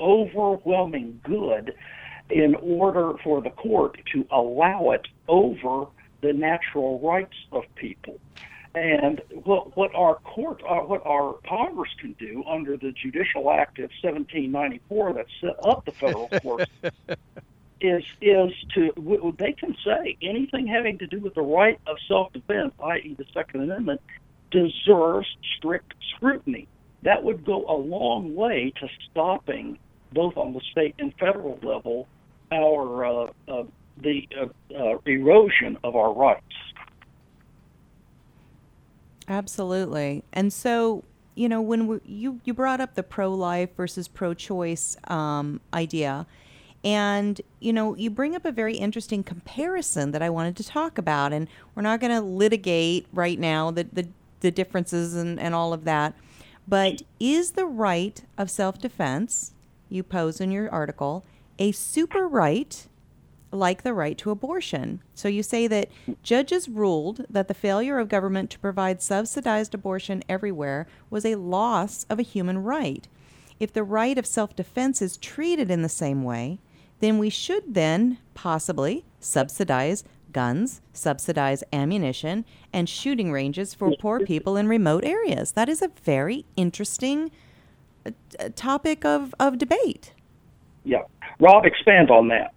overwhelming 0.01 1.17
good 1.23 1.73
in 2.29 2.55
order 2.55 3.13
for 3.23 3.41
the 3.41 3.51
court 3.51 3.97
to 4.11 4.27
allow 4.31 4.91
it 4.91 5.07
over 5.29 5.85
the 6.21 6.33
natural 6.33 6.99
rights 6.99 7.35
of 7.51 7.63
people. 7.75 8.19
And 8.75 9.21
what, 9.45 9.75
what 9.77 9.95
our 9.95 10.15
court, 10.15 10.61
uh, 10.69 10.79
what 10.79 11.05
our 11.05 11.35
Congress 11.47 11.91
can 11.99 12.11
do 12.19 12.43
under 12.45 12.75
the 12.75 12.91
Judicial 12.91 13.49
Act 13.49 13.79
of 13.79 13.89
1794 14.03 15.13
that 15.13 15.25
set 15.39 15.55
up 15.65 15.85
the 15.85 15.93
federal 15.93 16.27
courts 16.41 16.69
is 17.81 18.03
is 18.21 18.51
to 18.73 18.91
w- 18.95 19.33
they 19.39 19.53
can 19.53 19.77
say 19.85 20.17
anything 20.21 20.67
having 20.67 20.97
to 20.97 21.07
do 21.07 21.21
with 21.21 21.35
the 21.35 21.41
right 21.41 21.79
of 21.87 21.95
self-defense, 22.09 22.73
i.e., 22.83 23.15
the 23.17 23.25
Second 23.33 23.63
Amendment, 23.63 24.01
deserves 24.51 25.27
strict 25.57 25.93
scrutiny. 26.15 26.67
That 27.03 27.23
would 27.23 27.45
go 27.45 27.65
a 27.69 27.77
long 27.77 28.35
way 28.35 28.73
to 28.81 28.89
stopping, 29.09 29.79
both 30.11 30.35
on 30.35 30.51
the 30.51 30.61
state 30.71 30.95
and 30.99 31.13
federal 31.17 31.59
level, 31.63 32.09
our 32.51 33.05
uh, 33.05 33.31
uh, 33.47 33.63
the 33.97 34.27
uh, 34.37 34.75
uh, 34.77 34.97
erosion 35.05 35.77
of 35.83 35.95
our 35.95 36.13
rights. 36.13 36.43
Absolutely. 39.27 40.23
And 40.33 40.53
so, 40.53 41.03
you 41.35 41.49
know, 41.49 41.61
when 41.61 41.87
we, 41.87 41.99
you 42.05 42.39
you 42.43 42.53
brought 42.53 42.79
up 42.79 42.95
the 42.95 43.03
pro-life 43.03 43.69
versus 43.75 44.07
pro-choice 44.07 44.97
um, 45.05 45.61
idea, 45.73 46.27
and 46.83 47.41
you 47.59 47.73
know, 47.73 47.95
you 47.95 48.09
bring 48.09 48.35
up 48.35 48.45
a 48.45 48.51
very 48.51 48.75
interesting 48.77 49.23
comparison 49.23 50.11
that 50.11 50.21
I 50.21 50.29
wanted 50.29 50.55
to 50.57 50.63
talk 50.63 50.97
about, 50.97 51.33
and 51.33 51.47
we're 51.73 51.81
not 51.81 51.99
going 51.99 52.13
to 52.13 52.21
litigate 52.21 53.07
right 53.11 53.39
now 53.39 53.71
the 53.71 53.87
the, 53.91 54.07
the 54.41 54.51
differences 54.51 55.15
and, 55.15 55.39
and 55.39 55.55
all 55.55 55.73
of 55.73 55.83
that. 55.85 56.13
But 56.67 57.03
is 57.19 57.51
the 57.51 57.65
right 57.65 58.23
of 58.37 58.49
self-defense 58.49 59.51
you 59.89 60.01
pose 60.03 60.41
in 60.41 60.51
your 60.51 60.69
article 60.71 61.23
a 61.59 61.71
super 61.71 62.27
right 62.27 62.87
like 63.51 63.83
the 63.83 63.93
right 63.93 64.17
to 64.17 64.31
abortion. 64.31 65.01
So 65.13 65.27
you 65.27 65.43
say 65.43 65.67
that 65.67 65.89
judges 66.23 66.67
ruled 66.67 67.25
that 67.29 67.47
the 67.47 67.53
failure 67.53 67.99
of 67.99 68.09
government 68.09 68.49
to 68.51 68.59
provide 68.59 69.01
subsidized 69.01 69.73
abortion 69.73 70.23
everywhere 70.27 70.87
was 71.09 71.25
a 71.25 71.35
loss 71.35 72.05
of 72.09 72.19
a 72.19 72.23
human 72.23 72.59
right. 72.63 73.07
If 73.59 73.71
the 73.71 73.83
right 73.83 74.17
of 74.17 74.25
self 74.25 74.55
defense 74.55 75.01
is 75.01 75.17
treated 75.17 75.71
in 75.71 75.81
the 75.81 75.89
same 75.89 76.23
way, 76.23 76.59
then 76.99 77.17
we 77.17 77.29
should 77.29 77.73
then 77.73 78.17
possibly 78.33 79.05
subsidize 79.19 80.03
guns, 80.31 80.81
subsidize 80.91 81.63
ammunition, 81.71 82.43
and 82.73 82.89
shooting 82.89 83.31
ranges 83.31 83.73
for 83.73 83.95
poor 83.95 84.19
people 84.19 84.57
in 84.57 84.67
remote 84.67 85.05
areas. 85.05 85.53
That 85.53 85.69
is 85.69 85.81
a 85.81 85.91
very 86.03 86.45
interesting 86.57 87.31
uh, 88.05 88.11
topic 88.55 89.05
of, 89.05 89.33
of 89.39 89.57
debate. 89.57 90.11
yeah. 90.83 91.03
Rob, 91.39 91.65
expand 91.65 92.11
on 92.11 92.29
that. 92.29 92.54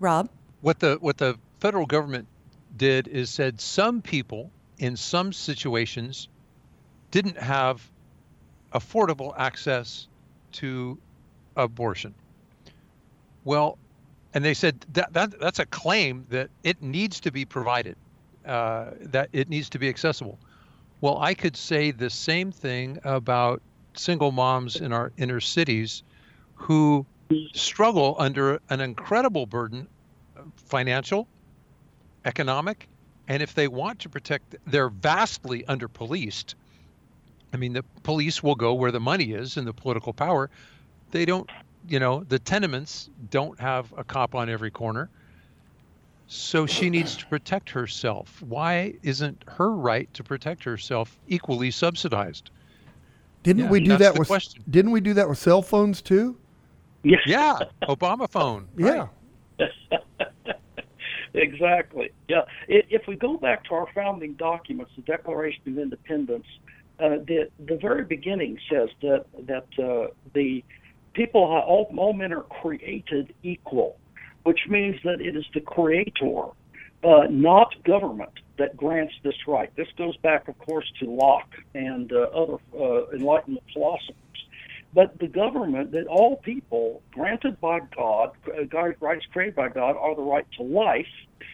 Rob? 0.00 0.28
What 0.62 0.80
the 0.80 0.96
what 1.00 1.18
the 1.18 1.38
federal 1.60 1.86
government 1.86 2.26
did 2.76 3.06
is 3.06 3.30
said 3.30 3.60
some 3.60 4.02
people 4.02 4.50
in 4.78 4.96
some 4.96 5.32
situations 5.32 6.28
didn't 7.10 7.36
have 7.38 7.86
affordable 8.72 9.34
access 9.36 10.08
to 10.52 10.98
abortion. 11.56 12.14
Well, 13.44 13.78
and 14.32 14.44
they 14.44 14.54
said 14.54 14.84
that, 14.92 15.12
that 15.12 15.38
that's 15.38 15.58
a 15.58 15.66
claim 15.66 16.26
that 16.30 16.50
it 16.62 16.82
needs 16.82 17.20
to 17.20 17.32
be 17.32 17.44
provided, 17.44 17.96
uh, 18.46 18.90
that 19.00 19.28
it 19.32 19.48
needs 19.48 19.68
to 19.70 19.78
be 19.78 19.88
accessible. 19.88 20.38
Well, 21.00 21.18
I 21.18 21.34
could 21.34 21.56
say 21.56 21.90
the 21.90 22.10
same 22.10 22.52
thing 22.52 22.98
about 23.04 23.62
single 23.94 24.32
moms 24.32 24.76
in 24.76 24.92
our 24.92 25.12
inner 25.16 25.40
cities 25.40 26.02
who 26.54 27.06
struggle 27.52 28.16
under 28.18 28.60
an 28.70 28.80
incredible 28.80 29.46
burden, 29.46 29.86
financial, 30.56 31.28
economic, 32.24 32.88
and 33.28 33.42
if 33.42 33.54
they 33.54 33.68
want 33.68 33.98
to 34.00 34.08
protect, 34.08 34.56
they're 34.66 34.88
vastly 34.88 35.64
under 35.66 35.88
policed. 35.88 36.56
I 37.52 37.56
mean, 37.56 37.72
the 37.72 37.84
police 38.02 38.42
will 38.42 38.54
go 38.54 38.74
where 38.74 38.92
the 38.92 39.00
money 39.00 39.32
is 39.32 39.56
and 39.56 39.66
the 39.66 39.72
political 39.72 40.12
power. 40.12 40.50
They 41.10 41.24
don't, 41.24 41.48
you 41.88 41.98
know, 41.98 42.24
the 42.24 42.38
tenements 42.38 43.10
don't 43.30 43.58
have 43.60 43.92
a 43.96 44.04
cop 44.04 44.34
on 44.34 44.48
every 44.48 44.70
corner. 44.70 45.10
So 46.26 46.64
she 46.64 46.90
needs 46.90 47.16
to 47.16 47.26
protect 47.26 47.70
herself. 47.70 48.40
Why 48.40 48.94
isn't 49.02 49.42
her 49.48 49.72
right 49.72 50.12
to 50.14 50.22
protect 50.22 50.62
herself 50.62 51.18
equally 51.26 51.72
subsidized? 51.72 52.50
Didn't 53.42 53.64
Yeah, 53.64 53.70
we 53.70 53.80
do 53.80 53.96
that 53.96 54.16
with 54.16 54.28
question. 54.28 54.62
Didn't 54.70 54.92
we 54.92 55.00
do 55.00 55.14
that 55.14 55.28
with 55.28 55.38
cell 55.38 55.60
phones 55.60 56.00
too? 56.00 56.36
Yes. 57.02 57.20
Yeah, 57.26 57.58
Obama 57.82 58.30
phone. 58.30 58.68
Yeah. 58.76 59.08
exactly. 61.34 62.10
Yeah. 62.28 62.42
If 62.68 63.06
we 63.06 63.16
go 63.16 63.36
back 63.36 63.64
to 63.64 63.74
our 63.74 63.86
founding 63.94 64.34
documents, 64.34 64.92
the 64.96 65.02
Declaration 65.02 65.62
of 65.66 65.78
Independence, 65.78 66.46
uh, 66.98 67.16
the 67.26 67.50
the 67.66 67.76
very 67.76 68.04
beginning 68.04 68.58
says 68.70 68.88
that 69.02 69.26
that 69.46 69.66
uh, 69.82 70.08
the 70.34 70.64
people, 71.14 71.42
all, 71.42 71.90
all 71.96 72.12
men 72.12 72.32
are 72.32 72.42
created 72.42 73.34
equal, 73.42 73.98
which 74.44 74.60
means 74.68 74.96
that 75.04 75.20
it 75.20 75.36
is 75.36 75.44
the 75.54 75.60
Creator, 75.60 76.44
uh, 77.04 77.26
not 77.30 77.74
government, 77.84 78.32
that 78.58 78.76
grants 78.76 79.14
this 79.22 79.34
right. 79.46 79.74
This 79.76 79.88
goes 79.96 80.16
back, 80.18 80.48
of 80.48 80.58
course, 80.58 80.90
to 81.00 81.10
Locke 81.10 81.54
and 81.74 82.12
uh, 82.12 82.28
other 82.34 82.56
uh, 82.78 83.08
Enlightenment 83.10 83.64
philosophers. 83.72 84.14
But 84.92 85.18
the 85.20 85.28
government, 85.28 85.92
that 85.92 86.06
all 86.06 86.36
people 86.36 87.02
granted 87.12 87.60
by 87.60 87.80
God, 87.96 88.32
uh, 88.48 88.64
God, 88.64 88.96
rights 89.00 89.24
created 89.32 89.54
by 89.54 89.68
God, 89.68 89.96
are 89.96 90.16
the 90.16 90.22
right 90.22 90.46
to 90.56 90.62
life. 90.64 91.06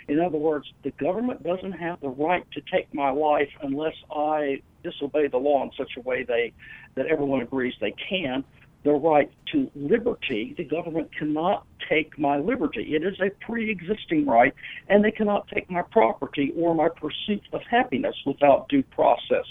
In 0.08 0.20
other 0.20 0.38
words, 0.38 0.72
the 0.82 0.90
government 0.92 1.42
doesn't 1.42 1.72
have 1.72 2.00
the 2.00 2.08
right 2.08 2.44
to 2.52 2.62
take 2.72 2.92
my 2.94 3.10
life 3.10 3.50
unless 3.62 3.94
I 4.10 4.62
disobey 4.82 5.28
the 5.28 5.36
law 5.36 5.62
in 5.64 5.70
such 5.76 5.96
a 5.96 6.00
way 6.00 6.22
they 6.22 6.52
that 6.94 7.06
everyone 7.06 7.42
agrees 7.42 7.74
they 7.80 7.94
can. 8.08 8.42
The 8.84 8.92
right 8.92 9.30
to 9.52 9.68
liberty, 9.74 10.54
the 10.56 10.64
government 10.64 11.10
cannot 11.14 11.66
take 11.88 12.16
my 12.18 12.38
liberty. 12.38 12.94
It 12.94 13.02
is 13.02 13.20
a 13.20 13.30
pre-existing 13.44 14.26
right, 14.26 14.54
and 14.88 15.04
they 15.04 15.10
cannot 15.10 15.48
take 15.48 15.68
my 15.68 15.82
property 15.82 16.52
or 16.56 16.72
my 16.74 16.88
pursuit 16.88 17.42
of 17.52 17.62
happiness 17.68 18.14
without 18.24 18.68
due 18.68 18.84
process. 18.84 19.44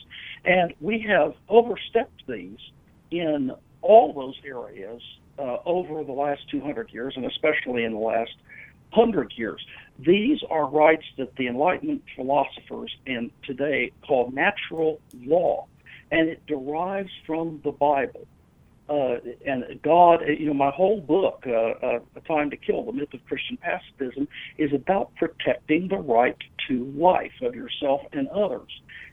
And 0.45 0.74
we 0.80 1.02
have 1.02 1.34
overstepped 1.50 2.26
these 2.28 2.60
in 3.12 3.52
all 3.86 4.13
those 4.13 4.36
areas 4.45 5.02
uh, 5.38 5.58
over 5.65 6.04
the 6.04 6.12
last 6.12 6.41
200 6.50 6.91
years, 6.91 7.13
and 7.15 7.26
especially 7.26 7.84
in 7.84 7.93
the 7.93 8.00
last 8.00 8.32
100 8.93 9.34
years. 9.36 9.63
These 10.00 10.39
are 10.50 10.67
rights 10.67 11.06
that 11.17 11.36
the 11.36 11.48
Enlightenment 11.48 12.04
philosophers 12.15 12.95
in 13.06 13.32
today 13.43 13.91
call 14.08 14.32
natural 14.32 15.00
law, 15.24 15.67
and 16.12 16.30
it 16.30 16.45
derives 16.48 17.12
from 17.26 17.62
the 17.63 17.71
Bible. 17.71 18.26
Uh, 18.88 19.15
and 19.45 19.63
God, 19.82 20.21
you 20.28 20.45
know, 20.45 20.54
my 20.54 20.69
whole 20.69 21.02
book, 21.02 21.43
uh, 21.48 21.52
uh, 21.52 22.00
A 22.15 22.21
Time 22.28 22.52
to 22.52 22.58
Kill, 22.58 22.84
The 22.84 22.91
Myth 22.91 23.13
of 23.13 23.26
Christian 23.26 23.58
Pacifism, 23.58 24.28
is 24.60 24.71
about 24.74 25.15
protecting 25.15 25.88
the 25.88 25.98
right 25.98 26.38
to 26.67 26.86
life 26.95 27.32
of 27.41 27.56
yourself 27.56 28.02
and 28.13 28.28
others. 28.28 28.69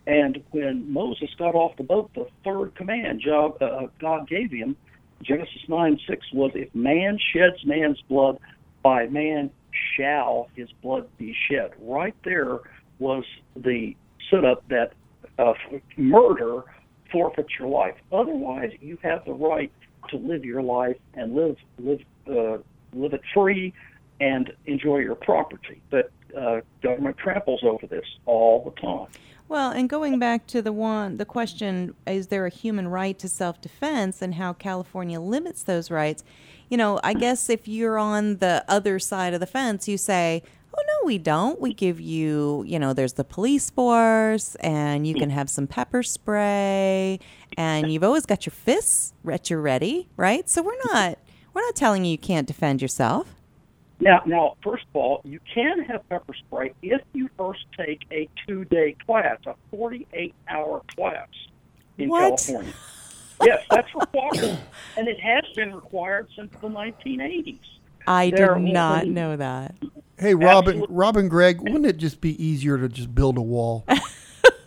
And 0.06 0.42
when 0.50 0.92
Moses 0.92 1.30
got 1.38 1.54
off 1.54 1.76
the 1.76 1.85
boat, 1.85 2.11
the 2.14 2.26
third 2.44 2.74
command 2.74 3.22
Job, 3.24 3.62
uh, 3.62 3.87
God 3.98 4.28
gave 4.28 4.50
him, 4.50 4.76
Genesis 5.22 5.62
9 5.68 5.98
6, 6.06 6.32
was 6.35 6.50
if 6.54 6.74
man 6.74 7.18
sheds 7.32 7.64
man's 7.64 8.00
blood, 8.08 8.38
by 8.82 9.06
man 9.06 9.50
shall 9.96 10.48
his 10.54 10.68
blood 10.82 11.08
be 11.16 11.35
shed. 11.48 11.70
Right 11.80 12.16
there 12.24 12.58
was 12.98 13.24
the 13.56 13.96
setup 14.30 14.66
that 14.68 14.92
uh, 15.38 15.54
murder 15.96 16.64
forfeits 17.12 17.51
your 17.59 17.68
life. 17.68 17.94
Otherwise, 18.11 18.72
you 18.81 18.98
have 19.03 19.25
the 19.25 19.33
right 19.33 19.70
to 20.09 20.16
live 20.16 20.44
your 20.44 20.62
life 20.62 20.96
and 21.14 21.35
live 21.35 21.57
live 21.79 22.01
uh, 22.29 22.59
live 22.94 23.12
it 23.12 23.22
free 23.33 23.72
and 24.20 24.53
enjoy 24.66 24.98
your 24.98 25.14
property. 25.14 25.81
But 25.90 26.11
uh, 26.37 26.61
government 26.83 27.18
tramples 27.18 27.61
over 27.62 27.87
this 27.87 28.07
all 28.27 28.64
the 28.64 28.81
time. 28.81 29.09
Well, 29.48 29.70
and 29.70 29.88
going 29.88 30.18
back 30.18 30.46
to 30.46 30.62
the 30.62 30.72
one, 30.72 31.18
the 31.18 31.27
question, 31.27 31.94
is 32.07 32.29
there 32.29 32.46
a 32.46 32.51
human 32.51 32.88
right 32.88 33.18
to 33.18 33.29
self-defense 33.29 34.22
and 34.22 34.37
how 34.37 34.55
California 34.55 35.20
limits 35.20 35.62
those 35.62 35.90
rights? 35.90 36.25
You 36.70 36.79
know, 36.79 37.01
I 37.05 37.12
guess 37.12 37.51
if 37.51 37.68
you're 37.68 37.98
on 37.98 38.38
the 38.38 38.64
other 38.66 38.98
side 38.98 39.35
of 39.35 39.40
the 39.40 39.46
fence, 39.46 39.88
you 39.88 39.98
say, 39.98 40.42
"Oh 40.74 40.82
no, 40.87 41.06
we 41.06 41.18
don't. 41.18 41.61
We 41.61 41.74
give 41.74 42.00
you, 42.00 42.64
you 42.66 42.78
know, 42.78 42.92
there's 42.92 43.14
the 43.14 43.24
police 43.24 43.70
force, 43.70 44.54
and 44.56 45.06
you 45.06 45.14
can 45.14 45.30
mm. 45.30 45.35
have 45.35 45.50
some 45.50 45.66
pepper 45.66 46.02
spray, 46.02 47.20
and 47.56 47.92
you've 47.92 48.04
always 48.04 48.26
got 48.26 48.46
your 48.46 48.52
fists 48.52 49.12
at 49.30 49.50
your 49.50 49.61
ready, 49.61 50.08
right? 50.16 50.48
So 50.48 50.62
we're 50.62 50.78
not, 50.92 51.18
we're 51.54 51.62
not 51.62 51.76
telling 51.76 52.04
you 52.04 52.12
you 52.12 52.18
can't 52.18 52.46
defend 52.46 52.82
yourself." 52.82 53.35
Now, 54.02 54.20
now, 54.26 54.56
first 54.64 54.85
of 54.88 54.96
all, 54.96 55.20
you 55.24 55.38
can 55.54 55.85
have 55.85 56.08
pepper 56.08 56.35
spray 56.35 56.74
if 56.82 57.00
you 57.12 57.30
first 57.38 57.64
take 57.78 58.00
a 58.11 58.28
two-day 58.44 58.96
class, 59.06 59.38
a 59.46 59.54
48-hour 59.72 60.82
class 60.96 61.28
in 61.98 62.08
What? 62.08 62.20
California. 62.20 62.72
yes, 63.44 63.64
that's 63.70 63.94
required, 63.94 64.58
and 64.96 65.06
it 65.06 65.20
has 65.20 65.44
been 65.54 65.72
required 65.72 66.26
since 66.35 66.50
the 66.61 66.66
1980s. 66.68 67.58
I 68.06 68.30
did 68.30 68.38
There- 68.38 68.58
not 68.58 69.06
know 69.06 69.36
that. 69.36 69.74
Hey, 70.18 70.34
Robin, 70.34 70.74
Absolute- 70.76 70.90
Robin, 70.90 71.28
Greg, 71.28 71.60
wouldn't 71.60 71.86
it 71.86 71.96
just 71.96 72.20
be 72.20 72.42
easier 72.44 72.78
to 72.78 72.88
just 72.88 73.14
build 73.14 73.36
a 73.38 73.42
wall? 73.42 73.84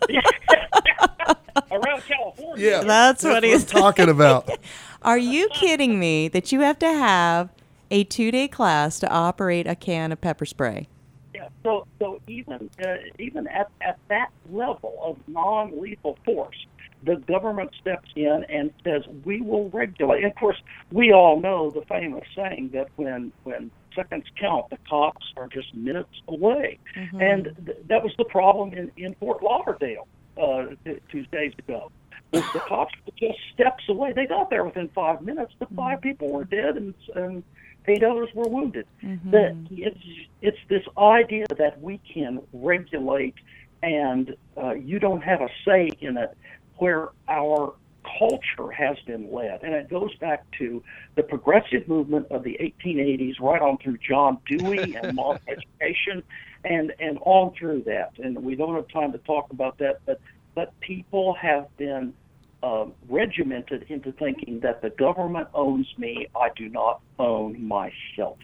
Around 1.70 2.02
California, 2.06 2.64
Yeah, 2.70 2.82
That's 2.84 3.24
what 3.24 3.42
he's 3.42 3.62
I'm 3.62 3.80
talking 3.80 4.08
about. 4.08 4.48
Are 5.02 5.18
you 5.18 5.48
kidding 5.50 5.98
me 5.98 6.28
that 6.28 6.52
you 6.52 6.60
have 6.60 6.78
to 6.80 6.88
have 6.88 7.48
a 7.90 8.04
two 8.04 8.30
day 8.30 8.48
class 8.48 8.98
to 9.00 9.08
operate 9.10 9.66
a 9.66 9.74
can 9.74 10.12
of 10.12 10.20
pepper 10.20 10.44
spray? 10.46 10.88
Yeah, 11.34 11.48
so 11.62 11.86
so 11.98 12.20
even 12.28 12.70
uh, 12.84 12.94
even 13.18 13.46
at, 13.48 13.70
at 13.80 13.98
that 14.08 14.30
level 14.50 14.98
of 15.02 15.16
non-lethal 15.28 16.18
force, 16.24 16.66
the 17.06 17.16
government 17.16 17.70
steps 17.80 18.08
in 18.16 18.44
and 18.48 18.72
says 18.84 19.02
we 19.24 19.40
will 19.40 19.70
regulate. 19.70 20.24
And 20.24 20.32
of 20.32 20.34
course, 20.34 20.60
we 20.90 21.12
all 21.12 21.40
know 21.40 21.70
the 21.70 21.82
famous 21.82 22.24
saying 22.34 22.70
that 22.74 22.88
when 22.96 23.32
when 23.44 23.70
seconds 23.94 24.26
count, 24.38 24.68
the 24.70 24.78
cops 24.88 25.24
are 25.36 25.46
just 25.46 25.74
minutes 25.74 26.20
away, 26.28 26.78
and 27.20 27.44
th- 27.64 27.78
that 27.88 28.02
was 28.02 28.12
the 28.18 28.24
problem 28.24 28.72
in 28.72 28.90
in 28.96 29.14
Fort 29.14 29.42
Lauderdale 29.42 30.06
uh, 30.36 30.66
two 31.10 31.24
days 31.26 31.52
ago. 31.58 31.90
was 32.32 32.42
The 32.52 32.60
cops 32.60 32.94
were 33.06 33.12
just 33.16 33.38
steps 33.54 33.84
away. 33.88 34.12
They 34.12 34.26
got 34.26 34.50
there 34.50 34.64
within 34.64 34.88
five 34.88 35.22
minutes. 35.22 35.54
The 35.60 35.66
five 35.76 36.00
people 36.00 36.30
were 36.30 36.44
dead, 36.44 36.76
and 36.76 36.94
and 37.14 37.44
eight 37.86 38.02
others 38.02 38.30
were 38.34 38.48
wounded. 38.48 38.86
That 39.30 39.56
it's 39.70 40.04
it's 40.42 40.58
this 40.68 40.82
idea 40.98 41.46
that 41.56 41.80
we 41.80 42.00
can 42.12 42.42
regulate 42.52 43.36
and 43.82 44.34
uh, 44.56 44.72
you 44.72 44.98
don't 44.98 45.22
have 45.22 45.40
a 45.40 45.48
say 45.64 45.90
in 46.00 46.16
it, 46.16 46.36
where 46.78 47.08
our 47.28 47.74
culture 48.18 48.70
has 48.70 48.96
been 49.06 49.32
led, 49.32 49.62
and 49.62 49.74
it 49.74 49.88
goes 49.88 50.14
back 50.16 50.44
to 50.58 50.82
the 51.16 51.22
progressive 51.22 51.88
movement 51.88 52.26
of 52.30 52.44
the 52.44 52.56
1880s, 52.60 53.40
right 53.40 53.60
on 53.60 53.78
through 53.78 53.98
John 53.98 54.38
Dewey 54.46 54.96
and 54.96 55.14
modern 55.14 55.42
education, 55.48 56.22
and 56.64 56.92
and 56.98 57.18
on 57.22 57.52
through 57.54 57.82
that. 57.82 58.12
And 58.18 58.42
we 58.42 58.54
don't 58.54 58.74
have 58.74 58.88
time 58.88 59.12
to 59.12 59.18
talk 59.18 59.50
about 59.50 59.78
that, 59.78 60.00
but 60.06 60.20
but 60.54 60.78
people 60.80 61.34
have 61.34 61.68
been 61.76 62.14
um, 62.62 62.94
regimented 63.08 63.86
into 63.88 64.12
thinking 64.12 64.60
that 64.60 64.82
the 64.82 64.90
government 64.90 65.48
owns 65.54 65.86
me. 65.98 66.26
I 66.34 66.50
do 66.56 66.68
not 66.68 67.00
own 67.18 67.66
myself. 67.66 68.38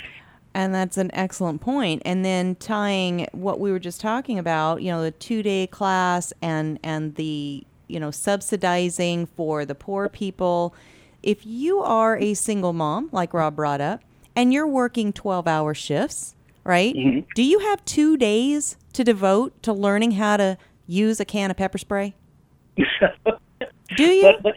And 0.55 0.75
that's 0.75 0.99
an 0.99 1.11
excellent 1.15 1.63
point. 1.63 2.03
And 2.05 2.25
then 2.25 2.57
tying 2.57 3.27
what 3.33 3.59
we 3.59 3.73
were 3.73 3.79
just 3.79 4.01
talking 4.01 4.39
about, 4.39 4.83
you 4.83 4.91
know, 4.91 5.03
the 5.03 5.11
two 5.11 5.43
day 5.43 5.67
class 5.67 6.33
and 6.43 6.79
and 6.83 7.15
the 7.15 7.65
you 7.93 8.01
know 8.01 8.11
subsidizing 8.11 9.27
for 9.27 9.65
the 9.65 9.75
poor 9.75 10.09
people. 10.09 10.75
if 11.23 11.47
you 11.47 11.79
are 11.79 12.17
a 12.19 12.35
single 12.35 12.73
mom, 12.73 13.09
like 13.13 13.33
Rob 13.33 13.55
brought 13.55 13.81
up, 13.81 14.01
and 14.35 14.53
you're 14.53 14.67
working 14.67 15.13
12 15.13 15.47
hour 15.47 15.73
shifts, 15.73 16.35
right? 16.65 16.93
Mhm. 16.97 17.25
Do 17.37 17.45
you 17.45 17.61
have 17.61 17.85
two 17.85 18.17
days 18.17 18.77
to 18.95 19.05
devote 19.05 19.63
to 19.63 19.73
learning 19.73 20.13
how 20.13 20.37
to 20.37 20.59
use 20.89 21.21
a 21.21 21.25
can 21.25 21.51
of 21.53 21.57
pepper 21.57 21.79
spray? 21.79 22.15
Do 23.97 24.05
you? 24.05 24.23
But, 24.23 24.43
but 24.43 24.55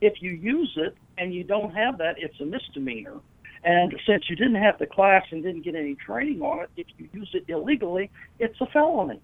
if 0.00 0.14
you 0.20 0.32
use 0.32 0.72
it 0.76 0.96
and 1.18 1.32
you 1.32 1.44
don't 1.44 1.72
have 1.74 1.98
that, 1.98 2.16
it's 2.18 2.40
a 2.40 2.44
misdemeanor. 2.44 3.20
And 3.62 3.94
since 4.06 4.28
you 4.28 4.36
didn't 4.36 4.56
have 4.56 4.78
the 4.78 4.86
class 4.86 5.24
and 5.30 5.42
didn't 5.42 5.62
get 5.62 5.74
any 5.74 5.94
training 5.94 6.42
on 6.42 6.64
it, 6.64 6.70
if 6.76 6.86
you 6.98 7.08
use 7.12 7.30
it 7.34 7.44
illegally, 7.48 8.10
it's 8.38 8.60
a 8.60 8.66
felony. 8.66 9.20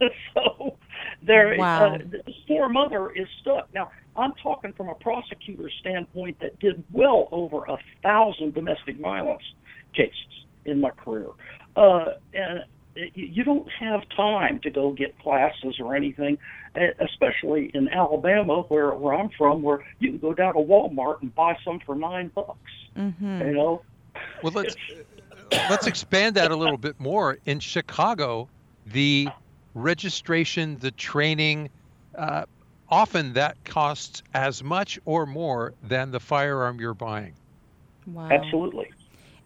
so 0.34 0.76
there, 1.22 1.56
Wow. 1.58 1.94
uh, 1.94 1.98
this 2.10 2.34
poor 2.46 2.68
mother 2.68 3.10
is 3.10 3.26
stuck. 3.40 3.72
Now, 3.74 3.90
I'm 4.16 4.32
talking 4.42 4.72
from 4.72 4.88
a 4.88 4.94
prosecutor's 4.94 5.72
standpoint 5.80 6.38
that 6.40 6.58
did 6.58 6.82
well 6.92 7.28
over 7.32 7.64
a 7.66 7.78
thousand 8.02 8.54
domestic 8.54 8.98
violence 8.98 9.42
cases 9.94 10.14
in 10.64 10.80
my 10.80 10.90
career. 10.90 11.28
Uh, 11.76 12.14
and 12.34 12.64
you- 12.94 13.26
you 13.26 13.44
don't 13.44 13.68
have 13.70 14.08
time 14.10 14.58
to 14.60 14.70
go 14.70 14.90
get 14.90 15.16
classes 15.20 15.78
or 15.78 15.94
anything, 15.94 16.36
eh, 16.74 16.90
especially 16.98 17.70
in 17.74 17.88
Alabama, 17.90 18.62
where 18.62 18.90
where 18.94 19.14
I'm 19.14 19.28
from, 19.30 19.62
where 19.62 19.84
you 20.00 20.10
can 20.10 20.18
go 20.18 20.34
down 20.34 20.54
to 20.54 20.60
Walmart 20.60 21.22
and 21.22 21.32
buy 21.34 21.56
some 21.64 21.78
for 21.80 21.94
nine 21.94 22.28
bucks. 22.34 22.58
Mm-hmm. 22.96 23.40
You 23.42 23.52
know, 23.54 23.82
Well, 24.42 24.52
let's 24.52 24.74
let's 25.70 25.86
expand 25.86 26.34
that 26.34 26.50
a 26.50 26.56
little 26.56 26.76
bit 26.78 26.98
more. 26.98 27.38
In 27.46 27.60
Chicago, 27.60 28.48
the 28.86 29.28
registration, 29.74 30.78
the 30.78 30.90
training, 30.92 31.70
uh, 32.16 32.44
often 32.88 33.32
that 33.34 33.62
costs 33.64 34.22
as 34.34 34.62
much 34.62 34.98
or 35.04 35.26
more 35.26 35.74
than 35.82 36.10
the 36.10 36.20
firearm 36.20 36.80
you're 36.80 36.94
buying. 36.94 37.34
Wow. 38.06 38.28
absolutely. 38.30 38.90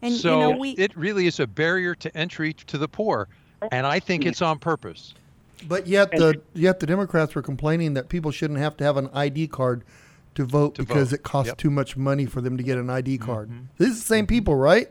And 0.01 0.13
so 0.13 0.33
you 0.33 0.39
know, 0.39 0.57
we 0.59 0.71
it 0.71 0.95
really 0.97 1.27
is 1.27 1.39
a 1.39 1.47
barrier 1.47 1.95
to 1.95 2.15
entry 2.17 2.53
to 2.53 2.77
the 2.77 2.87
poor, 2.87 3.27
and 3.71 3.87
I 3.87 3.99
think 3.99 4.25
it's 4.25 4.41
on 4.41 4.59
purpose. 4.59 5.13
But 5.67 5.87
yet 5.87 6.11
the 6.11 6.41
yet 6.53 6.81
the 6.81 6.85
Democrats 6.85 7.35
were 7.35 7.41
complaining 7.41 7.93
that 7.93 8.09
people 8.09 8.31
shouldn't 8.31 8.59
have 8.59 8.75
to 8.77 8.83
have 8.83 8.97
an 8.97 9.09
ID 9.13 9.47
card 9.47 9.83
to 10.35 10.43
vote 10.43 10.75
To 10.75 10.81
because 10.83 11.11
vote. 11.11 11.15
it 11.19 11.23
costs 11.23 11.49
Yep. 11.51 11.57
too 11.57 11.69
much 11.69 11.95
money 11.95 12.25
for 12.25 12.41
them 12.41 12.57
to 12.57 12.63
get 12.63 12.77
an 12.77 12.89
ID 12.89 13.17
card. 13.17 13.49
Mhm. 13.49 13.67
These 13.77 13.87
are 13.89 13.93
the 13.93 13.99
same 14.01 14.27
people, 14.27 14.55
right? 14.55 14.89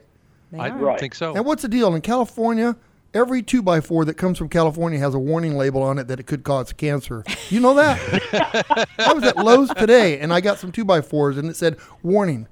they 0.51 0.59
I 0.59 0.69
are. 0.69 0.97
Think 0.99 1.13
so. 1.15 1.35
And 1.35 1.45
what's 1.45 1.61
the 1.63 1.67
deal 1.67 1.93
in 1.95 2.01
California? 2.01 2.75
Every 3.13 3.43
two 3.43 3.61
by 3.61 3.79
four 3.79 4.05
that 4.05 4.15
comes 4.15 4.37
from 4.37 4.49
California 4.49 4.97
has 4.99 5.13
a 5.13 5.19
warning 5.19 5.55
label 5.55 5.83
on 5.83 5.99
it 5.99 6.07
that 6.07 6.19
it 6.19 6.25
could 6.25 6.43
cause 6.43 6.73
cancer. 6.73 7.23
You 7.49 7.59
know 7.59 7.75
that? 7.75 8.87
I 8.97 9.13
was 9.13 9.23
at 9.23 9.37
Lowe's 9.37 9.69
today 9.69 10.19
and 10.19 10.33
I 10.33 10.41
got 10.41 10.57
some 10.57 10.71
two 10.71 10.83
by 10.83 11.01
fours 11.01 11.37
and 11.37 11.49
it 11.49 11.55
said 11.55 11.77
warning. 12.01 12.47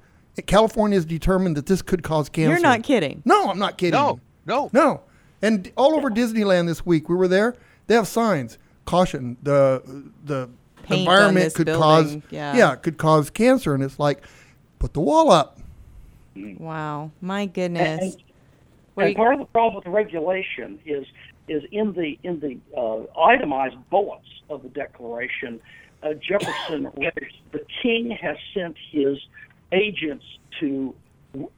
California 0.45 0.97
has 0.97 1.05
determined 1.05 1.57
that 1.57 1.66
this 1.66 1.82
could 1.82 2.03
cause 2.03 2.30
cancer. 2.30 2.51
You're 2.51 2.62
not 2.62 2.84
kidding. 2.84 3.22
No, 3.26 3.49
I'm 3.49 3.59
not 3.59 3.78
kidding. 3.78 3.99
No, 3.99 4.20
no. 4.45 4.70
No. 4.72 5.01
And 5.41 5.72
all 5.76 5.95
over 5.95 6.09
Disneyland 6.09 6.68
this 6.68 6.86
week, 6.86 7.09
we 7.09 7.16
were 7.16 7.28
there. 7.28 7.55
They 7.88 7.95
have 7.95 8.07
signs. 8.07 8.57
Caution: 8.86 9.38
the 9.41 9.82
the 10.24 10.49
Paint 10.84 11.01
environment 11.01 11.53
could 11.53 11.66
building, 11.66 12.22
cause 12.22 12.32
yeah. 12.32 12.74
it 12.74 12.84
could 12.84 12.97
cause 12.97 13.30
cancer. 13.30 13.74
And 13.74 13.84
it's 13.84 13.99
like, 13.99 14.24
put 14.80 14.93
the 14.93 15.01
wall 15.01 15.32
up. 15.32 15.59
Wow. 16.36 17.12
My 17.22 17.45
goodness. 17.45 18.16
And, 18.98 19.06
and 19.06 19.10
you- 19.12 19.16
part 19.16 19.34
of 19.34 19.39
the 19.39 19.46
problem 19.46 19.76
with 19.76 19.86
the 19.86 19.92
regulation 19.92 20.80
is 20.86 21.06
is 21.48 21.64
in 21.72 21.94
the 21.94 22.18
in 22.24 22.39
the 22.39 22.58
uh, 22.78 23.20
itemized 23.22 23.78
bullets 23.89 24.28
of 24.50 24.64
the 24.64 24.70
Declaration. 24.70 25.60
Uh, 26.04 26.14
Jefferson 26.14 26.86
writes, 26.98 27.36
the 27.52 27.64
king 27.84 28.10
has 28.20 28.36
sent 28.56 28.76
his 28.92 29.18
agents 29.72 30.26
to 30.60 30.96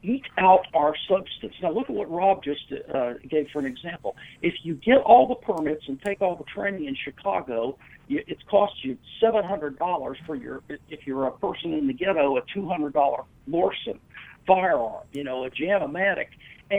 eke 0.02 0.26
out 0.38 0.66
our 0.74 0.94
substance. 1.08 1.54
Now 1.62 1.72
look 1.72 1.88
at 1.90 1.94
what 1.96 2.10
Rob 2.10 2.44
just 2.44 2.72
uh, 2.94 3.14
gave 3.28 3.48
for 3.52 3.58
an 3.58 3.66
example. 3.66 4.16
If 4.42 4.54
you 4.62 4.74
get 4.74 4.98
all 4.98 5.26
the 5.26 5.34
permits 5.34 5.84
and 5.88 6.00
take 6.02 6.20
all 6.20 6.36
the 6.36 6.44
training 6.44 6.84
in 6.84 6.94
Chicago, 6.94 7.76
you, 8.06 8.22
it's 8.26 8.42
cost 8.50 8.74
you 8.84 8.96
seven 9.20 9.42
hundred 9.44 9.78
dollars 9.78 10.18
for 10.26 10.36
your 10.36 10.62
if 10.88 11.06
you're 11.06 11.26
a 11.26 11.32
person 11.32 11.72
in 11.72 11.86
the 11.86 11.92
ghetto 11.94 12.36
a 12.36 12.42
two 12.52 12.68
hundred 12.68 12.92
dollar 12.92 13.22
Lorcin 13.48 13.98
firearm, 14.46 15.04
you 15.12 15.24
know, 15.24 15.44
a 15.44 15.50
Jam-O-Matic, 15.50 16.26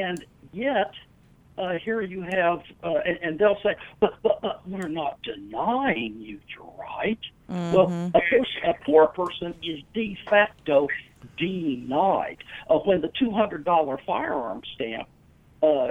and 0.02 0.24
yet 0.52 0.92
uh, 1.58 1.74
here 1.84 2.02
you 2.02 2.22
have, 2.22 2.62
uh, 2.84 2.96
and, 3.06 3.18
and 3.22 3.40
they'll 3.40 3.58
say, 3.64 3.76
but, 4.00 4.14
but, 4.22 4.42
but 4.42 4.68
we're 4.68 4.88
not 4.90 5.20
denying 5.24 6.16
you 6.20 6.40
your 6.56 6.74
right. 6.78 7.20
Well, 7.48 7.92
a, 8.14 8.20
person, 8.20 8.46
a 8.66 8.74
poor 8.86 9.08
person 9.08 9.54
is 9.64 9.80
de 9.94 10.18
facto 10.30 10.88
denied. 11.38 12.38
Uh, 12.70 12.80
when 12.80 13.02
the 13.02 13.10
$200 13.22 14.06
firearm 14.06 14.62
stamp 14.76 15.08
uh, 15.64 15.90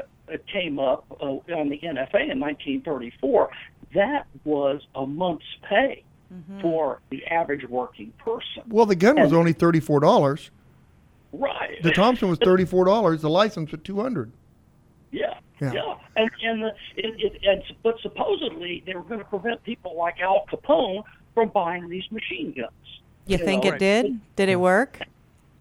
came 0.53 0.79
up 0.79 1.05
uh, 1.21 1.25
on 1.25 1.69
the 1.69 1.79
NFA 1.79 2.31
in 2.31 2.41
1934, 2.41 3.51
that 3.95 4.27
was 4.45 4.83
a 4.95 5.07
month's 5.07 5.45
pay 5.69 6.03
for 6.61 7.01
the 7.11 7.25
average 7.27 7.65
working 7.69 8.13
person. 8.19 8.65
Well, 8.69 8.87
the 8.87 8.97
gun 8.97 9.15
was 9.15 9.27
And- 9.31 9.37
only 9.39 9.53
thirty 9.53 9.79
four 9.79 10.01
dollars. 10.01 10.51
Right. 11.39 11.83
The 11.83 11.91
Thompson 11.93 12.29
was 12.29 12.39
thirty 12.39 12.65
four 12.65 12.85
dollars. 12.85 13.23
The 13.23 13.31
license 13.31 13.71
was 13.73 13.81
two 13.83 14.01
hundred. 14.01 14.33
Yeah, 15.11 15.35
Yeah. 15.61 15.73
yeah, 15.73 15.95
and 16.17 16.31
and 16.43 16.63
the, 16.63 16.69
it, 16.97 17.15
it, 17.19 17.41
and 17.45 17.63
but 17.83 17.97
supposedly 18.01 18.83
they 18.87 18.95
were 18.95 19.03
going 19.03 19.21
to 19.21 19.25
prevent 19.27 19.63
people 19.65 19.97
like 19.97 20.21
Al 20.21 20.45
Capone 20.51 21.05
from 21.35 21.49
buying 21.51 21.89
these 21.89 22.05
machine 22.11 22.53
guns. 22.57 22.73
you 23.27 23.39
you 23.39 23.45
think 23.45 23.65
know, 23.65 23.73
it 23.73 23.79
did? 23.79 24.21
Did 24.37 24.49
it 24.49 24.57
work? 24.57 25.01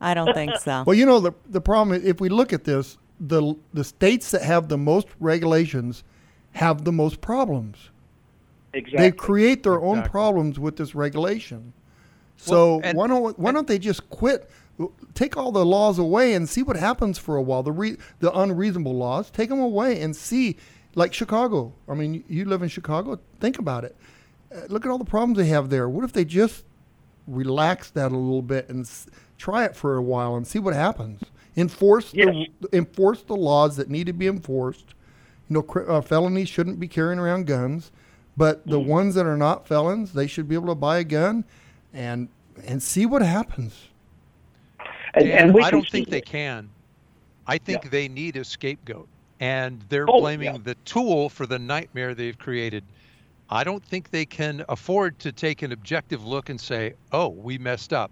I 0.01 0.13
don't 0.13 0.33
think 0.33 0.57
so. 0.59 0.83
Well, 0.85 0.95
you 0.95 1.05
know 1.05 1.19
the 1.19 1.33
the 1.49 1.61
problem 1.61 1.95
is 1.97 2.05
if 2.05 2.19
we 2.19 2.29
look 2.29 2.51
at 2.53 2.63
this, 2.63 2.97
the 3.19 3.55
the 3.73 3.83
states 3.83 4.31
that 4.31 4.41
have 4.41 4.69
the 4.69 4.77
most 4.77 5.07
regulations 5.19 6.03
have 6.53 6.83
the 6.83 6.91
most 6.91 7.21
problems. 7.21 7.89
Exactly. 8.73 8.97
They 8.97 9.11
create 9.11 9.61
their 9.63 9.79
own 9.81 10.01
problems 10.03 10.59
with 10.59 10.77
this 10.77 10.95
regulation. 10.95 11.73
So 12.37 12.77
Well, 12.77 12.81
and- 12.83 12.97
why 12.97 13.07
don't 13.07 13.37
why 13.39 13.51
don't 13.51 13.67
they 13.67 13.77
just 13.79 14.09
quit? 14.09 14.49
Take 15.13 15.37
all 15.37 15.51
the 15.51 15.65
laws 15.65 15.99
away 15.99 16.33
and 16.33 16.49
see 16.49 16.63
what 16.63 16.75
happens 16.75 17.17
for 17.19 17.35
a 17.35 17.41
while. 17.41 17.61
The 17.63 17.71
re, 17.71 17.97
the 18.19 18.31
unreasonable 18.37 18.95
laws, 18.95 19.29
take 19.29 19.49
them 19.49 19.59
away 19.59 20.01
and 20.01 20.15
see. 20.15 20.57
Like 20.95 21.13
Chicago. 21.13 21.73
I 21.89 21.95
mean, 21.95 22.23
you 22.27 22.45
live 22.45 22.61
in 22.61 22.69
Chicago. 22.69 23.19
Think 23.39 23.57
about 23.59 23.83
it. 23.83 23.95
Uh, 24.55 24.61
look 24.69 24.85
at 24.85 24.91
all 24.91 24.99
the 24.99 25.05
problems 25.05 25.37
they 25.37 25.47
have 25.47 25.69
there. 25.71 25.89
What 25.89 26.03
if 26.05 26.13
they 26.13 26.23
just 26.25 26.65
relax 27.27 27.89
that 27.91 28.11
a 28.11 28.17
little 28.17 28.41
bit 28.43 28.69
and 28.69 28.85
s- 28.85 29.07
try 29.39 29.63
it 29.65 29.75
for 29.75 29.95
a 29.95 30.03
while 30.03 30.35
and 30.35 30.45
see 30.45 30.59
what 30.59 30.75
happens? 30.75 31.21
Enforce 31.57 32.13
Yes. 32.13 32.35
the 32.61 32.77
enforce 32.77 33.21
the 33.23 33.35
laws 33.35 33.75
that 33.77 33.89
need 33.89 34.05
to 34.07 34.13
be 34.13 34.27
enforced. 34.27 34.93
You 35.49 35.55
know, 35.55 35.61
cr- 35.63 35.89
uh, 35.89 36.01
felonies 36.01 36.49
shouldn't 36.49 36.79
be 36.79 36.87
carrying 36.87 37.19
around 37.19 37.47
guns, 37.47 37.91
but 38.37 38.65
the 38.67 38.79
ones 38.79 39.15
that 39.15 39.25
are 39.25 39.37
not 39.37 39.67
felons, 39.67 40.13
they 40.13 40.27
should 40.27 40.47
be 40.47 40.55
able 40.55 40.67
to 40.67 40.75
buy 40.75 40.99
a 40.99 41.03
gun, 41.03 41.43
and 41.93 42.29
and 42.67 42.83
see 42.83 43.05
what 43.07 43.21
happens. 43.23 43.87
And, 45.13 45.25
Dan, 45.27 45.37
and 45.45 45.53
we 45.53 45.61
I 45.61 45.69
don't 45.71 45.87
think 45.89 46.09
they 46.09 46.17
it. 46.19 46.25
can. 46.25 46.69
I 47.47 47.57
think 47.57 47.83
Yeah. 47.85 47.89
they 47.89 48.07
need 48.07 48.35
a 48.37 48.43
scapegoat, 48.43 49.07
and 49.39 49.83
they're 49.89 50.09
Oh, 50.09 50.19
blaming 50.21 50.53
yeah. 50.53 50.57
the 50.63 50.75
tool 50.85 51.29
for 51.29 51.45
the 51.45 51.59
nightmare 51.59 52.15
they've 52.15 52.37
created. 52.37 52.83
I 53.49 53.63
don't 53.63 53.83
think 53.83 54.09
they 54.09 54.25
can 54.25 54.63
afford 54.69 55.19
to 55.19 55.31
take 55.31 55.61
an 55.61 55.71
objective 55.71 56.25
look 56.25 56.49
and 56.49 56.59
say, 56.59 56.93
"Oh, 57.11 57.27
we 57.29 57.57
messed 57.57 57.93
up." 57.93 58.11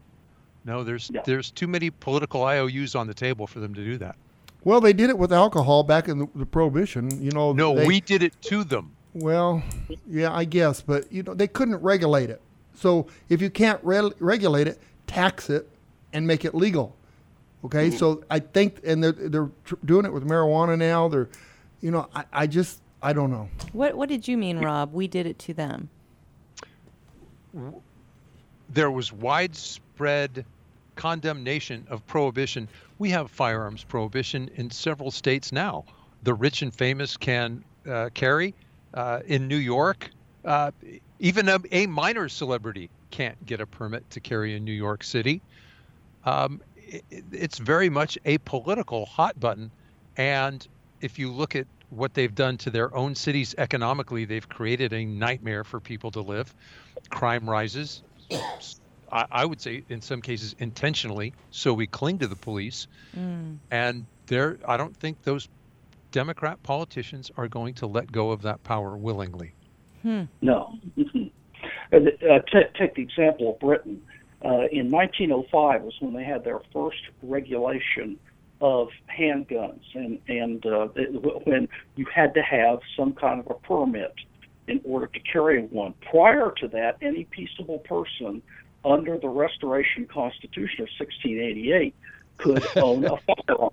No, 0.66 0.84
there's 0.84 1.10
Yeah. 1.14 1.22
there's 1.26 1.49
too 1.49 1.68
many 1.68 1.89
political 1.89 2.43
IOUs 2.43 2.93
on 2.95 3.08
the 3.08 3.14
table 3.14 3.47
for 3.47 3.60
them 3.60 3.74
to 3.74 3.84
do 3.84 3.97
that. 3.97 4.16
Well, 4.64 4.80
they 4.82 4.93
did 4.93 5.10
it 5.10 5.18
with 5.18 5.34
alcohol 5.34 5.82
back 5.84 6.08
in 6.08 6.20
the, 6.20 6.28
the 6.36 6.45
prohibition. 6.45 7.10
You 7.24 7.32
know, 7.32 7.52
No, 7.54 7.74
they- 7.76 7.88
we 7.88 7.99
did 8.02 8.22
it 8.22 8.39
to 8.43 8.64
them. 8.64 8.91
Well, 9.14 9.64
yeah, 10.08 10.32
I 10.32 10.43
guess, 10.45 10.82
but 10.82 11.12
you 11.12 11.24
know 11.24 11.34
they 11.34 11.47
couldn't 11.47 11.78
regulate 11.82 12.30
it. 12.30 12.41
So 12.76 13.08
if 13.30 13.41
you 13.41 13.49
can't 13.49 13.80
re- 13.84 14.12
regulate 14.20 14.68
it, 14.68 14.80
tax 15.08 15.49
it 15.49 15.68
and 16.14 16.28
make 16.28 16.45
it 16.45 16.53
legal. 16.55 16.95
Okay, 17.64 17.91
so 17.91 18.24
I 18.30 18.39
think, 18.39 18.80
and 18.84 19.03
they're 19.03 19.12
they're 19.12 19.49
tr- 19.66 19.76
doing 19.86 20.05
it 20.05 20.12
with 20.14 20.26
marijuana 20.28 20.78
now. 20.78 21.07
They're, 21.07 21.30
you 21.80 21.91
know, 21.91 22.09
I, 22.16 22.24
I 22.34 22.47
just 22.47 22.82
I 23.03 23.14
don't 23.14 23.30
know. 23.30 23.49
What 23.72 23.95
What 23.95 24.09
did 24.09 24.28
you 24.28 24.38
mean, 24.38 24.59
Rob? 24.59 24.93
We 24.93 25.07
did 25.07 25.28
it 25.28 25.38
to 25.39 25.53
them. 25.53 25.89
there 28.70 28.89
was 28.89 29.12
widespread 29.12 30.45
condemnation 30.95 31.86
of 31.89 32.05
prohibition. 32.07 32.68
We 32.99 33.09
have 33.12 33.30
firearms 33.30 33.84
prohibition 33.84 34.49
in 34.55 34.72
several 34.72 35.12
states 35.12 35.51
now. 35.51 35.86
The 36.24 36.34
rich 36.34 36.62
and 36.62 36.74
famous 36.74 37.18
can 37.18 37.64
uh, 37.89 38.09
carry. 38.14 38.53
Uh, 38.93 39.22
in 39.26 39.47
New 39.47 39.57
York, 39.57 40.09
uh, 40.43 40.72
even 41.20 41.47
a, 41.47 41.59
a 41.72 41.86
minor 41.88 42.28
celebrity 42.28 42.89
can't 43.09 43.45
get 43.45 43.62
a 43.62 43.66
permit 43.66 44.09
to 44.09 44.20
carry 44.20 44.53
in 44.55 44.66
New 44.66 44.74
York 44.74 45.03
City. 45.03 45.41
Um, 46.26 46.62
it, 46.76 47.04
it's 47.32 47.58
very 47.58 47.90
much 47.90 48.18
a 48.26 48.38
political 48.40 49.06
hot 49.06 49.40
button. 49.40 49.72
And 50.18 50.66
if 51.02 51.18
you 51.18 51.32
look 51.32 51.56
at 51.56 51.68
what 51.90 52.14
they've 52.14 52.34
done 52.34 52.58
to 52.58 52.70
their 52.70 52.96
own 52.96 53.16
cities 53.16 53.54
economically, 53.58 54.26
they've 54.26 54.48
created 54.48 54.94
a 54.94 55.06
nightmare 55.06 55.64
for 55.64 55.80
people 55.80 56.12
to 56.12 56.22
live. 56.22 56.54
Crime 57.10 57.50
rises, 57.50 58.02
I, 59.12 59.26
I 59.32 59.46
would 59.46 59.62
say 59.62 59.84
in 59.90 60.02
some 60.02 60.22
cases 60.22 60.56
intentionally, 60.60 61.34
so 61.52 61.74
we 61.74 61.88
cling 61.88 62.20
to 62.20 62.28
the 62.28 62.36
police. 62.36 62.88
Mm. 63.18 63.58
And 63.70 64.06
there, 64.28 64.58
I 64.68 64.78
don't 64.78 64.96
think 64.96 65.22
those 65.24 65.50
Democrat 66.12 66.62
politicians 66.64 67.32
are 67.38 67.48
going 67.48 67.74
to 67.76 67.88
let 67.88 68.12
go 68.12 68.32
of 68.32 68.42
that 68.44 68.64
power 68.64 68.98
willingly. 68.98 69.54
Hmm. 70.02 70.24
No. 70.42 70.78
Mhm. 70.98 71.32
Uh, 71.94 71.98
uh, 71.98 72.40
t- 72.52 72.62
take 72.80 72.96
the 72.96 73.02
example 73.02 73.52
of 73.52 73.60
Britain. 73.60 74.02
Uh, 74.44 74.66
in 74.72 74.89
1905 74.89 75.84
was 75.84 75.94
when 76.00 76.14
they 76.14 76.24
had 76.24 76.44
their 76.44 76.60
first 76.74 77.02
regulation 77.22 78.18
of 78.60 78.89
handguns, 79.10 79.82
and 79.94 80.20
and 80.28 80.66
uh, 80.66 80.88
it, 80.96 81.46
when 81.46 81.68
you 81.96 82.06
had 82.14 82.34
to 82.34 82.42
have 82.42 82.80
some 82.96 83.14
kind 83.14 83.39
of 83.39 83.48
a 83.50 83.54
permit 83.54 84.14
in 84.68 84.82
order 84.84 85.08
to 85.08 85.20
carry 85.20 85.62
one. 85.64 85.94
Prior 86.10 86.52
to 86.58 86.68
that, 86.70 86.98
any 87.02 87.26
peaceable 87.26 87.80
person 87.80 88.42
under 88.86 89.18
the 89.18 89.28
Restoration 89.28 90.08
Constitution 90.08 90.84
of 90.84 90.89
1688 91.00 91.96
could 92.38 92.66
own 92.78 93.06
a 93.06 93.18
firearm. 93.18 93.72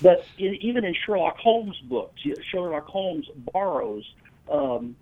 But 0.00 0.26
in, 0.38 0.54
even 0.56 0.84
in 0.84 0.94
Sherlock 0.94 1.38
Holmes 1.38 1.78
books, 1.84 2.20
Sherlock 2.50 2.86
Holmes 2.86 3.28
borrows 3.52 4.04
um, 4.50 4.96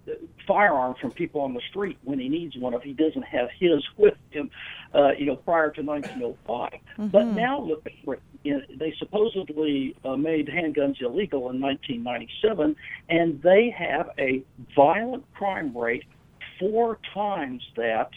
firearm 0.47 0.95
from 1.01 1.11
people 1.11 1.41
on 1.41 1.55
the 1.55 1.61
street 1.71 1.99
when 2.05 2.19
he 2.19 2.29
needs 2.29 2.57
one 2.57 2.75
if 2.75 2.83
he 2.83 2.93
doesn't 2.93 3.23
have 3.23 3.49
his 3.59 3.85
with 3.97 4.15
him, 4.31 4.51
uh, 4.95 5.11
you 5.13 5.27
know, 5.27 5.37
prior 5.37 5.71
to 5.71 5.83
1905. 5.83 6.73
But 7.11 7.27
now 7.27 7.61
look 7.61 7.85
at 7.87 7.93
Britain. 8.05 8.25
You 8.43 8.55
know, 8.55 8.63
They 8.79 8.95
supposedly 8.99 9.97
uh, 10.05 10.17
made 10.17 10.47
handguns 10.49 11.01
illegal 11.03 11.51
in 11.51 11.61
1997, 11.61 12.77
and 13.09 13.43
they 13.43 13.71
have 13.77 14.11
a 14.19 14.43
violent 14.75 15.25
crime 15.35 15.77
rate 15.77 16.05
four 16.59 16.99
times 17.13 17.63
that 17.77 18.11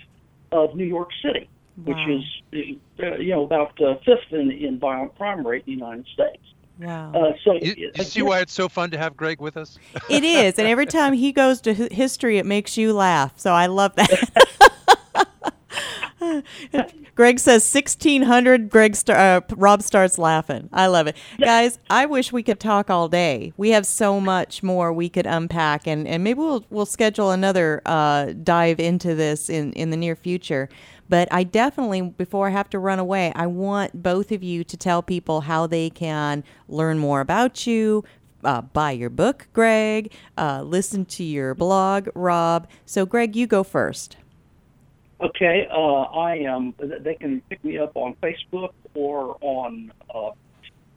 of 0.52 0.76
New 0.76 0.86
York 0.86 1.10
City, 1.24 1.50
which 1.84 1.98
is, 2.08 2.78
uh, 3.02 3.16
you 3.18 3.32
know, 3.32 3.44
about 3.44 3.82
uh, 3.82 3.96
fifth 4.06 4.32
in, 4.32 4.52
in 4.52 4.80
violent 4.80 5.16
crime 5.18 5.46
rate 5.46 5.64
in 5.66 5.74
the 5.74 5.80
United 5.80 6.06
States. 6.14 6.44
Wow. 6.84 7.12
Uh, 7.14 7.34
so 7.44 7.54
You, 7.54 7.92
you 7.96 8.04
see 8.04 8.22
why 8.22 8.40
it's 8.42 8.54
so 8.54 8.68
fun 8.68 8.92
to 8.92 8.98
have 8.98 9.16
Greg 9.16 9.40
with 9.40 9.58
us? 9.58 9.78
It 10.10 10.24
is, 10.24 10.60
and 10.60 10.68
every 10.68 10.86
time 10.86 11.14
he 11.14 11.32
goes 11.32 11.62
to 11.62 11.74
history, 11.74 12.38
it 12.38 12.46
makes 12.46 12.78
you 12.78 12.94
laugh. 12.94 13.34
So 13.40 13.54
I 13.54 13.68
love 13.68 13.96
that. 13.96 14.30
Greg 17.16 17.38
says 17.40 17.64
sixteen 17.64 18.24
hundred. 18.24 18.70
Greg 18.70 18.96
star- 18.96 19.18
uh, 19.38 19.42
Rob 19.56 19.82
starts 19.84 20.18
laughing. 20.18 20.70
I 20.74 20.88
love 20.88 21.06
it, 21.08 21.16
guys. 21.40 21.78
I 21.90 22.06
wish 22.06 22.32
we 22.32 22.42
could 22.44 22.60
talk 22.60 22.90
all 22.90 23.08
day. 23.08 23.54
We 23.58 23.70
have 23.72 23.86
so 23.86 24.20
much 24.20 24.64
more 24.64 24.92
we 24.92 25.10
could 25.10 25.26
unpack, 25.28 25.86
and, 25.86 26.08
and 26.08 26.24
maybe 26.24 26.40
we'll 26.40 26.66
we'll 26.70 26.86
schedule 26.88 27.30
another 27.32 27.82
uh, 27.86 28.34
dive 28.44 28.80
into 28.80 29.14
this 29.16 29.50
in 29.50 29.74
in 29.74 29.90
the 29.92 29.98
near 29.98 30.16
future. 30.16 30.70
But 31.10 31.28
I 31.32 31.43
definitely, 31.43 32.01
before 32.01 32.47
I 32.47 32.51
have 32.51 32.70
to 32.72 32.80
run 32.80 32.99
away, 32.99 33.32
I 33.36 33.47
want 33.47 34.01
both 34.01 34.32
of 34.32 34.41
you 34.43 34.64
to 34.64 34.78
tell 34.78 35.01
people 35.01 35.41
how 35.41 35.68
they 35.68 35.89
can 35.89 36.43
learn 36.68 36.97
more 36.97 37.22
about 37.22 37.68
you, 37.68 38.04
uh, 38.43 38.62
buy 38.62 38.91
your 38.91 39.10
book, 39.10 39.47
Greg, 39.54 40.12
uh, 40.38 40.62
listen 40.64 41.06
to 41.06 41.24
your 41.24 41.54
blog, 41.56 42.10
Rob. 42.16 42.68
So, 42.86 43.06
Greg, 43.06 43.36
you 43.36 43.47
go 43.47 43.64
first. 43.64 44.18
Okay, 45.22 45.68
uh, 45.72 46.01
I 46.01 46.36
am. 46.39 46.74
They 46.78 47.16
can 47.16 47.41
pick 47.49 47.64
me 47.64 47.78
up 47.78 47.91
on 47.95 48.16
Facebook 48.22 48.74
or 48.93 49.38
on 49.39 49.91
uh, 50.14 50.32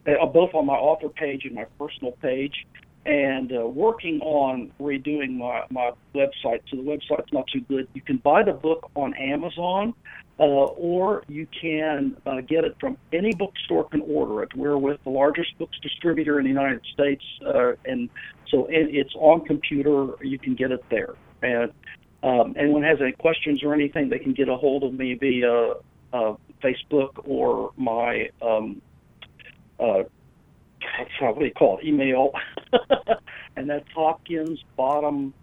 uh, 0.07 0.25
both 0.25 0.53
on 0.53 0.65
my 0.65 0.73
author 0.73 1.09
page 1.09 1.45
and 1.45 1.55
my 1.55 1.65
personal 1.79 2.11
page, 2.13 2.65
and 3.07 3.53
uh, 3.53 3.65
working 3.65 4.19
on 4.21 4.71
redoing 4.79 5.37
my 5.37 5.63
my 5.71 5.91
website. 6.13 6.61
So 6.69 6.75
the 6.75 6.83
website's 6.83 7.31
not 7.31 7.47
too 7.47 7.61
good. 7.61 7.87
You 7.93 8.01
can 8.01 8.17
buy 8.17 8.43
the 8.43 8.51
book 8.51 8.91
on 8.95 9.13
Amazon, 9.13 9.93
uh, 10.39 10.43
or 10.43 11.23
you 11.27 11.47
can 11.59 12.17
uh, 12.25 12.41
get 12.41 12.65
it 12.65 12.75
from 12.79 12.97
any 13.13 13.33
bookstore 13.33 13.85
can 13.85 14.01
order 14.01 14.43
it. 14.43 14.53
We're 14.55 14.77
with 14.77 15.01
the 15.05 15.09
largest 15.09 15.57
books 15.57 15.77
distributor 15.81 16.37
in 16.39 16.43
the 16.43 16.51
United 16.51 16.81
States, 16.93 17.23
uh, 17.45 17.73
and 17.85 18.09
so 18.49 18.65
it, 18.65 18.93
it's 18.93 19.15
on 19.15 19.45
computer. 19.45 20.09
You 20.21 20.37
can 20.37 20.55
get 20.55 20.71
it 20.71 20.83
there, 20.89 21.15
and 21.41 21.71
um, 22.23 22.55
anyone 22.57 22.83
has 22.83 22.99
any 23.01 23.13
questions 23.13 23.63
or 23.63 23.73
anything, 23.73 24.09
they 24.09 24.19
can 24.19 24.33
get 24.33 24.49
a 24.49 24.57
hold 24.57 24.83
of 24.83 24.93
me 24.93 25.13
via 25.13 25.73
uh, 26.11 26.33
Facebook 26.61 27.11
or 27.23 27.71
my 27.77 28.29
um, 28.41 28.81
uh, 29.79 30.03
what 31.19 31.39
do 31.39 31.45
you 31.45 31.51
call 31.51 31.77
it? 31.77 31.85
Email, 31.85 32.31
and 33.55 33.69
that's 33.69 33.89
Hopkins 33.93 34.63
bottom 34.75 35.33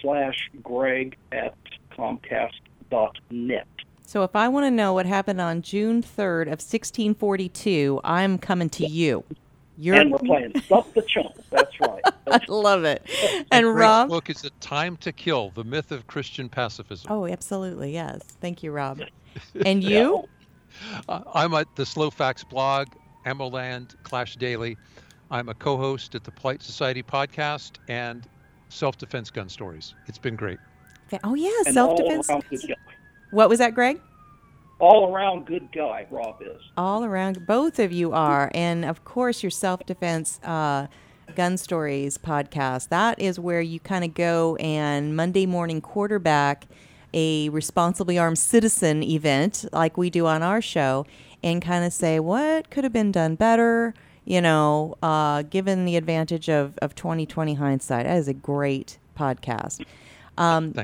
slash 0.00 0.50
Greg 0.62 1.16
at 1.32 1.54
Comcast 1.96 2.52
dot 2.90 3.16
net. 3.30 3.66
So, 4.06 4.22
if 4.22 4.36
I 4.36 4.48
want 4.48 4.66
to 4.66 4.70
know 4.70 4.92
what 4.92 5.06
happened 5.06 5.40
on 5.40 5.62
June 5.62 6.02
3rd 6.02 6.42
of 6.42 6.60
1642, 6.60 8.00
I'm 8.04 8.38
coming 8.38 8.68
to 8.70 8.86
you. 8.86 9.24
You're, 9.76 9.96
And 9.96 10.12
we're 10.12 10.18
playing 10.18 10.60
Stuff 10.60 10.92
the 10.94 11.02
Chump. 11.02 11.32
That's 11.50 11.80
right. 11.80 12.02
I 12.30 12.40
love 12.48 12.84
it. 12.84 13.02
And 13.50 13.64
Greg's 13.64 13.80
Rob? 13.80 14.08
book 14.08 14.30
is 14.30 14.44
A 14.44 14.50
Time 14.60 14.96
to 14.98 15.10
Kill, 15.10 15.50
The 15.50 15.64
Myth 15.64 15.90
of 15.90 16.06
Christian 16.06 16.48
Pacifism. 16.48 17.10
Oh, 17.10 17.26
absolutely. 17.26 17.92
Yes. 17.92 18.20
Thank 18.40 18.62
you, 18.62 18.70
Rob. 18.72 19.00
And 19.66 19.82
you? 19.82 20.28
Uh, 21.08 21.22
I'm 21.34 21.54
at 21.54 21.66
the 21.74 21.84
Slow 21.84 22.08
Facts 22.08 22.44
blog, 22.44 22.86
AmmoLand, 23.26 23.94
Clash 24.02 24.36
Daily. 24.36 24.76
I'm 25.30 25.48
a 25.48 25.54
co-host 25.54 26.14
at 26.14 26.24
the 26.24 26.30
Polite 26.30 26.62
Society 26.62 27.02
podcast 27.02 27.72
and 27.88 28.26
Self 28.68 28.98
Defense 28.98 29.30
Gun 29.30 29.48
Stories. 29.48 29.94
It's 30.06 30.18
been 30.18 30.36
great. 30.36 30.58
Oh, 31.22 31.34
yeah. 31.34 31.50
Self 31.70 31.96
defense. 31.96 32.28
All 32.28 32.36
around 32.36 32.44
good 32.50 32.68
guy. 32.68 32.74
What 33.30 33.48
was 33.48 33.58
that, 33.58 33.74
Greg? 33.74 34.00
All 34.80 35.12
around 35.14 35.46
good 35.46 35.70
guy, 35.72 36.06
Rob 36.10 36.42
is. 36.42 36.60
all 36.76 37.04
around 37.04 37.46
both 37.46 37.78
of 37.78 37.92
you 37.92 38.12
are 38.12 38.50
and 38.54 38.84
of 38.84 39.04
course 39.04 39.42
your 39.42 39.50
self-defense 39.50 40.40
uh, 40.42 40.88
gun 41.36 41.56
stories 41.56 42.18
podcast 42.18 42.88
that 42.88 43.18
is 43.20 43.38
where 43.38 43.60
you 43.60 43.78
kind 43.80 44.04
of 44.04 44.12
go 44.14 44.56
and 44.56 45.14
monday 45.16 45.46
morning 45.46 45.80
quarterback 45.80 46.66
a 47.14 47.48
responsibly 47.50 48.18
armed 48.18 48.36
citizen 48.38 49.02
event 49.02 49.64
like 49.72 49.96
we 49.96 50.10
do 50.10 50.26
on 50.26 50.42
our 50.42 50.60
show 50.60 51.06
and 51.44 51.62
kind 51.62 51.84
of 51.84 51.92
say 51.92 52.18
what 52.18 52.70
could 52.70 52.82
have 52.82 52.92
been 52.92 53.12
done 53.12 53.36
better 53.36 53.94
you 54.24 54.40
know 54.40 54.96
uh, 55.02 55.42
given 55.42 55.84
the 55.84 55.96
advantage 55.96 56.48
of, 56.48 56.76
of 56.82 56.96
2020 56.96 57.54
hindsight 57.54 58.06
that 58.06 58.16
is 58.16 58.26
a 58.26 58.34
great 58.34 58.98
podcast 59.16 59.84
um, 60.36 60.74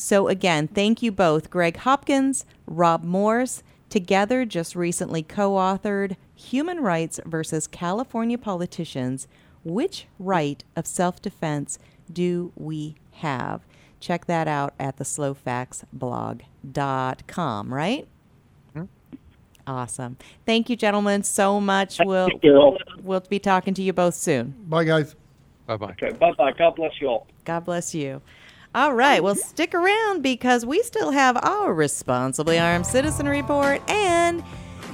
so 0.00 0.28
again, 0.28 0.68
thank 0.68 1.02
you 1.02 1.10
both, 1.12 1.50
Greg 1.50 1.76
Hopkins, 1.78 2.44
Rob 2.66 3.02
Morse. 3.04 3.62
Together, 3.90 4.46
just 4.46 4.76
recently 4.76 5.22
co-authored 5.22 6.16
"Human 6.34 6.80
Rights 6.80 7.20
versus 7.26 7.66
California 7.66 8.38
Politicians: 8.38 9.28
Which 9.64 10.06
Right 10.18 10.64
of 10.76 10.86
Self-Defense 10.86 11.78
Do 12.10 12.52
We 12.56 12.94
Have?" 13.14 13.60
Check 13.98 14.26
that 14.26 14.46
out 14.48 14.74
at 14.78 14.96
the 14.96 15.04
slowfactsblog.com, 15.04 17.74
right? 17.74 18.08
Awesome. 19.66 20.16
Thank 20.46 20.68
you, 20.70 20.76
gentlemen, 20.76 21.22
so 21.22 21.60
much. 21.60 21.98
We'll 22.04 22.28
you, 22.42 22.76
we'll 23.02 23.20
be 23.20 23.38
talking 23.38 23.74
to 23.74 23.82
you 23.82 23.92
both 23.92 24.14
soon. 24.14 24.54
Bye, 24.68 24.84
guys. 24.84 25.14
Bye 25.66 25.76
bye. 25.76 25.90
Okay, 25.92 26.10
bye 26.10 26.32
bye. 26.32 26.52
God 26.52 26.74
bless 26.76 26.92
you 27.00 27.08
all. 27.08 27.26
God 27.44 27.64
bless 27.64 27.94
you. 27.94 28.20
All 28.74 28.94
right, 28.94 29.22
well, 29.22 29.34
stick 29.34 29.74
around 29.74 30.22
because 30.22 30.64
we 30.64 30.82
still 30.82 31.10
have 31.10 31.36
our 31.44 31.74
responsibly 31.74 32.58
armed 32.58 32.86
citizen 32.86 33.28
report 33.28 33.82
and 33.90 34.44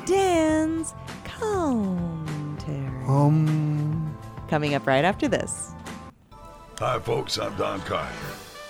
Dan's 0.07 0.95
commentary 1.25 3.05
Um, 3.07 4.17
coming 4.49 4.75
up 4.75 4.87
right 4.87 5.05
after 5.05 5.29
this. 5.29 5.73
Hi, 6.79 6.99
folks. 6.99 7.39
I'm 7.39 7.55
Don 7.57 7.81
Carter. 7.83 8.15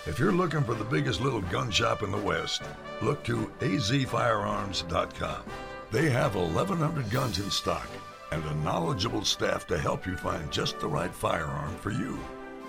If 0.07 0.19
you're 0.19 0.33
looking 0.33 0.63
for 0.63 0.75
the 0.75 0.85
biggest 0.85 1.21
little 1.21 1.41
gun 1.43 1.71
shop 1.71 2.03
in 2.03 2.11
the 2.13 2.19
West, 2.19 2.63
look 3.03 3.25
to 3.25 3.51
azfirearms.com. 3.61 5.43
They 5.91 6.11
have 6.11 6.35
1,100 6.35 7.11
guns 7.11 7.39
in 7.39 7.51
stock 7.51 7.89
and 8.33 8.45
a 8.45 8.55
knowledgeable 8.57 9.25
staff 9.25 9.67
to 9.69 9.79
help 9.79 10.07
you 10.07 10.17
find 10.17 10.51
just 10.51 10.81
the 10.81 10.89
right 10.89 11.15
firearm 11.15 11.75
for 11.77 11.91
you. 11.91 12.19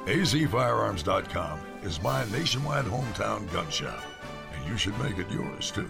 azfirearms.com 0.05 1.59
is 1.83 2.01
my 2.01 2.23
nationwide 2.31 2.85
hometown 2.85 3.51
gun 3.51 3.69
shop, 3.69 4.03
and 4.53 4.69
you 4.69 4.77
should 4.77 4.97
make 4.99 5.17
it 5.17 5.31
yours 5.31 5.71
too. 5.71 5.89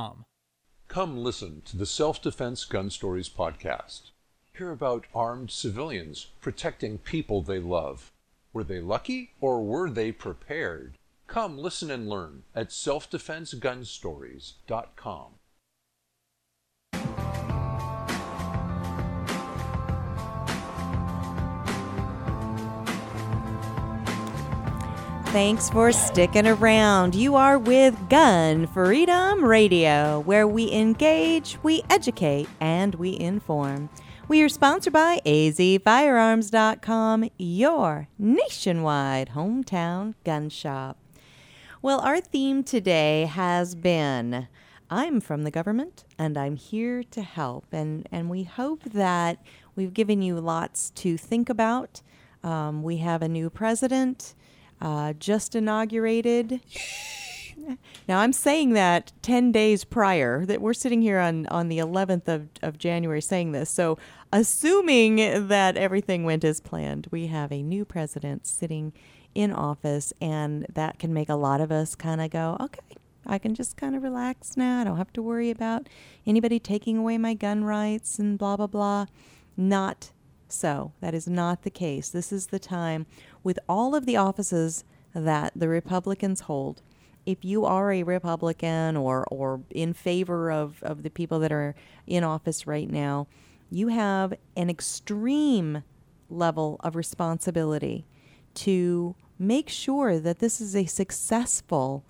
Come 0.87 1.23
listen 1.23 1.61
to 1.65 1.77
the 1.77 1.85
Self 1.85 2.19
Defense 2.21 2.65
Gun 2.65 2.89
Stories 2.89 3.29
podcast. 3.29 4.09
Hear 4.57 4.71
about 4.71 5.05
armed 5.13 5.51
civilians 5.51 6.27
protecting 6.41 6.97
people 6.97 7.41
they 7.41 7.59
love. 7.59 8.11
Were 8.51 8.63
they 8.63 8.81
lucky 8.81 9.33
or 9.39 9.63
were 9.63 9.89
they 9.89 10.11
prepared? 10.11 10.97
Come 11.27 11.57
listen 11.57 11.89
and 11.91 12.09
learn 12.09 12.43
at 12.55 12.69
selfdefensegunstories.com. 12.69 15.27
Thanks 25.31 25.69
for 25.69 25.93
sticking 25.93 26.45
around. 26.45 27.15
You 27.15 27.35
are 27.35 27.57
with 27.57 28.09
Gun 28.09 28.67
Freedom 28.67 29.41
Radio, 29.41 30.19
where 30.19 30.45
we 30.45 30.69
engage, 30.73 31.57
we 31.63 31.83
educate, 31.89 32.49
and 32.59 32.93
we 32.95 33.17
inform. 33.17 33.89
We 34.27 34.41
are 34.41 34.49
sponsored 34.49 34.91
by 34.91 35.21
azfirearms.com, 35.25 37.29
your 37.37 38.09
nationwide 38.19 39.29
hometown 39.29 40.15
gun 40.25 40.49
shop. 40.49 40.97
Well, 41.81 42.01
our 42.01 42.19
theme 42.19 42.61
today 42.61 43.23
has 43.23 43.73
been 43.73 44.49
I'm 44.89 45.21
from 45.21 45.43
the 45.43 45.51
government 45.51 46.03
and 46.19 46.37
I'm 46.37 46.57
here 46.57 47.03
to 47.03 47.21
help. 47.21 47.67
And, 47.71 48.05
and 48.11 48.29
we 48.29 48.43
hope 48.43 48.83
that 48.83 49.41
we've 49.77 49.93
given 49.93 50.21
you 50.21 50.41
lots 50.41 50.89
to 50.89 51.15
think 51.15 51.49
about. 51.49 52.01
Um, 52.43 52.83
we 52.83 52.97
have 52.97 53.21
a 53.21 53.29
new 53.29 53.49
president 53.49 54.35
uh, 54.81 55.13
just 55.13 55.55
inaugurated. 55.55 56.61
Now 58.07 58.19
I'm 58.19 58.33
saying 58.33 58.73
that 58.73 59.11
10 59.21 59.51
days 59.51 59.83
prior 59.83 60.45
that 60.45 60.61
we're 60.61 60.73
sitting 60.73 61.01
here 61.01 61.19
on, 61.19 61.45
on 61.47 61.69
the 61.69 61.77
11th 61.77 62.27
of, 62.27 62.49
of 62.61 62.77
January 62.77 63.21
saying 63.21 63.51
this. 63.51 63.69
So 63.69 63.97
assuming 64.33 65.47
that 65.47 65.77
everything 65.77 66.23
went 66.23 66.43
as 66.43 66.59
planned, 66.59 67.07
we 67.11 67.27
have 67.27 67.51
a 67.51 67.61
new 67.61 67.85
president 67.85 68.47
sitting 68.47 68.93
in 69.33 69.51
office 69.53 70.11
and 70.19 70.65
that 70.73 70.99
can 70.99 71.13
make 71.13 71.29
a 71.29 71.35
lot 71.35 71.61
of 71.61 71.71
us 71.71 71.95
kind 71.95 72.19
of 72.19 72.31
go, 72.31 72.57
okay, 72.59 72.97
I 73.25 73.37
can 73.37 73.53
just 73.53 73.77
kind 73.77 73.95
of 73.95 74.03
relax 74.03 74.57
now. 74.57 74.81
I 74.81 74.83
don't 74.83 74.97
have 74.97 75.13
to 75.13 75.21
worry 75.21 75.51
about 75.51 75.87
anybody 76.25 76.59
taking 76.59 76.97
away 76.97 77.17
my 77.17 77.33
gun 77.33 77.63
rights 77.63 78.19
and 78.19 78.37
blah, 78.37 78.57
blah, 78.57 78.67
blah. 78.67 79.05
Not 79.55 80.11
so. 80.51 80.93
That 81.01 81.13
is 81.13 81.27
not 81.27 81.63
the 81.63 81.69
case. 81.69 82.09
This 82.09 82.31
is 82.31 82.47
the 82.47 82.59
time 82.59 83.05
with 83.43 83.59
all 83.67 83.95
of 83.95 84.05
the 84.05 84.17
offices 84.17 84.83
that 85.13 85.53
the 85.55 85.67
Republicans 85.67 86.41
hold. 86.41 86.81
If 87.25 87.45
you 87.45 87.65
are 87.65 87.91
a 87.91 88.03
Republican 88.03 88.97
or, 88.97 89.25
or 89.29 89.61
in 89.69 89.93
favor 89.93 90.51
of, 90.51 90.81
of 90.81 91.03
the 91.03 91.09
people 91.09 91.39
that 91.39 91.51
are 91.51 91.75
in 92.07 92.23
office 92.23 92.65
right 92.65 92.89
now, 92.89 93.27
you 93.69 93.89
have 93.89 94.33
an 94.55 94.69
extreme 94.69 95.83
level 96.29 96.77
of 96.81 96.95
responsibility 96.95 98.05
to 98.53 99.15
make 99.37 99.69
sure 99.69 100.19
that 100.19 100.39
this 100.39 100.59
is 100.59 100.75
a 100.75 100.85
successful 100.85 102.03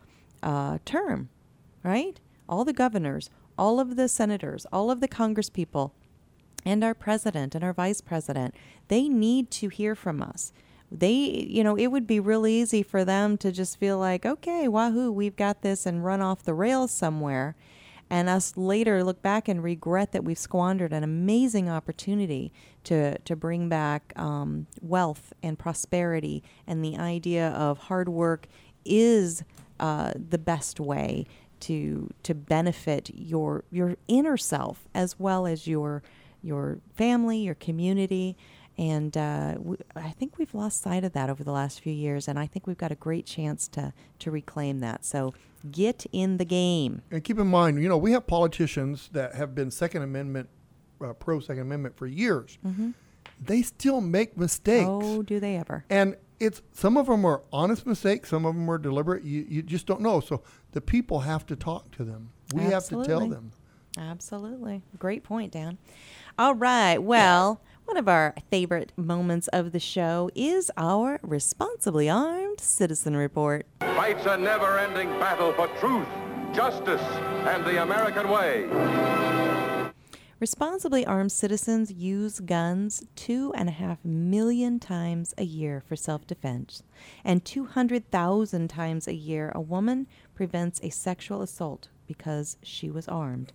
uh, 0.44 0.78
term, 0.86 1.30
right? 1.84 2.20
All 2.48 2.66
the 2.66 2.74
governors, 2.74 3.30
all 3.58 3.80
of 3.80 3.96
the 3.96 4.08
senators, 4.08 4.66
all 4.72 4.90
of 4.90 5.02
the 5.02 5.08
congresspeople, 5.08 5.92
and 6.66 6.84
our 6.84 6.94
president 6.94 7.56
and 7.56 7.64
our 7.64 7.74
vice 7.74 8.02
president, 8.02 8.56
they 8.88 9.08
need 9.08 9.52
to 9.52 9.70
hear 9.70 9.96
from 9.96 10.22
us. 10.22 10.54
They, 10.92 11.14
you 11.50 11.64
know, 11.64 11.78
it 11.78 11.88
would 11.88 12.06
be 12.06 12.20
real 12.20 12.46
easy 12.46 12.84
for 12.84 13.06
them 13.06 13.38
to 13.38 13.52
just 13.52 13.78
feel 13.78 13.98
like, 13.98 14.26
okay, 14.26 14.68
wahoo, 14.68 15.12
we've 15.12 15.38
got 15.38 15.62
this 15.62 15.86
and 15.86 16.04
run 16.04 16.22
off 16.22 16.44
the 16.44 16.54
rails 16.54 16.92
somewhere. 16.92 17.56
And 18.10 18.28
us 18.28 18.58
later 18.58 19.06
look 19.06 19.22
back 19.22 19.48
and 19.48 19.64
regret 19.64 20.12
that 20.12 20.26
we've 20.26 20.38
squandered 20.38 20.92
an 20.92 21.02
amazing 21.02 21.70
opportunity 21.70 22.52
to, 22.84 23.18
to 23.20 23.38
bring 23.38 23.70
back 23.70 24.12
um, 24.18 24.68
wealth 24.82 25.32
and 25.42 25.58
prosperity. 25.58 26.44
And 26.68 26.84
the 26.84 26.98
idea 26.98 27.52
of 27.52 27.78
hard 27.78 28.10
work 28.10 28.48
is 28.84 29.46
uh, 29.80 30.12
the 30.16 30.38
best 30.38 30.80
way 30.80 31.26
to 31.62 32.10
to 32.24 32.34
benefit 32.34 33.12
your 33.14 33.64
your 33.72 33.96
inner 34.08 34.36
self 34.36 34.88
as 34.94 35.20
well 35.20 35.48
as 35.48 35.68
your 35.68 36.04
your 36.42 36.80
family, 36.96 37.40
your 37.40 37.56
community. 37.56 38.38
And 38.78 39.16
uh, 39.18 39.56
we, 39.60 39.78
I 39.96 40.10
think 40.10 40.38
we've 40.38 40.54
lost 40.54 40.82
sight 40.82 41.04
of 41.04 41.14
that 41.14 41.30
over 41.30 41.44
the 41.44 41.52
last 41.52 41.82
few 41.82 41.94
years, 41.94 42.28
and 42.28 42.40
I 42.40 42.48
think 42.48 42.68
we've 42.68 42.78
got 42.78 42.92
a 42.92 42.96
great 42.96 43.26
chance 43.26 43.68
to 43.70 43.94
to 44.20 44.32
reclaim 44.32 44.80
that. 44.80 45.06
So 45.06 45.34
get 45.70 46.06
in 46.12 46.38
the 46.38 46.46
game. 46.46 47.02
And 47.12 47.24
keep 47.24 47.38
in 47.38 47.48
mind, 47.48 47.82
you 47.82 47.90
know, 47.90 47.98
we 47.98 48.14
have 48.14 48.26
politicians 48.28 49.10
that 49.12 49.36
have 49.36 49.54
been 49.54 49.72
Second 49.72 50.04
Amendment, 50.04 50.50
uh, 51.04 51.14
pro 51.14 51.40
Second 51.40 51.64
Amendment 51.64 51.98
for 51.98 52.08
years. 52.08 52.58
Mm-hmm. 52.66 52.92
They 53.44 53.62
still 53.62 54.02
make 54.02 54.38
mistakes. 54.38 54.88
Oh, 54.88 55.22
do 55.22 55.40
they 55.40 55.58
ever? 55.58 55.84
And 55.90 56.16
it's 56.40 56.62
some 56.72 56.98
of 56.98 57.08
them 57.08 57.26
are 57.26 57.44
honest 57.52 57.86
mistakes, 57.86 58.30
some 58.30 58.46
of 58.46 58.56
them 58.56 58.70
are 58.70 58.78
deliberate. 58.78 59.24
You 59.24 59.46
you 59.48 59.62
just 59.62 59.86
don't 59.86 60.02
know. 60.02 60.22
So 60.22 60.44
the 60.72 60.82
people 60.82 61.20
have 61.20 61.46
to 61.48 61.56
talk 61.56 61.92
to 61.98 62.04
them. 62.04 62.32
We 62.54 62.64
have 62.64 62.86
to 62.86 63.04
tell 63.04 63.28
them. 63.28 63.52
Absolutely. 63.98 64.82
Great 64.98 65.24
point, 65.24 65.52
Dan. 65.52 65.78
All 66.42 66.56
right. 66.56 66.98
Well, 66.98 67.62
one 67.86 67.98
of 67.98 68.08
our 68.08 68.34
favorite 68.50 68.94
moments 68.98 69.48
of 69.50 69.74
the 69.74 69.80
show 69.80 70.32
is 70.34 70.72
our 70.76 71.20
responsibly 71.22 72.10
armed 72.10 72.60
citizen 72.60 73.16
report. 73.16 73.68
Fights 73.82 74.26
a 74.26 74.38
never 74.38 74.80
ending 74.80 75.10
battle 75.20 75.54
for 75.54 75.68
truth, 75.80 76.08
justice, 76.52 77.00
and 77.46 77.64
the 77.64 77.84
American 77.84 78.28
way. 78.28 78.66
Responsibly 80.40 81.06
armed 81.06 81.32
citizens 81.32 81.92
use 81.92 82.40
guns 82.40 83.04
two 83.16 83.54
and 83.56 83.70
a 83.70 83.74
half 83.74 84.04
million 84.04 84.80
times 84.80 85.36
a 85.38 85.44
year 85.44 85.84
for 85.88 85.96
self 85.96 86.26
defense, 86.26 86.82
and 87.24 87.46
200,000 87.46 88.68
times 88.68 89.08
a 89.08 89.14
year 89.14 89.52
a 89.54 89.62
woman 89.62 90.08
prevents 90.34 90.80
a 90.82 90.90
sexual 90.90 91.44
assault 91.44 91.90
because 92.08 92.58
she 92.64 92.90
was 92.90 93.08
armed. 93.08 93.54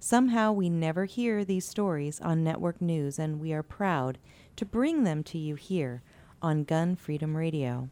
Somehow 0.00 0.52
we 0.52 0.70
never 0.70 1.06
hear 1.06 1.44
these 1.44 1.66
stories 1.66 2.20
on 2.20 2.44
network 2.44 2.80
news, 2.80 3.18
and 3.18 3.40
we 3.40 3.52
are 3.52 3.64
proud 3.64 4.18
to 4.54 4.64
bring 4.64 5.02
them 5.02 5.24
to 5.24 5.38
you 5.38 5.56
here 5.56 6.02
on 6.40 6.62
Gun 6.62 6.94
Freedom 6.94 7.36
Radio. 7.36 7.88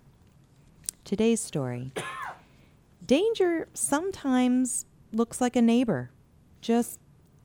Today's 1.05 1.41
story 1.41 1.93
Danger 3.07 3.67
sometimes 3.75 4.87
looks 5.13 5.41
like 5.41 5.57
a 5.57 5.63
neighbor, 5.63 6.11
just 6.61 7.01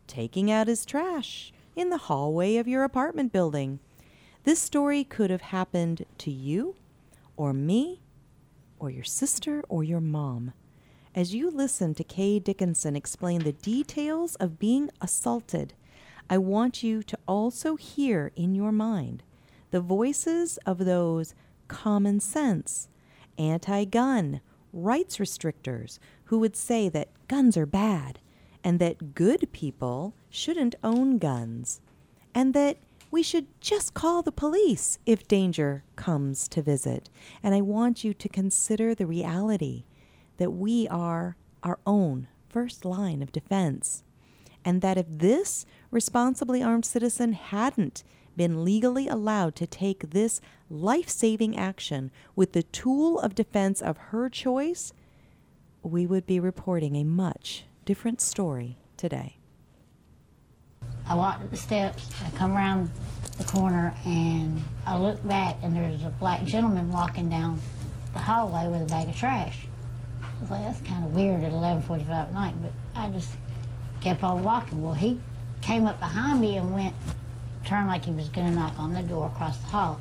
taking 0.05 0.51
out 0.51 0.68
his 0.68 0.86
trash 0.86 1.51
in 1.76 1.89
the 1.89 1.97
hallway 1.97 2.57
of 2.57 2.68
your 2.68 2.84
apartment 2.84 3.32
building. 3.32 3.80
This 4.43 4.59
story 4.59 5.03
could 5.03 5.32
have 5.32 5.41
happened 5.41 6.05
to 6.20 6.30
you, 6.30 6.76
or 7.36 7.51
me, 7.51 8.01
or 8.78 8.91
your 8.91 9.03
sister, 9.03 9.64
or 9.70 9.84
your 9.84 10.01
mom. 10.01 10.53
As 11.14 11.36
you 11.36 11.51
listen 11.51 11.93
to 11.95 12.05
Kay 12.05 12.39
Dickinson 12.39 12.95
explain 12.95 13.41
the 13.41 13.51
details 13.51 14.36
of 14.36 14.57
being 14.57 14.89
assaulted, 15.01 15.74
I 16.30 16.38
want 16.38 16.84
you 16.84 17.03
to 17.03 17.18
also 17.28 17.76
hear 17.76 18.32
in 18.38 18.55
your 18.55 18.72
mind 18.72 19.22
the 19.72 19.82
voices 19.82 20.57
of 20.66 20.78
those 20.86 21.36
common 21.68 22.22
sense, 22.22 22.88
anti 23.38 23.84
gun, 23.84 24.39
rights 24.72 25.18
restrictors 25.20 25.99
who 26.26 26.39
would 26.39 26.55
say 26.55 26.88
that 26.88 27.09
guns 27.28 27.57
are 27.57 27.66
bad 27.66 28.20
and 28.64 28.80
that 28.80 29.14
good 29.14 29.51
people 29.51 30.14
shouldn't 30.30 30.76
own 30.82 31.18
guns, 31.18 31.82
and 32.34 32.53
that 32.53 32.78
we 33.09 33.22
should 33.22 33.47
just 33.59 33.93
call 33.93 34.22
the 34.22 34.32
police 34.32 34.97
if 35.05 35.28
danger 35.28 35.84
comes 35.97 36.47
to 36.47 36.62
visit. 36.62 37.09
And 37.43 37.53
I 37.53 37.59
want 37.59 38.05
you 38.05 38.14
to 38.14 38.30
consider 38.30 38.95
the 38.95 39.05
reality 39.05 39.84
that 40.41 40.49
we 40.49 40.87
are 40.87 41.35
our 41.61 41.77
own 41.85 42.27
first 42.49 42.83
line 42.83 43.21
of 43.21 43.31
defense. 43.31 44.01
And 44.65 44.81
that 44.81 44.97
if 44.97 45.05
this 45.07 45.67
responsibly 45.91 46.63
armed 46.63 46.83
citizen 46.83 47.33
hadn't 47.33 48.03
been 48.35 48.63
legally 48.63 49.07
allowed 49.07 49.55
to 49.57 49.67
take 49.67 50.09
this 50.09 50.41
life 50.67 51.09
saving 51.09 51.55
action 51.55 52.09
with 52.35 52.53
the 52.53 52.63
tool 52.63 53.19
of 53.19 53.35
defense 53.35 53.83
of 53.83 53.97
her 54.09 54.29
choice, 54.29 54.93
we 55.83 56.07
would 56.07 56.25
be 56.25 56.39
reporting 56.39 56.95
a 56.95 57.03
much 57.03 57.65
different 57.85 58.19
story 58.19 58.79
today. 58.97 59.37
I 61.05 61.13
walked 61.13 61.43
up 61.43 61.51
the 61.51 61.57
steps, 61.57 62.09
I 62.25 62.35
come 62.35 62.53
around 62.53 62.89
the 63.37 63.43
corner, 63.43 63.93
and 64.07 64.59
I 64.87 64.97
look 64.97 65.23
back, 65.27 65.57
and 65.61 65.75
there's 65.75 66.03
a 66.03 66.09
black 66.09 66.45
gentleman 66.45 66.91
walking 66.91 67.29
down 67.29 67.59
the 68.13 68.19
hallway 68.19 68.67
with 68.67 68.81
a 68.81 68.85
bag 68.85 69.07
of 69.07 69.15
trash. 69.15 69.67
I 70.41 70.43
was 70.43 70.51
like, 70.51 70.63
that's 70.63 70.81
kind 70.89 71.05
of 71.05 71.13
weird 71.13 71.43
at 71.43 71.51
11:45 71.51 72.09
at 72.09 72.33
night, 72.33 72.55
but 72.63 72.71
I 72.95 73.09
just 73.09 73.29
kept 74.01 74.23
on 74.23 74.43
walking. 74.43 74.81
Well, 74.81 74.95
he 74.95 75.19
came 75.61 75.85
up 75.85 75.99
behind 75.99 76.41
me 76.41 76.57
and 76.57 76.73
went, 76.73 76.95
turned 77.63 77.87
like 77.87 78.05
he 78.05 78.11
was 78.11 78.27
going 78.29 78.47
to 78.47 78.55
knock 78.55 78.73
on 78.79 78.91
the 78.91 79.03
door 79.03 79.27
across 79.27 79.57
the 79.57 79.67
hall. 79.67 79.99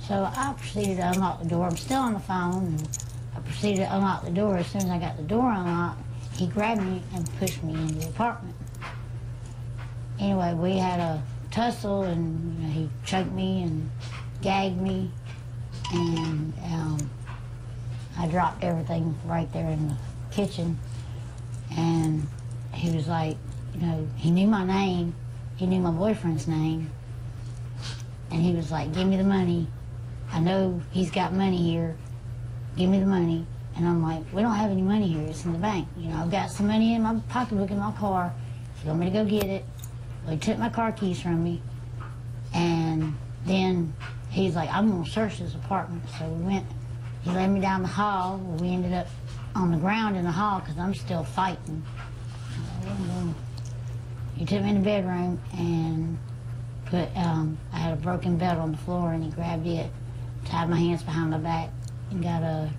So 0.00 0.30
I 0.34 0.54
proceeded 0.56 0.96
to 0.96 1.10
unlock 1.10 1.42
the 1.42 1.48
door. 1.48 1.66
I'm 1.66 1.76
still 1.76 2.00
on 2.00 2.14
the 2.14 2.20
phone, 2.20 2.66
and 2.66 2.88
I 3.36 3.40
proceeded 3.40 3.84
to 3.84 3.94
unlock 3.94 4.24
the 4.24 4.30
door. 4.30 4.56
As 4.56 4.66
soon 4.66 4.82
as 4.82 4.88
I 4.90 4.98
got 4.98 5.18
the 5.18 5.24
door 5.24 5.50
unlocked, 5.50 6.00
he 6.32 6.46
grabbed 6.46 6.82
me 6.82 7.02
and 7.14 7.38
pushed 7.38 7.62
me 7.62 7.74
into 7.74 7.94
the 7.96 8.08
apartment. 8.08 8.56
Anyway, 10.18 10.54
we 10.54 10.78
had 10.78 11.00
a 11.00 11.22
tussle, 11.50 12.04
and 12.04 12.62
you 12.62 12.66
know, 12.66 12.72
he 12.72 12.88
choked 13.04 13.32
me 13.32 13.64
and 13.64 13.90
gagged 14.40 14.80
me, 14.80 15.10
and 15.92 16.54
um, 16.64 17.10
I 18.18 18.26
dropped 18.28 18.64
everything 18.64 19.14
right 19.26 19.50
there 19.52 19.68
in 19.68 19.88
the 19.88 19.96
kitchen. 20.30 20.78
And 21.76 22.26
he 22.72 22.94
was 22.94 23.08
like, 23.08 23.36
you 23.74 23.80
know, 23.86 24.08
he 24.16 24.30
knew 24.30 24.46
my 24.46 24.64
name, 24.64 25.14
he 25.56 25.66
knew 25.66 25.80
my 25.80 25.90
boyfriend's 25.90 26.46
name, 26.46 26.90
and 28.30 28.42
he 28.42 28.52
was 28.54 28.70
like, 28.70 28.92
"Give 28.92 29.06
me 29.06 29.16
the 29.16 29.24
money. 29.24 29.66
I 30.32 30.40
know 30.40 30.80
he's 30.90 31.10
got 31.10 31.32
money 31.32 31.58
here. 31.58 31.96
Give 32.76 32.90
me 32.90 33.00
the 33.00 33.06
money." 33.06 33.46
And 33.76 33.86
I'm 33.86 34.02
like, 34.02 34.22
"We 34.32 34.42
don't 34.42 34.54
have 34.54 34.70
any 34.70 34.82
money 34.82 35.08
here. 35.08 35.22
It's 35.22 35.44
in 35.44 35.52
the 35.52 35.58
bank. 35.58 35.88
You 35.96 36.08
know, 36.08 36.16
I've 36.16 36.30
got 36.30 36.50
some 36.50 36.66
money 36.66 36.94
in 36.94 37.02
my 37.02 37.20
pocketbook 37.28 37.70
in 37.70 37.78
my 37.78 37.92
car. 37.92 38.32
If 38.76 38.84
you 38.84 38.88
want 38.88 39.00
me 39.00 39.06
to 39.06 39.12
go 39.12 39.24
get 39.24 39.44
it." 39.44 39.64
Well, 40.24 40.34
he 40.34 40.38
took 40.38 40.58
my 40.58 40.68
car 40.68 40.92
keys 40.92 41.20
from 41.20 41.44
me, 41.44 41.62
and 42.52 43.16
then 43.44 43.94
he's 44.30 44.56
like, 44.56 44.70
"I'm 44.72 44.90
gonna 44.90 45.06
search 45.06 45.38
this 45.38 45.54
apartment." 45.54 46.02
So 46.18 46.26
we 46.28 46.44
went. 46.44 46.66
He 47.26 47.32
led 47.32 47.50
me 47.50 47.58
down 47.58 47.82
the 47.82 47.88
hall. 47.88 48.38
We 48.60 48.68
ended 48.68 48.92
up 48.92 49.08
on 49.56 49.72
the 49.72 49.78
ground 49.78 50.16
in 50.16 50.22
the 50.22 50.30
hall 50.30 50.60
because 50.60 50.78
I'm 50.78 50.94
still 50.94 51.24
fighting. 51.24 51.82
He 54.36 54.44
took 54.44 54.62
me 54.62 54.70
in 54.70 54.76
the 54.76 54.84
bedroom 54.84 55.40
and 55.52 56.18
put, 56.84 57.08
um, 57.16 57.58
I 57.72 57.78
had 57.78 57.94
a 57.94 57.96
broken 57.96 58.36
belt 58.36 58.58
on 58.58 58.70
the 58.70 58.78
floor 58.78 59.12
and 59.12 59.24
he 59.24 59.30
grabbed 59.30 59.66
it, 59.66 59.90
tied 60.44 60.68
my 60.70 60.78
hands 60.78 61.02
behind 61.02 61.32
my 61.32 61.38
back, 61.38 61.70
and 62.12 62.22
got 62.22 62.44
a 62.44 62.70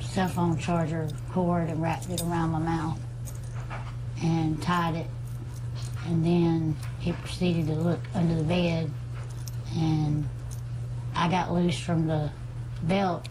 cell 0.00 0.28
phone 0.28 0.56
charger 0.56 1.06
cord 1.32 1.68
and 1.68 1.82
wrapped 1.82 2.08
it 2.08 2.22
around 2.22 2.50
my 2.52 2.60
mouth 2.60 2.98
and 4.22 4.62
tied 4.62 4.94
it. 4.94 5.06
And 6.06 6.24
then 6.24 6.74
he 7.00 7.12
proceeded 7.12 7.66
to 7.66 7.74
look 7.74 8.00
under 8.14 8.34
the 8.34 8.44
bed 8.44 8.90
and 9.76 10.26
I 11.14 11.28
got 11.28 11.52
loose 11.52 11.78
from 11.78 12.06
the 12.06 12.30
belt 12.84 13.28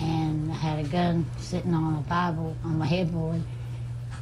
and 0.00 0.50
I 0.50 0.54
had 0.54 0.84
a 0.84 0.88
gun 0.88 1.26
sitting 1.38 1.74
on 1.74 1.96
a 1.96 2.00
Bible 2.08 2.56
on 2.64 2.78
my 2.78 2.86
headboard. 2.86 3.42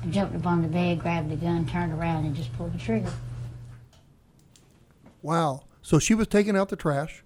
I 0.02 0.06
jumped 0.06 0.36
up 0.36 0.46
on 0.46 0.62
the 0.62 0.68
bed, 0.68 1.00
grabbed 1.00 1.30
the 1.30 1.36
gun, 1.36 1.66
turned 1.66 1.92
around, 1.92 2.24
and 2.24 2.34
just 2.34 2.52
pulled 2.56 2.72
the 2.72 2.78
trigger. 2.78 3.12
Wow. 5.22 5.64
So 5.82 5.98
she 5.98 6.14
was 6.14 6.26
taking 6.26 6.56
out 6.56 6.68
the 6.68 6.76
trash. 6.76 7.24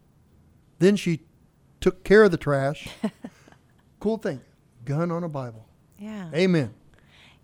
Then 0.79 0.97
she 0.97 1.21
took 1.81 2.05
care 2.05 2.25
of 2.25 2.31
the 2.31 2.37
trash. 2.37 2.89
cool 4.01 4.19
thing. 4.19 4.41
Gun 4.85 5.11
on 5.11 5.25
a 5.25 5.29
Bible. 5.29 5.67
Yeah. 5.99 6.31
Amen. 6.35 6.75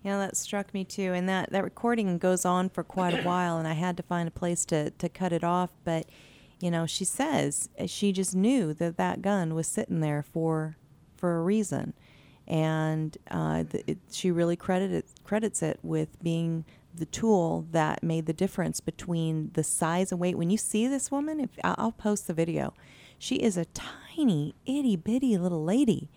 Yeah, 0.03 0.17
that 0.17 0.37
struck 0.37 0.73
me 0.73 0.83
too. 0.83 1.13
And 1.13 1.27
that, 1.27 1.51
that 1.51 1.63
recording 1.63 2.17
goes 2.17 2.45
on 2.45 2.69
for 2.69 2.83
quite 2.83 3.13
a 3.13 3.23
while, 3.23 3.57
and 3.57 3.67
I 3.67 3.73
had 3.73 3.97
to 3.97 4.03
find 4.03 4.27
a 4.27 4.31
place 4.31 4.63
to, 4.65 4.91
to 4.91 5.09
cut 5.09 5.33
it 5.33 5.43
off. 5.43 5.71
But, 5.83 6.05
you 6.59 6.71
know, 6.71 6.85
she 6.85 7.03
says 7.03 7.69
she 7.87 8.11
just 8.11 8.35
knew 8.35 8.73
that 8.75 8.97
that 8.97 9.21
gun 9.21 9.53
was 9.53 9.67
sitting 9.67 9.99
there 9.99 10.23
for 10.23 10.77
for 11.17 11.37
a 11.37 11.41
reason. 11.41 11.93
And 12.47 13.17
uh, 13.29 13.63
th- 13.65 13.83
it, 13.87 13.97
she 14.11 14.31
really 14.31 14.55
credited, 14.55 15.03
credits 15.25 15.61
it 15.61 15.79
with 15.83 16.21
being 16.23 16.63
the 16.95 17.05
tool 17.05 17.67
that 17.71 18.01
made 18.01 18.25
the 18.25 18.33
difference 18.33 18.79
between 18.79 19.51
the 19.53 19.63
size 19.63 20.11
and 20.11 20.21
weight. 20.21 20.37
When 20.37 20.49
you 20.49 20.57
see 20.57 20.87
this 20.87 21.11
woman, 21.11 21.39
if 21.39 21.49
I'll 21.63 21.91
post 21.91 22.27
the 22.27 22.33
video, 22.33 22.73
she 23.19 23.35
is 23.35 23.57
a 23.57 23.65
tiny, 23.65 24.55
itty 24.65 24.95
bitty 24.95 25.37
little 25.37 25.63
lady. 25.63 26.09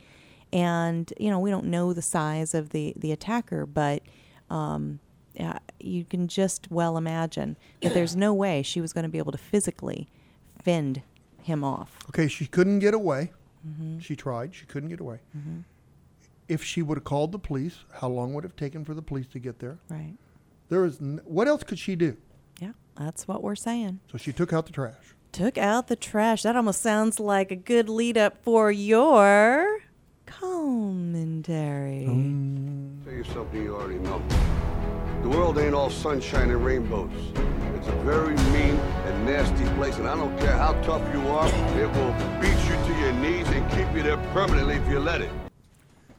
And, 0.53 1.13
you 1.19 1.31
know, 1.31 1.39
we 1.39 1.51
don't 1.51 1.67
know 1.67 1.93
the 1.93 2.03
size 2.03 2.55
of 2.55 2.71
the, 2.71 2.95
the 2.97 3.13
attacker, 3.13 3.67
but 3.67 4.03
um, 4.49 5.01
you 5.79 6.05
can 6.05 6.29
just 6.29 6.71
well 6.71 6.97
imagine 6.97 7.57
that 7.83 7.95
there's 7.95 8.17
no 8.17 8.35
way 8.35 8.63
she 8.63 8.81
was 8.81 8.93
going 8.93 9.05
to 9.05 9.09
be 9.09 9.19
able 9.19 9.33
to 9.33 9.39
physically 9.39 10.09
fend 10.63 11.03
him 11.43 11.65
off. 11.65 11.99
Okay, 12.09 12.29
she 12.29 12.47
couldn't 12.47 12.81
get 12.81 12.95
away. 12.95 13.33
Mhm. 13.67 14.01
She 14.03 14.17
tried. 14.17 14.55
She 14.55 14.67
couldn't 14.67 14.89
get 14.89 15.01
away. 15.01 15.21
Mhm. 15.37 15.65
If 16.49 16.65
she 16.65 16.83
would 16.83 16.99
have 16.99 17.05
called 17.05 17.33
the 17.33 17.39
police, 17.39 17.85
how 18.01 18.09
long 18.09 18.35
would 18.35 18.45
it 18.45 18.49
have 18.49 18.57
taken 18.57 18.85
for 18.85 18.95
the 18.95 19.03
police 19.03 19.27
to 19.29 19.39
get 19.39 19.59
there? 19.61 19.79
Right. 19.89 20.15
There 20.69 20.85
is 20.85 21.01
n- 21.01 21.21
what 21.25 21.47
else 21.49 21.63
could 21.63 21.79
she 21.79 21.95
do? 21.97 22.17
Yeah, 22.61 22.73
that's 22.97 23.29
what 23.29 23.43
we're 23.43 23.55
saying. 23.57 24.01
So 24.11 24.19
she 24.19 24.33
took 24.33 24.53
out 24.53 24.67
the 24.67 24.73
trash. 24.73 25.15
Took 25.33 25.57
out 25.59 25.87
the 25.89 25.95
trash. 25.97 26.43
That 26.43 26.57
almost 26.57 26.81
sounds 26.83 27.21
like 27.21 27.51
a 27.53 27.57
good 27.57 27.89
lead 27.89 28.19
up 28.19 28.43
for 28.43 28.73
your 28.73 29.79
commentary. 30.27 32.05
Tell 33.05 33.13
you 33.15 33.25
something 33.33 33.63
you 33.63 33.75
already 33.77 33.99
know. 34.01 34.21
The 35.23 35.29
world 35.29 35.59
ain't 35.59 35.75
all 35.75 35.91
sunshine 35.91 36.51
and 36.51 36.65
rainbows. 36.65 37.11
It's 37.77 37.89
a 37.89 37.93
very 38.03 38.35
mean 38.53 38.77
and 39.07 39.27
nasty 39.27 39.65
place, 39.77 39.97
and 39.99 40.09
I 40.09 40.17
don't 40.17 40.37
care 40.39 40.57
how 40.57 40.73
tough 40.83 41.03
you 41.15 41.21
are, 41.29 41.47
it 41.79 41.91
will 41.97 42.13
beat 42.41 42.59
you 42.69 42.70
to 42.91 42.99
your 42.99 43.13
knees 43.13 43.47
and 43.49 43.71
keep 43.71 43.95
you 43.95 44.03
there 44.03 44.17
permanently 44.33 44.75
if 44.75 44.89
you 44.89 44.99
let 44.99 45.21
it. 45.21 45.31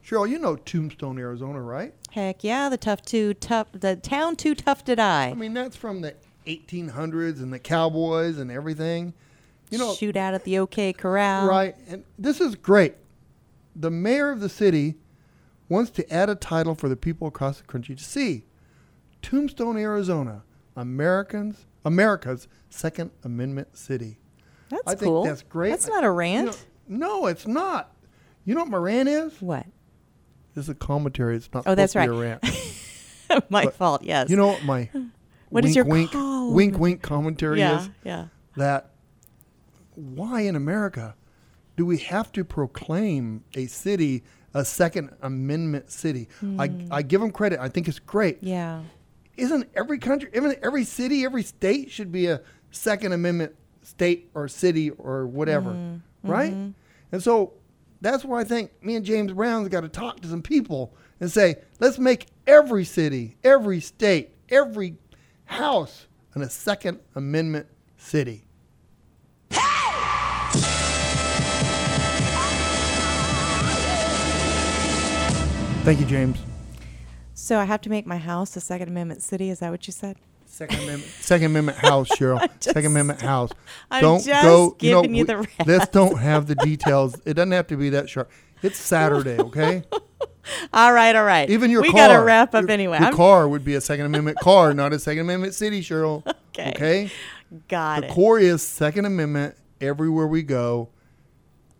Cheryl, 0.05 0.29
you 0.29 0.39
know 0.39 0.55
Tombstone, 0.55 1.17
Arizona, 1.17 1.61
right? 1.61 1.93
Heck 2.11 2.43
yeah, 2.43 2.69
the 2.69 2.77
tough 2.77 3.01
too 3.01 3.33
tough 3.33 3.67
the 3.73 3.97
town 3.97 4.35
too 4.35 4.55
tough 4.55 4.83
to 4.85 4.95
die. 4.95 5.29
I 5.29 5.33
mean, 5.33 5.53
that's 5.53 5.75
from 5.75 6.01
the 6.01 6.15
1800s 6.47 7.41
and 7.41 7.51
the 7.51 7.59
cowboys 7.59 8.37
and 8.37 8.49
everything. 8.49 9.13
You 9.69 9.79
know, 9.79 9.93
shoot 9.93 10.15
out 10.15 10.33
at 10.33 10.43
the 10.43 10.59
OK 10.59 10.93
Corral. 10.93 11.47
Right. 11.47 11.75
And 11.87 12.03
this 12.17 12.39
is 12.39 12.55
great. 12.55 12.95
The 13.75 13.91
mayor 13.91 14.31
of 14.31 14.39
the 14.39 14.49
city 14.49 14.95
wants 15.67 15.91
to 15.91 16.13
add 16.13 16.29
a 16.29 16.35
title 16.35 16.75
for 16.75 16.89
the 16.89 16.97
people 16.97 17.27
across 17.27 17.59
the 17.59 17.67
country 17.67 17.95
to 17.95 18.03
see. 18.03 18.43
Tombstone, 19.21 19.77
Arizona, 19.77 20.43
Americans, 20.75 21.65
America's 21.85 22.47
Second 22.69 23.11
Amendment 23.23 23.77
city. 23.77 24.17
That's 24.71 24.83
I 24.87 24.95
think 24.95 25.01
cool. 25.09 25.23
that's 25.25 25.43
great. 25.43 25.69
That's 25.69 25.87
not 25.87 26.03
a 26.03 26.09
rant. 26.11 26.65
You 26.87 26.97
know- 26.97 27.21
no, 27.21 27.27
it's 27.27 27.45
not. 27.47 27.93
You 28.45 28.55
know 28.55 28.61
what 28.61 28.71
my 28.71 28.77
rant 28.77 29.07
is? 29.07 29.39
What? 29.41 29.65
This 30.55 30.65
is 30.65 30.69
a 30.69 30.75
commentary. 30.75 31.35
It's 31.37 31.49
not 31.53 31.63
Oh, 31.67 31.75
that's 31.75 31.95
right. 31.95 32.09
be 32.09 32.15
a 32.15 32.19
rant. 32.19 32.43
My 33.49 33.63
But 33.65 33.75
fault, 33.75 34.03
yes. 34.03 34.29
You 34.29 34.35
know 34.35 34.47
what 34.47 34.63
my 34.65 34.89
What 35.49 35.63
is 35.63 35.69
wink, 35.69 35.75
your 35.75 35.85
wink, 35.85 36.11
call? 36.11 36.53
wink, 36.53 36.77
wink 36.79 37.01
commentary 37.01 37.59
Yeah, 37.59 37.81
is? 37.81 37.89
yeah. 38.03 38.25
That 38.57 38.91
why 39.95 40.41
in 40.41 40.55
America 40.55 41.15
do 41.77 41.85
we 41.85 41.97
have 41.99 42.31
to 42.33 42.43
proclaim 42.43 43.43
a 43.55 43.67
city 43.67 44.23
a 44.53 44.65
Second 44.65 45.11
Amendment 45.21 45.89
city? 45.91 46.27
I, 46.59 46.67
Hmm. 46.67 46.87
I 46.91 47.01
give 47.03 47.21
them 47.21 47.31
credit. 47.31 47.59
I 47.61 47.69
think 47.69 47.87
it's 47.87 47.99
great. 47.99 48.39
Yeah. 48.41 48.81
Isn't 49.37 49.69
every 49.75 49.97
country, 49.97 50.29
even 50.33 50.53
every 50.61 50.83
city, 50.83 51.23
every 51.23 51.43
state 51.43 51.89
should 51.89 52.11
be 52.11 52.25
a 52.27 52.41
Second 52.71 53.13
Amendment 53.13 53.55
state 53.83 54.29
or 54.33 54.47
city 54.47 54.89
or 54.91 55.25
whatever, 55.27 55.71
Mhm. 55.71 56.01
right? 56.23 56.53
Mhm. 56.53 56.73
And 57.11 57.21
so 57.23 57.53
that's 58.01 58.23
where 58.23 58.39
I 58.39 58.43
think 58.43 58.71
me 58.83 58.95
and 58.95 59.05
James 59.05 59.31
Brown's 59.33 59.69
got 59.69 59.81
to 59.81 59.89
talk 59.89 60.19
to 60.21 60.27
some 60.27 60.41
people 60.41 60.93
and 61.19 61.31
say, 61.31 61.55
let's 61.79 61.99
make 61.99 62.27
every 62.47 62.85
city, 62.85 63.37
every 63.43 63.79
state, 63.79 64.31
every 64.49 64.97
house 65.45 66.07
an 66.33 66.41
a 66.41 66.49
Second 66.49 66.99
Amendment 67.15 67.67
city. 67.97 68.45
Thank 75.83 75.99
you, 75.99 76.05
James. 76.05 76.37
So 77.33 77.57
I 77.57 77.63
have 77.65 77.81
to 77.81 77.89
make 77.89 78.05
my 78.05 78.17
house 78.17 78.55
a 78.55 78.61
Second 78.61 78.87
Amendment 78.89 79.23
city. 79.23 79.49
Is 79.49 79.59
that 79.59 79.71
what 79.71 79.87
you 79.87 79.93
said? 79.93 80.17
Second 80.53 80.79
Amendment, 80.83 81.11
Second 81.21 81.45
Amendment 81.47 81.77
house, 81.77 82.09
Cheryl. 82.17 82.39
just- 82.41 82.63
Second 82.65 82.85
Amendment 82.87 83.21
house. 83.21 83.51
I'm 83.89 84.01
don't 84.01 84.23
just 84.23 84.43
go. 84.43 84.71
giving 84.77 85.15
you 85.15 85.23
we- 85.25 85.27
the 85.27 85.47
Let's 85.65 85.67
rest. 85.79 85.91
don't 85.93 86.17
have 86.19 86.45
the 86.47 86.55
details. 86.55 87.19
It 87.25 87.33
doesn't 87.35 87.51
have 87.53 87.67
to 87.67 87.77
be 87.77 87.89
that 87.91 88.09
sharp. 88.09 88.29
It's 88.61 88.77
Saturday, 88.77 89.39
okay? 89.39 89.83
All 90.73 90.91
right, 90.91 91.15
all 91.15 91.23
right. 91.23 91.49
Even 91.49 91.69
your 91.71 91.81
we 91.83 91.91
car. 91.91 92.01
We 92.09 92.13
gotta 92.13 92.23
wrap 92.23 92.53
up 92.55 92.63
your- 92.63 92.71
anyway. 92.71 92.97
Your 92.97 93.05
I'm- 93.07 93.15
car 93.15 93.47
would 93.47 93.63
be 93.63 93.75
a 93.75 93.81
Second 93.81 94.07
Amendment 94.07 94.37
car, 94.39 94.73
not 94.73 94.91
a 94.91 94.99
Second 94.99 95.21
Amendment 95.21 95.53
city, 95.53 95.81
Cheryl. 95.81 96.23
Okay. 96.49 96.69
Okay. 96.75 97.11
Got 97.67 98.01
the 98.01 98.05
it. 98.05 98.09
The 98.09 98.13
core 98.15 98.39
is 98.39 98.61
Second 98.61 99.05
Amendment 99.05 99.55
everywhere 99.79 100.27
we 100.27 100.41
go. 100.43 100.89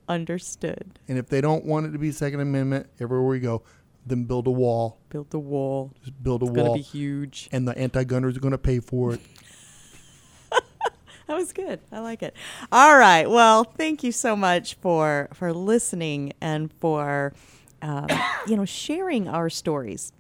Understood. 0.07 0.99
And 1.07 1.17
if 1.17 1.28
they 1.28 1.41
don't 1.41 1.65
want 1.65 1.86
it 1.88 1.91
to 1.91 1.97
be 1.97 2.11
Second 2.11 2.39
Amendment 2.41 2.88
everywhere 2.99 3.28
we 3.28 3.39
go, 3.39 3.63
then 4.06 4.24
build 4.24 4.47
a 4.47 4.52
wall. 4.52 4.97
Build 5.10 5.30
the 5.30 5.39
wall. 5.39 5.91
Just 6.04 6.22
build 6.24 6.41
a 6.41 6.45
It's 6.45 6.52
wall. 6.52 6.60
It's 6.60 6.68
gonna 6.68 6.78
be 6.78 6.82
huge. 6.82 7.49
And 7.52 7.68
the 7.68 7.78
anti-gunners 7.78 8.38
are 8.38 8.39
going 8.39 8.52
to 8.52 8.58
pay 8.58 8.80
for 8.80 9.14
it. 9.14 9.22
That 11.28 11.38
was 11.38 11.54
good. 11.54 11.80
I 11.93 11.99
like 11.99 12.24
it. 12.24 12.36
All 12.74 12.97
right. 12.97 13.30
Well, 13.30 13.64
thank 13.64 14.04
you 14.04 14.12
so 14.12 14.36
much 14.36 14.74
for 14.76 15.30
for 15.34 15.54
listening 15.54 16.34
and 16.41 16.74
for 16.74 17.32
um, 17.82 18.08
you 18.47 18.58
know 18.58 18.66
sharing 18.66 19.30
our 19.30 19.49
stories. 19.49 20.12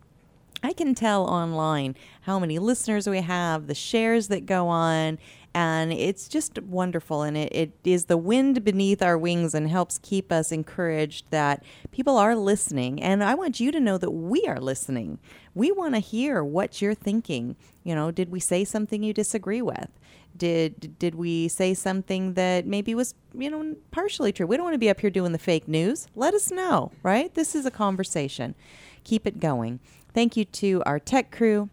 I 0.63 0.71
can 0.71 0.95
tell 0.95 1.25
online 1.25 1.97
how 2.21 2.39
many 2.39 2.59
listeners 2.59 3.09
we 3.09 3.19
have, 3.19 3.67
the 3.67 3.75
shares 3.75 4.29
that 4.29 4.45
go 4.45 4.69
on, 4.69 5.17
and 5.53 5.91
it's 5.91 6.27
just 6.27 6.61
wonderful. 6.61 7.23
And 7.23 7.35
it, 7.35 7.51
it 7.53 7.71
is 7.83 8.05
the 8.05 8.17
wind 8.17 8.63
beneath 8.63 9.01
our 9.01 9.17
wings 9.17 9.53
and 9.53 9.69
helps 9.69 9.97
keep 9.97 10.31
us 10.31 10.51
encouraged 10.51 11.25
that 11.29 11.63
people 11.91 12.17
are 12.17 12.35
listening. 12.35 13.01
And 13.01 13.23
I 13.23 13.35
want 13.35 13.59
you 13.59 13.71
to 13.71 13.79
know 13.79 13.97
that 13.97 14.11
we 14.11 14.45
are 14.47 14.59
listening. 14.59 15.19
We 15.53 15.71
want 15.71 15.95
to 15.95 15.99
hear 15.99 16.43
what 16.43 16.81
you're 16.81 16.93
thinking. 16.93 17.57
You 17.83 17.95
know, 17.95 18.11
did 18.11 18.29
we 18.29 18.39
say 18.39 18.63
something 18.63 19.03
you 19.03 19.13
disagree 19.13 19.61
with? 19.61 19.89
Did 20.37 20.97
did 20.97 21.15
we 21.15 21.49
say 21.49 21.73
something 21.73 22.35
that 22.35 22.65
maybe 22.65 22.95
was 22.95 23.13
you 23.33 23.49
know 23.49 23.75
partially 23.91 24.31
true? 24.31 24.47
We 24.47 24.55
don't 24.55 24.63
want 24.63 24.75
to 24.75 24.79
be 24.79 24.89
up 24.89 25.01
here 25.01 25.09
doing 25.09 25.33
the 25.33 25.37
fake 25.37 25.67
news. 25.67 26.07
Let 26.15 26.33
us 26.33 26.51
know, 26.51 26.93
right? 27.03 27.33
This 27.33 27.53
is 27.53 27.65
a 27.65 27.71
conversation. 27.71 28.55
Keep 29.03 29.27
it 29.27 29.41
going. 29.41 29.81
Thank 30.13 30.37
you 30.37 30.45
to 30.45 30.83
our 30.85 30.99
tech 30.99 31.31
crew. 31.31 31.69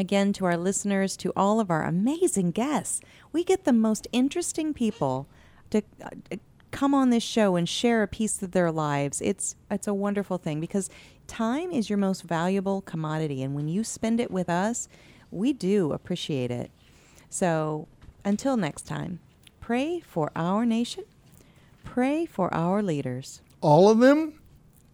Again, 0.00 0.32
to 0.34 0.46
our 0.46 0.56
listeners, 0.56 1.14
to 1.18 1.30
all 1.36 1.60
of 1.60 1.70
our 1.70 1.84
amazing 1.84 2.52
guests. 2.52 3.02
We 3.32 3.44
get 3.44 3.64
the 3.64 3.72
most 3.72 4.08
interesting 4.12 4.72
people 4.72 5.28
to 5.68 5.82
uh, 6.02 6.36
come 6.70 6.94
on 6.94 7.10
this 7.10 7.22
show 7.22 7.56
and 7.56 7.68
share 7.68 8.02
a 8.02 8.08
piece 8.08 8.42
of 8.42 8.52
their 8.52 8.72
lives. 8.72 9.20
It's 9.20 9.56
it's 9.70 9.86
a 9.86 9.92
wonderful 9.92 10.38
thing 10.38 10.58
because 10.58 10.88
time 11.26 11.70
is 11.70 11.90
your 11.90 11.98
most 11.98 12.22
valuable 12.22 12.80
commodity 12.80 13.42
and 13.42 13.54
when 13.54 13.68
you 13.68 13.84
spend 13.84 14.20
it 14.20 14.30
with 14.30 14.48
us, 14.48 14.88
we 15.30 15.52
do 15.52 15.92
appreciate 15.92 16.50
it. 16.50 16.70
So, 17.28 17.86
until 18.24 18.56
next 18.56 18.86
time, 18.86 19.20
pray 19.60 20.00
for 20.00 20.32
our 20.34 20.64
nation. 20.64 21.04
Pray 21.84 22.24
for 22.24 22.52
our 22.54 22.82
leaders. 22.82 23.42
All 23.60 23.90
of 23.90 23.98
them? 23.98 24.40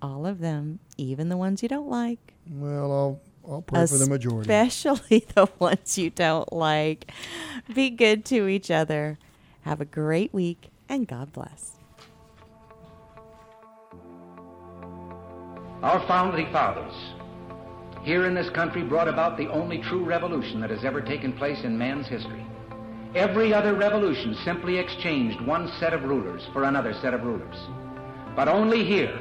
All 0.03 0.27
of 0.27 0.41
them, 0.41 0.81
even 0.99 1.29
the 1.29 1.37
ones 1.37 1.63
you 1.63 1.69
don't 1.69 1.89
like. 1.89 2.35
Well, 2.51 2.93
I'll 2.93 3.21
I'll 3.49 3.63
pray 3.63 3.87
for 3.87 3.99
the 3.99 4.09
majority. 4.09 4.53
Especially 4.53 5.27
the 5.35 5.49
ones 5.59 5.97
you 5.99 6.11
don't 6.11 6.53
like. 6.53 7.11
Be 7.75 7.91
good 7.91 8.25
to 8.27 8.49
each 8.49 8.71
other. 8.71 9.19
Have 9.63 9.81
a 9.81 9.85
great 9.85 10.33
week 10.33 10.71
and 10.89 11.07
God 11.07 11.33
bless. 11.33 11.73
Our 15.83 16.07
founding 16.07 16.51
fathers 16.53 16.95
here 18.03 18.27
in 18.27 18.35
this 18.35 18.49
country 18.51 18.83
brought 18.83 19.09
about 19.09 19.37
the 19.37 19.49
only 19.49 19.79
true 19.79 20.05
revolution 20.05 20.61
that 20.61 20.71
has 20.71 20.85
ever 20.85 21.01
taken 21.01 21.33
place 21.33 21.65
in 21.65 21.77
man's 21.77 22.07
history. 22.07 22.47
Every 23.17 23.53
other 23.53 23.75
revolution 23.75 24.37
simply 24.45 24.79
exchanged 24.79 25.41
one 25.41 25.69
set 25.81 25.93
of 25.93 26.05
rulers 26.05 26.43
for 26.53 26.65
another 26.65 26.95
set 27.03 27.15
of 27.15 27.25
rulers. 27.25 27.57
But 28.37 28.47
only 28.47 28.85
here 28.85 29.19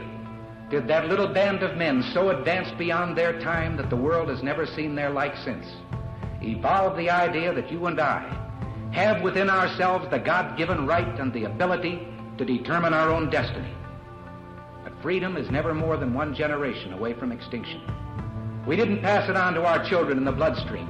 did 0.69 0.87
that 0.87 1.07
little 1.07 1.27
band 1.27 1.61
of 1.61 1.77
men 1.77 2.03
so 2.13 2.29
advance 2.29 2.71
beyond 2.77 3.15
their 3.15 3.39
time 3.41 3.77
that 3.77 3.89
the 3.89 3.95
world 3.95 4.29
has 4.29 4.41
never 4.41 4.65
seen 4.65 4.95
their 4.95 5.11
like 5.11 5.35
since 5.37 5.65
evolve 6.41 6.97
the 6.97 7.09
idea 7.09 7.53
that 7.53 7.71
you 7.71 7.85
and 7.85 7.99
I 7.99 8.41
have 8.91 9.21
within 9.21 9.49
ourselves 9.49 10.09
the 10.09 10.19
God-given 10.19 10.85
right 10.85 11.19
and 11.19 11.33
the 11.33 11.45
ability 11.45 12.07
to 12.37 12.45
determine 12.45 12.93
our 12.93 13.11
own 13.11 13.29
destiny. 13.29 13.73
But 14.83 14.93
freedom 15.01 15.37
is 15.37 15.49
never 15.49 15.73
more 15.73 15.97
than 15.97 16.13
one 16.13 16.33
generation 16.33 16.93
away 16.93 17.13
from 17.13 17.31
extinction. 17.31 17.81
We 18.65 18.75
didn't 18.75 19.01
pass 19.01 19.29
it 19.29 19.35
on 19.35 19.53
to 19.55 19.65
our 19.65 19.83
children 19.85 20.17
in 20.17 20.25
the 20.25 20.31
bloodstream. 20.31 20.89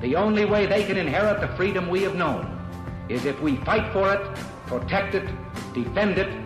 The 0.00 0.16
only 0.16 0.44
way 0.44 0.66
they 0.66 0.84
can 0.84 0.96
inherit 0.96 1.40
the 1.40 1.54
freedom 1.56 1.88
we 1.88 2.02
have 2.02 2.14
known 2.14 2.52
is 3.08 3.24
if 3.24 3.40
we 3.40 3.56
fight 3.58 3.92
for 3.92 4.12
it, 4.12 4.36
protect 4.66 5.14
it, 5.14 5.28
defend 5.72 6.18
it, 6.18 6.45